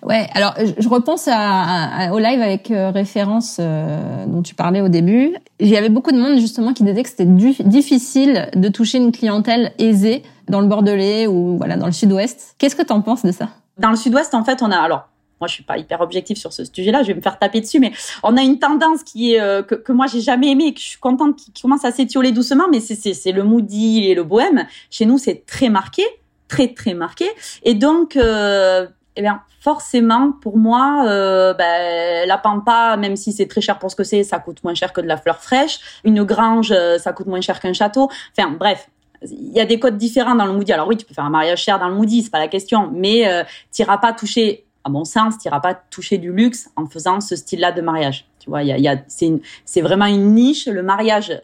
Ouais, 0.04 0.28
alors 0.34 0.54
je 0.58 0.90
repense 0.90 1.28
à, 1.32 2.12
au 2.14 2.20
live 2.20 2.42
avec 2.42 2.72
euh, 2.72 2.92
référence 2.92 3.58
euh, 3.60 4.26
dont 4.26 4.42
tu 4.42 4.56
parlais 4.56 4.82
au 4.82 4.90
début. 4.90 5.36
Il 5.60 5.68
y 5.68 5.78
avait 5.78 5.90
beaucoup 5.90 6.12
de 6.12 6.20
monde 6.20 6.40
justement 6.40 6.74
qui 6.74 6.84
disait 6.84 7.04
que 7.04 7.10
c'était 7.10 7.26
difficile 7.26 8.50
de 8.56 8.70
toucher 8.70 8.98
une 8.98 9.12
clientèle 9.12 9.74
aisée 9.80 10.24
dans 10.50 10.62
le 10.62 10.68
Bordelais 10.68 11.28
ou 11.28 11.58
voilà 11.58 11.78
dans 11.78 11.86
le 11.86 11.92
Sud-Ouest. 11.92 12.56
Qu'est-ce 12.58 12.76
que 12.76 12.84
tu 12.84 12.94
en 12.94 13.02
penses 13.02 13.24
de 13.24 13.32
ça? 13.32 13.50
Dans 13.78 13.90
le 13.90 13.96
Sud-Ouest, 13.96 14.34
en 14.34 14.44
fait, 14.44 14.62
on 14.62 14.72
a 14.72 14.78
alors 14.78 15.08
moi 15.42 15.48
je 15.48 15.56
suis 15.56 15.64
pas 15.64 15.78
hyper 15.78 16.00
objectif 16.02 16.38
sur 16.38 16.54
ce 16.54 16.64
sujet-là, 16.64 17.02
je 17.02 17.08
vais 17.08 17.16
me 17.16 17.22
faire 17.22 17.40
taper 17.40 17.62
dessus, 17.62 17.80
mais 17.80 17.92
on 18.22 18.38
a 18.38 18.44
une 18.44 18.60
tendance 18.60 19.04
qui 19.04 19.34
est 19.34 19.42
euh, 19.42 19.64
que, 19.64 19.74
que, 19.74 19.92
moi 19.92 20.06
j'ai 20.06 20.22
jamais 20.22 20.52
aimé, 20.52 20.72
que 20.74 20.80
je 20.80 20.86
suis 20.86 21.00
contente 21.00 21.36
qui, 21.36 21.52
commence 21.60 21.84
à 21.84 21.92
s'étioler 21.92 22.32
doucement, 22.32 22.66
mais 22.72 22.80
c'est 22.80 23.32
le 23.32 23.44
moody 23.44 24.06
et 24.06 24.14
le 24.14 24.24
bohème. 24.24 24.68
Chez 24.92 25.06
nous, 25.06 25.18
c'est 25.18 25.46
très 25.48 25.70
marqué 25.70 26.04
très 26.52 26.74
très 26.74 26.94
marqué. 26.94 27.26
Et 27.64 27.74
donc, 27.74 28.16
euh, 28.16 28.86
eh 29.16 29.22
bien, 29.22 29.42
forcément, 29.62 30.34
pour 30.42 30.58
moi, 30.58 31.06
euh, 31.08 31.54
ben, 31.54 32.28
la 32.28 32.38
pampa, 32.38 32.98
même 32.98 33.16
si 33.16 33.32
c'est 33.32 33.48
très 33.48 33.62
cher 33.62 33.80
pour 33.80 33.90
ce 33.90 33.96
que 33.96 34.04
c'est, 34.04 34.24
ça 34.24 34.40
coûte 34.40 34.64
moins 34.64 34.76
cher 34.76 34.92
que 34.92 35.02
de 35.02 35.08
la 35.08 35.18
fleur 35.18 35.38
fraîche. 35.38 35.80
Une 36.04 36.24
grange, 36.24 36.72
euh, 36.72 36.98
ça 36.98 37.14
coûte 37.14 37.28
moins 37.28 37.42
cher 37.42 37.60
qu'un 37.60 37.74
château. 37.74 38.10
Enfin, 38.38 38.52
bref. 38.52 38.90
Il 39.24 39.54
y 39.54 39.60
a 39.60 39.66
des 39.66 39.80
codes 39.80 39.98
différents 39.98 40.34
dans 40.34 40.46
le 40.46 40.54
Moody. 40.54 40.74
Alors 40.74 40.88
oui, 40.88 40.98
tu 40.98 41.06
peux 41.06 41.14
faire 41.14 41.26
un 41.26 41.30
mariage 41.30 41.62
cher 41.62 41.78
dans 41.78 41.90
le 41.90 41.94
Moody, 41.94 42.24
c'est 42.24 42.32
pas 42.32 42.40
la 42.40 42.48
question, 42.48 42.90
mais 42.92 43.28
euh, 43.28 43.44
t'iras 43.70 44.00
pas 44.00 44.14
toucher, 44.14 44.66
à 44.84 44.90
mon 44.90 45.06
sens, 45.06 45.38
t'iras 45.38 45.60
pas 45.60 45.76
toucher 45.76 46.18
du 46.18 46.34
luxe 46.34 46.72
en 46.76 46.88
faisant 46.88 47.22
ce 47.22 47.36
style-là 47.36 47.72
de 47.72 47.82
mariage. 47.82 48.26
Tu 48.40 48.50
vois, 48.50 48.64
y 48.64 48.88
a, 48.88 48.96
c'est 49.08 49.82
vraiment 49.82 50.08
une 50.08 50.34
niche. 50.34 50.66
Le 50.66 50.82
mariage 50.82 51.40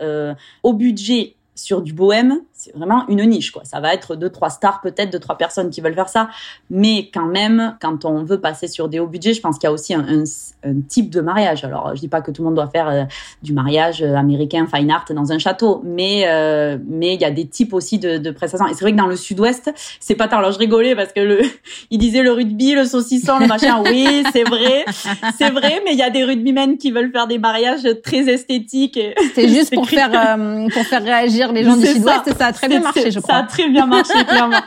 au 0.63 0.73
budget 0.73 1.35
sur 1.53 1.81
du 1.81 1.93
bohème, 1.93 2.41
c'est 2.57 2.75
vraiment 2.75 3.07
une 3.07 3.23
niche, 3.23 3.51
quoi. 3.51 3.63
Ça 3.65 3.79
va 3.79 3.93
être 3.93 4.15
deux, 4.15 4.31
trois 4.31 4.49
stars, 4.49 4.81
peut-être, 4.81 5.11
deux, 5.11 5.19
trois 5.19 5.37
personnes 5.37 5.69
qui 5.69 5.79
veulent 5.79 5.93
faire 5.93 6.09
ça. 6.09 6.27
Mais 6.71 7.11
quand 7.13 7.27
même, 7.27 7.77
quand 7.79 8.03
on 8.03 8.23
veut 8.23 8.41
passer 8.41 8.67
sur 8.67 8.89
des 8.89 8.99
hauts 8.99 9.05
budgets, 9.05 9.35
je 9.35 9.41
pense 9.41 9.59
qu'il 9.59 9.67
y 9.67 9.69
a 9.69 9.71
aussi 9.71 9.93
un, 9.93 9.99
un, 9.99 10.23
un, 10.63 10.81
type 10.89 11.11
de 11.11 11.21
mariage. 11.21 11.63
Alors, 11.63 11.95
je 11.95 11.99
dis 11.99 12.07
pas 12.07 12.21
que 12.21 12.31
tout 12.31 12.41
le 12.41 12.47
monde 12.47 12.55
doit 12.55 12.67
faire 12.67 12.89
euh, 12.89 13.03
du 13.43 13.53
mariage 13.53 14.01
euh, 14.01 14.15
américain, 14.15 14.65
fine 14.73 14.89
art 14.89 15.05
dans 15.11 15.31
un 15.31 15.37
château, 15.37 15.83
mais, 15.85 16.23
euh, 16.25 16.79
mais 16.87 17.13
il 17.13 17.21
y 17.21 17.25
a 17.25 17.29
des 17.29 17.45
types 17.45 17.73
aussi 17.73 17.99
de, 17.99 18.17
de 18.17 18.31
prestations. 18.31 18.65
Et 18.65 18.73
c'est 18.73 18.81
vrai 18.81 18.91
que 18.91 18.97
dans 18.97 19.05
le 19.05 19.15
sud-ouest, 19.15 19.71
c'est 19.99 20.15
pas 20.15 20.27
tant. 20.27 20.39
Alors, 20.39 20.51
je 20.51 20.57
rigolais 20.57 20.95
parce 20.95 21.13
que 21.13 21.19
le, 21.19 21.41
il 21.91 21.99
disait 21.99 22.23
le 22.23 22.31
rugby, 22.31 22.73
le 22.73 22.85
saucisson, 22.85 23.37
le 23.37 23.45
machin. 23.45 23.83
Oui, 23.85 24.23
c'est 24.33 24.43
vrai. 24.43 24.83
C'est 25.37 25.51
vrai, 25.51 25.81
mais 25.85 25.91
il 25.91 25.99
y 25.99 26.03
a 26.03 26.09
des 26.09 26.23
rugbymen 26.23 26.79
qui 26.79 26.89
veulent 26.89 27.11
faire 27.11 27.27
des 27.27 27.37
mariages 27.37 27.87
très 28.03 28.27
esthétiques. 28.29 28.99
C'est 29.35 29.47
juste 29.47 29.73
pour 29.73 29.87
faire, 29.87 30.09
pour 30.73 30.83
faire 30.83 31.03
réagir 31.03 31.51
les 31.51 31.63
gens 31.63 31.77
du 31.77 31.85
sud-ouest, 31.85 32.33
ça 32.35 32.46
a 32.47 32.53
très 32.53 32.67
bien 32.67 32.79
marché, 32.79 33.11
je 33.11 33.19
crois. 33.19 33.35
Ça 33.35 33.39
a 33.41 33.43
très 33.43 33.69
bien 33.69 33.85
marché, 33.85 34.13
clairement. 34.27 34.57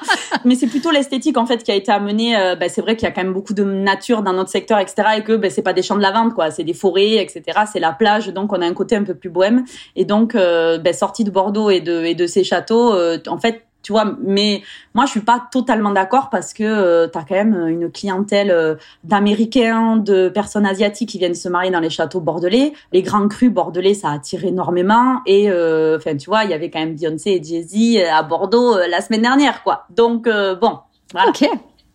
Mais 0.45 0.55
c'est 0.55 0.67
plutôt 0.67 0.91
l'esthétique, 0.91 1.37
en 1.37 1.47
fait, 1.47 1.63
qui 1.63 1.71
a 1.71 1.75
été 1.75 1.91
amenée. 1.91 2.37
Euh, 2.37 2.57
bah, 2.57 2.69
c'est 2.69 2.81
vrai 2.81 2.97
qu'il 2.97 3.07
y 3.07 3.11
a 3.11 3.15
quand 3.15 3.23
même 3.23 3.33
beaucoup 3.33 3.55
de 3.55 3.65
nature 3.65 4.23
dans 4.23 4.33
notre 4.33 4.51
secteur, 4.51 4.79
etc. 4.79 5.03
Et 5.19 5.23
que 5.23 5.37
bah, 5.37 5.51
c'est 5.51 5.63
pas 5.63 5.73
des 5.73 5.83
champs 5.83 5.97
de 5.97 6.03
lavande, 6.03 6.35
quoi. 6.35 6.51
C'est 6.51 6.65
des 6.65 6.75
forêts, 6.75 7.17
etc. 7.17 7.43
C'est 7.71 7.81
la 7.81 7.93
plage, 7.93 8.29
donc 8.29 8.53
on 8.53 8.61
a 8.61 8.67
un 8.67 8.75
côté 8.75 8.97
un 8.97 9.05
peu 9.05 9.15
plus 9.15 9.31
bohème. 9.31 9.65
Et 9.97 10.05
donc, 10.05 10.35
euh, 10.35 10.79
bah, 10.79 10.93
sorti 10.93 11.25
de 11.25 11.31
Bordeaux 11.31 11.71
et 11.71 11.81
de, 11.81 12.05
et 12.05 12.15
de 12.15 12.27
ces 12.27 12.45
châteaux, 12.45 12.95
euh, 12.95 13.19
en 13.27 13.39
fait, 13.39 13.65
tu 13.83 13.93
vois. 13.93 14.17
Mais 14.23 14.63
moi, 14.95 15.07
je 15.07 15.11
suis 15.11 15.21
pas 15.21 15.43
totalement 15.51 15.91
d'accord 15.91 16.31
parce 16.31 16.53
que 16.53 16.63
euh, 16.65 17.09
tu 17.09 17.19
as 17.19 17.23
quand 17.23 17.35
même 17.35 17.69
une 17.69 17.91
clientèle 17.91 18.51
euh, 18.51 18.75
d'Américains, 19.05 19.97
de 19.97 20.29
personnes 20.29 20.67
asiatiques 20.67 21.09
qui 21.09 21.19
viennent 21.19 21.35
se 21.35 21.49
marier 21.49 21.71
dans 21.71 21.81
les 21.81 21.91
châteaux 21.91 22.21
bordelais. 22.21 22.73
Les 22.93 23.03
grands 23.03 23.29
crus 23.29 23.51
bordelais, 23.51 23.95
ça 23.95 24.11
attire 24.11 24.45
énormément. 24.45 25.21
Et 25.27 25.51
euh, 25.51 25.97
enfin, 25.97 26.17
tu 26.17 26.29
vois, 26.29 26.45
il 26.45 26.51
y 26.51 26.55
avait 26.55 26.71
quand 26.71 26.81
même 26.81 26.95
Beyoncé 26.95 27.31
et 27.31 27.43
Jay-Z 27.43 28.11
à 28.11 28.23
Bordeaux 28.23 28.77
la 28.79 29.01
semaine 29.01 29.23
dernière, 29.23 29.63
quoi. 29.63 29.87
Donc 29.91 30.29
bon, 30.29 30.79
voilà. 31.13 31.31
Ok. 31.31 31.49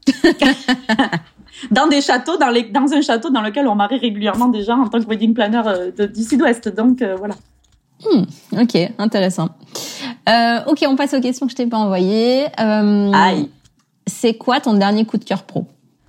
dans 1.72 1.88
des 1.88 2.02
châteaux, 2.02 2.38
dans, 2.38 2.50
les, 2.50 2.64
dans 2.64 2.94
un 2.94 3.02
château 3.02 3.30
dans 3.30 3.42
lequel 3.42 3.68
on 3.68 3.76
marie 3.76 3.98
régulièrement 3.98 4.48
déjà 4.48 4.76
en 4.76 4.88
tant 4.88 5.00
que 5.00 5.08
wedding 5.08 5.34
planner 5.34 5.62
du 6.14 6.24
Sud-Ouest. 6.24 6.70
Donc 6.70 7.02
voilà. 7.02 7.36
Hmm, 8.04 8.24
ok, 8.62 8.78
intéressant. 8.98 9.50
Euh, 10.30 10.60
ok, 10.68 10.84
on 10.88 10.96
passe 10.96 11.14
aux 11.14 11.22
questions 11.22 11.46
que 11.46 11.52
je 11.52 11.58
t'ai 11.58 11.68
pas 11.68 11.78
envoyées. 11.78 12.46
Euh, 12.60 13.12
Aïe. 13.14 13.50
C'est 14.08 14.36
quoi 14.36 14.60
ton 14.60 14.74
dernier 14.74 15.06
coup 15.06 15.18
de 15.18 15.24
cœur 15.24 15.44
pro? 15.44 15.66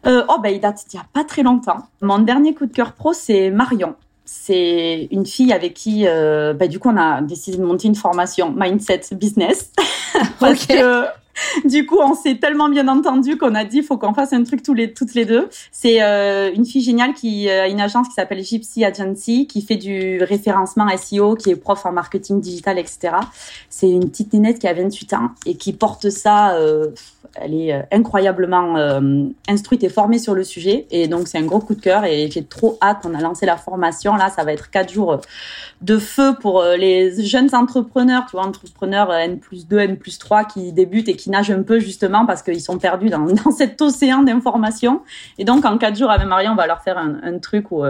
Euh, 0.06 0.24
Oh, 0.28 0.40
bah, 0.42 0.50
il 0.50 0.60
date 0.60 0.84
d'il 0.88 0.98
y 0.98 1.00
a 1.00 1.06
pas 1.12 1.24
très 1.24 1.42
longtemps. 1.42 1.78
Mon 2.02 2.18
dernier 2.18 2.54
coup 2.54 2.66
de 2.66 2.72
cœur 2.72 2.92
pro, 2.92 3.12
c'est 3.12 3.50
Marion. 3.50 3.94
C'est 4.24 5.08
une 5.10 5.24
fille 5.24 5.52
avec 5.52 5.74
qui, 5.74 6.04
bah, 6.04 6.66
du 6.66 6.78
coup, 6.78 6.90
on 6.90 6.96
a 6.96 7.22
décidé 7.22 7.56
de 7.58 7.62
monter 7.64 7.88
une 7.88 7.94
formation 7.94 8.52
Mindset 8.56 9.02
Business. 9.12 9.70
Parce 10.40 10.66
que 10.66 11.04
du 11.64 11.86
coup, 11.86 11.98
on 12.00 12.14
s'est 12.14 12.36
tellement 12.36 12.68
bien 12.68 12.88
entendu 12.88 13.36
qu'on 13.36 13.54
a 13.54 13.64
dit 13.64 13.82
faut 13.82 13.98
qu'on 13.98 14.14
fasse 14.14 14.32
un 14.32 14.44
truc 14.44 14.62
tous 14.62 14.74
les 14.74 14.92
toutes 14.92 15.14
les 15.14 15.24
deux. 15.24 15.48
C'est 15.72 16.02
euh, 16.02 16.50
une 16.54 16.64
fille 16.64 16.82
géniale 16.82 17.14
qui 17.14 17.48
euh, 17.48 17.64
a 17.64 17.68
une 17.68 17.80
agence 17.80 18.08
qui 18.08 18.14
s'appelle 18.14 18.42
Gypsy 18.42 18.84
Agency 18.84 19.46
qui 19.46 19.62
fait 19.62 19.76
du 19.76 20.22
référencement 20.22 20.86
SEO, 20.96 21.34
qui 21.34 21.50
est 21.50 21.56
prof 21.56 21.84
en 21.86 21.92
marketing 21.92 22.40
digital, 22.40 22.78
etc. 22.78 23.16
C'est 23.68 23.90
une 23.90 24.08
petite 24.08 24.32
nénette 24.32 24.58
qui 24.58 24.68
a 24.68 24.74
28 24.74 25.12
ans 25.14 25.30
et 25.44 25.56
qui 25.56 25.72
porte 25.72 26.10
ça. 26.10 26.54
Euh, 26.56 26.88
elle 27.34 27.54
est 27.54 27.86
incroyablement 27.92 28.76
instruite 29.46 29.84
et 29.84 29.90
formée 29.90 30.18
sur 30.18 30.34
le 30.34 30.42
sujet. 30.42 30.86
Et 30.90 31.06
donc, 31.06 31.28
c'est 31.28 31.36
un 31.36 31.44
gros 31.44 31.58
coup 31.58 31.74
de 31.74 31.80
cœur 31.80 32.04
et 32.04 32.30
j'ai 32.30 32.44
trop 32.44 32.78
hâte. 32.80 32.98
On 33.04 33.14
a 33.14 33.20
lancé 33.20 33.44
la 33.44 33.58
formation. 33.58 34.14
Là, 34.14 34.30
ça 34.30 34.44
va 34.44 34.52
être 34.52 34.70
quatre 34.70 34.90
jours 34.90 35.20
de 35.82 35.98
feu 35.98 36.34
pour 36.40 36.62
les 36.62 37.26
jeunes 37.26 37.54
entrepreneurs, 37.54 38.24
tu 38.30 38.36
vois, 38.36 38.46
entrepreneurs 38.46 39.12
N 39.12 39.38
plus 39.38 39.66
2, 39.66 39.78
N 39.80 39.96
plus 39.98 40.18
3 40.18 40.44
qui 40.44 40.72
débutent 40.72 41.10
et 41.10 41.16
qui 41.16 41.25
nagent 41.30 41.50
un 41.50 41.62
peu 41.62 41.78
justement 41.78 42.26
parce 42.26 42.42
qu'ils 42.42 42.60
sont 42.60 42.78
perdus 42.78 43.08
dans, 43.08 43.26
dans 43.44 43.50
cet 43.50 43.80
océan 43.82 44.22
d'informations. 44.22 45.02
Et 45.38 45.44
donc, 45.44 45.64
en 45.64 45.78
quatre 45.78 45.96
jours 45.96 46.10
avec 46.10 46.26
Marie, 46.26 46.48
on 46.48 46.54
va 46.54 46.66
leur 46.66 46.82
faire 46.82 46.98
un, 46.98 47.16
un 47.22 47.38
truc 47.38 47.70
où 47.70 47.84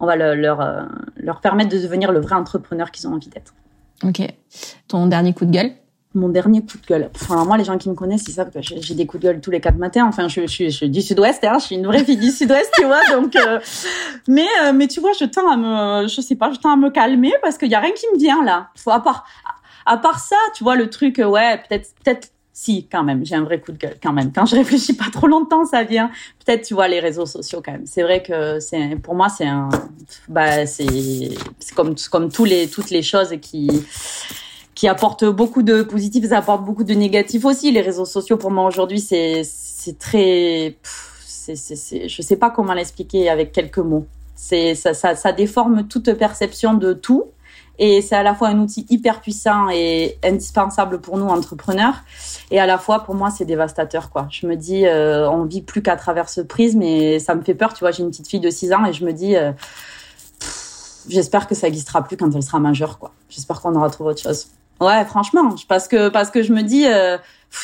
on 0.00 0.06
va 0.06 0.16
leur, 0.16 0.88
leur 1.16 1.40
permettre 1.40 1.70
de 1.70 1.78
devenir 1.78 2.12
le 2.12 2.20
vrai 2.20 2.34
entrepreneur 2.34 2.90
qu'ils 2.90 3.06
ont 3.08 3.14
envie 3.14 3.28
d'être. 3.28 3.54
Ok. 4.04 4.22
Ton 4.88 5.06
dernier 5.06 5.32
coup 5.32 5.44
de 5.44 5.50
gueule? 5.50 5.72
Mon 6.14 6.28
dernier 6.30 6.60
coup 6.62 6.78
de 6.78 6.86
gueule. 6.86 7.10
Enfin, 7.14 7.44
moi, 7.44 7.58
les 7.58 7.64
gens 7.64 7.76
qui 7.76 7.90
me 7.90 7.94
connaissent, 7.94 8.24
ils 8.26 8.32
savent 8.32 8.50
que 8.50 8.60
j'ai 8.62 8.94
des 8.94 9.06
coups 9.06 9.22
de 9.22 9.28
gueule 9.28 9.40
tous 9.40 9.50
les 9.50 9.60
quatre 9.60 9.76
matins. 9.76 10.06
Enfin, 10.06 10.28
je, 10.28 10.46
je, 10.46 10.64
je 10.64 10.68
suis 10.70 10.88
du 10.88 11.02
Sud-Ouest, 11.02 11.44
hein, 11.44 11.58
je 11.58 11.66
suis 11.66 11.76
une 11.76 11.86
vraie 11.86 12.04
fille 12.04 12.16
du 12.16 12.30
Sud-Ouest, 12.30 12.70
tu 12.74 12.84
vois. 12.86 13.00
Donc, 13.12 13.36
euh, 13.36 13.60
mais, 14.26 14.46
euh, 14.64 14.72
mais 14.72 14.86
tu 14.86 15.00
vois, 15.00 15.12
je 15.18 15.26
tends 15.26 15.50
à 15.50 15.56
me, 15.56 16.08
je 16.08 16.20
sais 16.22 16.34
pas, 16.34 16.50
je 16.52 16.58
tends 16.58 16.72
à 16.72 16.76
me 16.76 16.90
calmer 16.90 17.34
parce 17.42 17.58
qu'il 17.58 17.68
y 17.68 17.74
a 17.74 17.80
rien 17.80 17.92
qui 17.92 18.06
me 18.14 18.18
vient 18.18 18.42
là. 18.44 18.68
À 18.86 19.00
part, 19.00 19.26
à 19.84 19.98
part 19.98 20.18
ça, 20.18 20.36
tu 20.54 20.64
vois, 20.64 20.76
le 20.76 20.88
truc, 20.88 21.18
euh, 21.18 21.26
ouais, 21.26 21.58
peut-être, 21.68 21.90
peut-être. 22.02 22.30
Si, 22.58 22.86
quand 22.90 23.04
même, 23.04 23.22
j'ai 23.26 23.34
un 23.34 23.42
vrai 23.44 23.60
coup 23.60 23.70
de 23.70 23.76
gueule, 23.76 23.98
quand 24.02 24.14
même. 24.14 24.32
Quand 24.32 24.46
je 24.46 24.56
réfléchis 24.56 24.94
pas 24.94 25.10
trop 25.12 25.26
longtemps, 25.26 25.66
ça 25.66 25.82
vient. 25.84 26.10
Peut-être, 26.42 26.66
tu 26.66 26.72
vois, 26.72 26.88
les 26.88 27.00
réseaux 27.00 27.26
sociaux, 27.26 27.60
quand 27.62 27.72
même. 27.72 27.84
C'est 27.84 28.02
vrai 28.02 28.22
que 28.22 28.60
c'est, 28.60 28.96
pour 28.96 29.14
moi, 29.14 29.28
c'est 29.28 29.44
un, 29.46 29.68
bah, 30.26 30.64
c'est, 30.64 30.86
c'est 31.60 31.74
comme, 31.74 31.94
comme 32.10 32.30
les, 32.46 32.66
toutes 32.68 32.88
les 32.88 33.02
choses 33.02 33.34
qui, 33.42 33.68
qui 34.74 34.88
apporte 34.88 35.26
beaucoup 35.26 35.62
de 35.62 35.82
positifs, 35.82 36.30
ça 36.30 36.38
apporte 36.38 36.64
beaucoup 36.64 36.84
de 36.84 36.94
négatifs 36.94 37.44
aussi. 37.44 37.72
Les 37.72 37.82
réseaux 37.82 38.06
sociaux, 38.06 38.38
pour 38.38 38.50
moi, 38.50 38.64
aujourd'hui, 38.66 39.00
c'est, 39.00 39.42
c'est 39.44 39.98
très, 39.98 40.78
c'est, 41.26 41.56
c'est, 41.56 42.08
je 42.08 42.22
sais 42.22 42.36
pas 42.36 42.48
comment 42.48 42.72
l'expliquer 42.72 43.28
avec 43.28 43.52
quelques 43.52 43.76
mots. 43.76 44.06
C'est, 44.34 44.74
ça, 44.74 44.94
ça, 44.94 45.14
ça 45.14 45.32
déforme 45.32 45.86
toute 45.88 46.10
perception 46.14 46.72
de 46.72 46.94
tout. 46.94 47.24
Et 47.78 48.00
c'est 48.02 48.14
à 48.16 48.22
la 48.22 48.34
fois 48.34 48.48
un 48.48 48.58
outil 48.58 48.86
hyper 48.88 49.20
puissant 49.20 49.68
et 49.70 50.18
indispensable 50.24 51.00
pour 51.00 51.18
nous 51.18 51.26
entrepreneurs, 51.26 51.96
et 52.50 52.58
à 52.58 52.66
la 52.66 52.78
fois 52.78 53.00
pour 53.00 53.14
moi 53.14 53.30
c'est 53.30 53.44
dévastateur 53.44 54.10
quoi. 54.10 54.28
Je 54.30 54.46
me 54.46 54.56
dis 54.56 54.86
euh, 54.86 55.28
on 55.30 55.44
vit 55.44 55.62
plus 55.62 55.82
qu'à 55.82 55.96
travers 55.96 56.28
ce 56.28 56.40
prisme 56.40 56.82
et 56.82 57.18
ça 57.18 57.34
me 57.34 57.42
fait 57.42 57.54
peur. 57.54 57.74
Tu 57.74 57.80
vois, 57.80 57.90
j'ai 57.90 58.02
une 58.02 58.10
petite 58.10 58.28
fille 58.28 58.40
de 58.40 58.50
6 58.50 58.72
ans 58.72 58.84
et 58.84 58.92
je 58.92 59.04
me 59.04 59.12
dis 59.12 59.36
euh, 59.36 59.52
j'espère 61.08 61.46
que 61.46 61.54
ça 61.54 61.66
existera 61.66 62.02
plus 62.02 62.16
quand 62.16 62.34
elle 62.34 62.42
sera 62.42 62.58
majeure 62.58 62.98
quoi. 62.98 63.12
J'espère 63.28 63.60
qu'on 63.60 63.74
aura 63.74 63.90
trouvé 63.90 64.10
autre 64.10 64.22
chose. 64.22 64.46
Ouais, 64.80 65.04
franchement, 65.06 65.54
parce 65.68 65.88
que 65.88 66.10
parce 66.10 66.30
que 66.30 66.42
je 66.42 66.52
me 66.52 66.60
dis, 66.62 66.86
euh, 66.86 67.16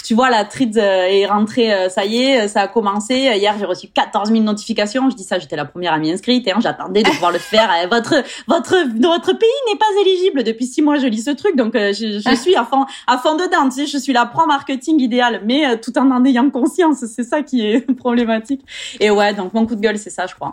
tu 0.03 0.15
vois, 0.15 0.31
la 0.31 0.47
trade 0.47 0.79
euh, 0.79 1.05
est 1.05 1.27
rentrée, 1.27 1.71
euh, 1.71 1.91
ça 1.91 2.07
y 2.07 2.23
est, 2.23 2.49
ça 2.49 2.63
a 2.63 2.69
commencé. 2.69 3.15
Hier, 3.15 3.55
j'ai 3.59 3.67
reçu 3.67 3.89
14 3.89 4.31
000 4.31 4.43
notifications. 4.43 5.11
Je 5.11 5.17
dis 5.17 5.23
ça, 5.23 5.39
j'étais 5.39 5.57
la 5.57 5.67
première 5.67 5.93
à 5.93 5.99
m'y 5.99 6.11
inscrire. 6.11 6.41
J'attendais 6.61 7.03
de 7.03 7.11
pouvoir 7.11 7.31
le 7.31 7.39
faire. 7.39 7.69
votre 7.91 8.15
votre 8.49 8.77
votre 8.99 9.33
pays 9.39 9.49
n'est 9.71 9.79
pas 9.79 9.85
éligible 10.01 10.43
depuis 10.43 10.65
six 10.65 10.81
mois. 10.81 10.97
Je 10.97 11.07
lis 11.07 11.23
ce 11.23 11.31
truc, 11.33 11.55
donc 11.55 11.75
je, 11.75 12.21
je, 12.25 12.35
suis 12.35 12.57
à 12.57 12.65
fond 12.65 12.87
à 13.07 13.19
fond 13.19 13.35
dedans. 13.35 13.69
Tu 13.69 13.83
sais, 13.83 13.87
je 13.87 13.99
suis 13.99 14.15
la 14.15 14.25
pro 14.25 14.47
marketing 14.47 14.99
idéale, 14.99 15.43
mais 15.45 15.79
tout 15.81 15.97
en 15.99 16.11
en 16.11 16.25
ayant 16.25 16.49
conscience. 16.49 17.05
C'est 17.15 17.25
ça 17.25 17.43
qui 17.43 17.67
est 17.67 17.81
problématique. 17.97 18.63
Et 19.01 19.11
ouais, 19.11 19.35
donc 19.35 19.53
mon 19.53 19.67
coup 19.67 19.75
de 19.75 19.83
gueule, 19.83 19.99
c'est 19.99 20.11
ça, 20.11 20.27
je 20.27 20.35
crois. 20.35 20.53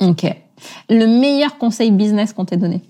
Ok. 0.00 0.24
Le 0.88 1.06
meilleur 1.06 1.58
conseil 1.58 1.90
business 1.90 2.32
qu'on 2.32 2.44
t'ait 2.44 2.56
donné? 2.56 2.82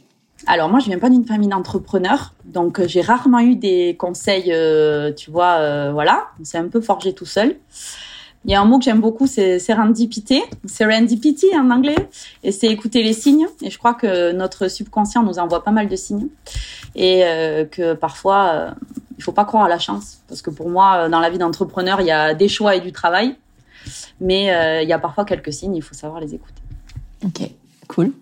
Alors 0.47 0.69
moi, 0.69 0.79
je 0.79 0.87
viens 0.87 0.99
pas 0.99 1.11
d'une 1.11 1.25
famille 1.25 1.49
d'entrepreneurs, 1.49 2.35
donc 2.45 2.79
euh, 2.79 2.87
j'ai 2.87 3.01
rarement 3.01 3.41
eu 3.41 3.57
des 3.57 3.97
conseils, 3.99 4.53
euh, 4.53 5.13
tu 5.13 5.31
vois, 5.31 5.57
euh, 5.59 5.91
voilà, 5.93 6.29
c'est 6.45 6.59
un 6.59 6.69
peu 6.69 6.81
forgé 6.81 7.13
tout 7.13 7.27
seul. 7.27 7.57
Il 8.45 8.53
y 8.53 8.55
a 8.55 8.61
un 8.61 8.65
mot 8.65 8.79
que 8.79 8.85
j'aime 8.85 9.01
beaucoup, 9.01 9.27
c'est 9.27 9.59
serendipité, 9.59 10.41
serendipity 10.67 11.47
en 11.57 11.69
anglais, 11.71 11.97
et 12.45 12.53
c'est 12.53 12.69
écouter 12.69 13.03
les 13.03 13.13
signes. 13.13 13.49
Et 13.61 13.71
je 13.71 13.79
crois 13.79 13.95
que 13.95 14.31
notre 14.31 14.69
subconscient 14.69 15.25
nous 15.25 15.41
envoie 15.41 15.65
pas 15.65 15.73
mal 15.73 15.89
de 15.89 15.97
signes, 15.97 16.29
et 16.95 17.25
que 17.73 17.95
parfois 17.95 18.77
il 19.19 19.25
faut 19.25 19.33
pas 19.33 19.45
croire 19.45 19.65
à 19.65 19.69
la 19.69 19.81
chance, 19.81 20.19
parce 20.29 20.43
que 20.43 20.51
pour 20.51 20.71
moi, 20.71 21.09
dans 21.09 21.19
la 21.19 21.29
vie 21.29 21.39
d'entrepreneur, 21.39 22.01
il 22.01 22.07
y 22.07 22.13
a 22.13 22.35
des 22.35 22.47
choix 22.47 22.77
et 22.77 22.81
du 22.81 22.93
travail, 22.93 23.35
mais 24.21 24.45
il 24.81 24.89
y 24.89 24.93
a 24.93 24.99
parfois 25.01 25.25
quelques 25.25 25.53
signes, 25.53 25.75
il 25.75 25.83
faut 25.83 25.95
savoir 25.95 26.21
les 26.21 26.33
écouter. 26.33 26.63
Ok. 27.25 27.51
Cool. 27.89 28.13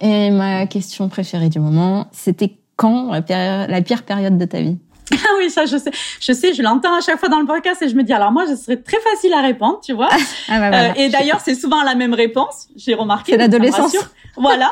Et 0.00 0.30
ma 0.30 0.66
question 0.66 1.08
préférée 1.08 1.48
du 1.48 1.60
moment, 1.60 2.06
c'était 2.12 2.58
quand 2.76 3.12
la, 3.28 3.66
la 3.66 3.82
pire 3.82 4.02
période 4.02 4.36
de 4.38 4.44
ta 4.44 4.60
vie? 4.60 4.78
ah 5.12 5.28
oui, 5.38 5.50
ça 5.50 5.66
je 5.66 5.76
sais. 5.76 5.90
Je 6.20 6.32
sais, 6.32 6.54
je 6.54 6.62
l'entends 6.62 6.94
à 6.94 7.00
chaque 7.00 7.18
fois 7.18 7.28
dans 7.28 7.40
le 7.40 7.46
podcast 7.46 7.82
et 7.82 7.88
je 7.88 7.94
me 7.94 8.02
dis 8.02 8.12
alors 8.12 8.32
moi 8.32 8.44
je 8.48 8.54
serais 8.54 8.76
très 8.76 8.98
facile 9.00 9.32
à 9.34 9.40
répondre, 9.40 9.80
tu 9.82 9.92
vois. 9.92 10.08
Ah, 10.48 10.58
bah, 10.60 10.68
voilà. 10.70 10.90
euh, 10.90 10.94
et 10.96 11.08
d'ailleurs, 11.08 11.40
c'est 11.40 11.54
souvent 11.54 11.82
la 11.82 11.94
même 11.94 12.14
réponse, 12.14 12.68
j'ai 12.76 12.94
remarqué. 12.94 13.32
C'est 13.32 13.38
l'adolescence. 13.38 13.96
Voilà, 14.36 14.68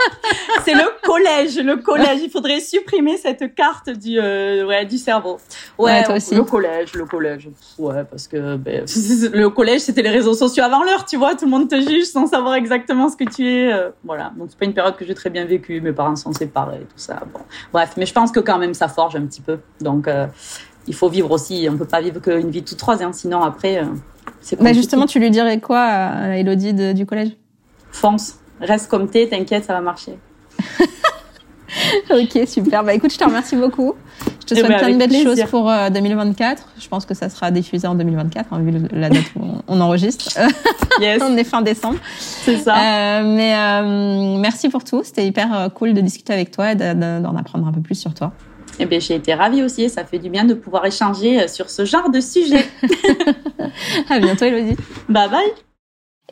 c'est 0.65 0.75
le 0.75 0.91
collège, 1.05 1.57
le 1.59 1.77
collège. 1.77 2.21
Il 2.23 2.31
faudrait 2.31 2.59
supprimer 2.61 3.17
cette 3.17 3.55
carte 3.55 3.91
du 3.91 4.19
euh, 4.19 4.67
ouais 4.67 4.85
du 4.85 4.99
cerveau. 4.99 5.39
Ouais, 5.79 6.03
toi 6.03 6.17
aussi. 6.17 6.35
le 6.35 6.43
collège, 6.43 6.95
le 6.95 7.05
collège. 7.05 7.49
Ouais, 7.79 8.03
parce 8.11 8.27
que 8.27 8.57
ben, 8.57 8.85
le 9.33 9.49
collège 9.51 9.83
c'était 9.83 10.03
les 10.03 10.11
réseaux 10.11 10.35
sociaux 10.35 10.65
avant 10.65 10.83
l'heure, 10.83 11.05
tu 11.05 11.17
vois. 11.17 11.37
Tout 11.37 11.45
le 11.45 11.51
monde 11.53 11.69
te 11.69 11.81
juge 11.81 12.07
sans 12.07 12.27
savoir 12.27 12.55
exactement 12.55 13.09
ce 13.09 13.17
que 13.17 13.25
tu 13.25 13.47
es. 13.47 13.73
Euh, 13.73 13.91
voilà, 14.05 14.33
donc 14.37 14.49
c'est 14.51 14.59
pas 14.59 14.65
une 14.65 14.75
période 14.75 14.97
que 14.97 15.05
j'ai 15.05 15.15
très 15.15 15.31
bien 15.31 15.45
vécue. 15.45 15.81
Mes 15.81 15.93
parents 15.93 16.17
sont 16.17 16.33
séparés, 16.33 16.81
tout 16.81 16.99
ça. 16.99 17.21
Bon, 17.33 17.41
bref, 17.73 17.93
mais 17.97 18.07
je 18.07 18.13
pense 18.13 18.33
que 18.33 18.41
quand 18.41 18.59
même 18.59 18.75
ça 18.75 18.89
forge 18.89 19.15
un 19.15 19.27
petit 19.27 19.43
peu. 19.43 19.59
Donc 19.81 20.09
euh, 20.09 20.22
il 20.87 20.95
faut 20.95 21.09
vivre 21.09 21.31
aussi. 21.31 21.69
On 21.71 21.77
peut 21.77 21.85
pas 21.85 22.01
vivre 22.01 22.21
qu'une 22.21 22.51
vie 22.51 22.63
toute 22.63 22.81
rose, 22.81 23.03
hein, 23.03 23.13
sinon 23.13 23.43
après. 23.43 23.79
Euh, 23.79 23.87
c'est 24.41 24.61
bah 24.61 24.73
justement, 24.73 25.07
tu 25.07 25.19
lui 25.19 25.31
dirais 25.31 25.61
quoi 25.61 25.81
à 25.81 26.37
Elodie 26.37 26.95
du 26.95 27.07
collège? 27.07 27.31
Fonce 27.93 28.37
reste 28.61 28.89
comme 28.89 29.09
t'es, 29.09 29.29
t'inquiète, 29.29 29.65
ça 29.65 29.75
va 29.75 29.81
marcher. 29.81 30.19
ok, 32.11 32.47
super. 32.47 32.85
Bah 32.85 32.95
écoute, 32.95 33.13
je 33.13 33.19
te 33.19 33.25
remercie 33.25 33.57
beaucoup. 33.57 33.95
Je 34.41 34.47
te 34.47 34.55
eh 34.55 34.59
souhaite 34.59 34.69
ben, 34.69 34.79
plein 34.79 34.91
de 34.91 34.99
belles 34.99 35.23
choses 35.23 35.43
pour 35.51 35.71
2024. 35.93 36.63
Euh, 36.63 36.81
je 36.81 36.89
pense 36.89 37.07
que 37.07 37.15
ça 37.15 37.29
sera 37.29 37.51
diffusé 37.51 37.87
en 37.87 37.95
2024, 37.95 38.53
hein, 38.53 38.61
vu 38.61 38.73
la 38.93 39.09
date 39.09 39.25
où 39.37 39.43
on, 39.67 39.81
enregistre. 39.81 40.29
Yes. 41.01 41.23
on 41.25 41.37
est 41.39 41.45
fin 41.45 41.63
décembre. 41.63 41.99
C'est 42.19 42.59
ça. 42.59 42.75
Euh, 42.75 43.23
mais 43.25 43.55
euh, 43.57 44.37
merci 44.39 44.69
pour 44.69 44.85
tout. 44.85 45.03
C'était 45.05 45.27
hyper 45.27 45.55
euh, 45.55 45.69
cool 45.71 45.95
de 45.95 46.01
discuter 46.03 46.35
avec 46.35 46.51
toi 46.51 46.73
et 46.73 46.75
d'en 46.75 47.35
apprendre 47.37 47.67
un 47.67 47.73
peu 47.73 47.81
plus 47.81 47.95
sur 47.95 48.13
toi. 48.13 48.33
Eh 48.79 48.87
bien, 48.87 48.99
j'ai 48.99 49.15
été 49.15 49.35
ravie 49.35 49.63
aussi. 49.63 49.89
Ça 49.91 50.05
fait 50.05 50.19
du 50.19 50.31
bien 50.31 50.45
de 50.45 50.55
pouvoir 50.55 50.85
échanger 50.87 51.47
sur 51.49 51.71
ce 51.71 51.85
genre 51.85 52.11
de 52.11 52.21
sujet. 52.21 52.67
à 54.11 54.19
bientôt, 54.19 54.45
Elodie. 54.45 54.77
Bye 55.09 55.31
bye. 55.31 55.53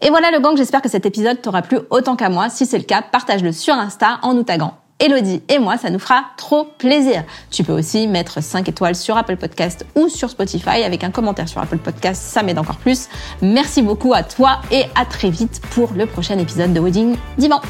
Et 0.03 0.09
voilà 0.09 0.31
le 0.31 0.41
gang, 0.41 0.57
j'espère 0.57 0.81
que 0.81 0.89
cet 0.89 1.05
épisode 1.05 1.43
t'aura 1.43 1.63
plu 1.63 1.79
autant 1.91 2.17
qu'à 2.17 2.31
moi. 2.31 2.49
Si 2.49 2.65
c'est 2.65 2.79
le 2.79 2.85
cas, 2.85 3.03
partage-le 3.03 3.53
sur 3.53 3.75
Insta 3.75 4.19
en 4.23 4.35
nous 4.35 4.45
taguant. 4.45 4.75
Elodie 4.99 5.43
et 5.49 5.59
moi, 5.59 5.79
ça 5.79 5.89
nous 5.91 5.99
fera 5.99 6.25
trop 6.37 6.65
plaisir. 6.65 7.25
Tu 7.51 7.65
peux 7.65 7.73
aussi 7.73 8.07
mettre 8.07 8.43
5 8.43 8.69
étoiles 8.69 8.95
sur 8.95 9.17
Apple 9.17 9.37
Podcast 9.37 9.87
ou 9.95 10.09
sur 10.09 10.29
Spotify 10.29 10.83
avec 10.85 11.05
un 11.05 11.11
commentaire 11.11 11.49
sur 11.49 11.61
Apple 11.61 11.79
Podcast, 11.79 12.23
ça 12.23 12.43
m'aide 12.43 12.59
encore 12.59 12.77
plus. 12.77 13.09
Merci 13.41 13.81
beaucoup 13.81 14.13
à 14.13 14.23
toi 14.23 14.61
et 14.71 14.85
à 14.95 15.07
très 15.07 15.31
vite 15.31 15.63
pour 15.71 15.93
le 15.95 16.05
prochain 16.05 16.39
épisode 16.39 16.75
de 16.75 16.81
Wedding 16.81 17.17
Divan. 17.39 17.61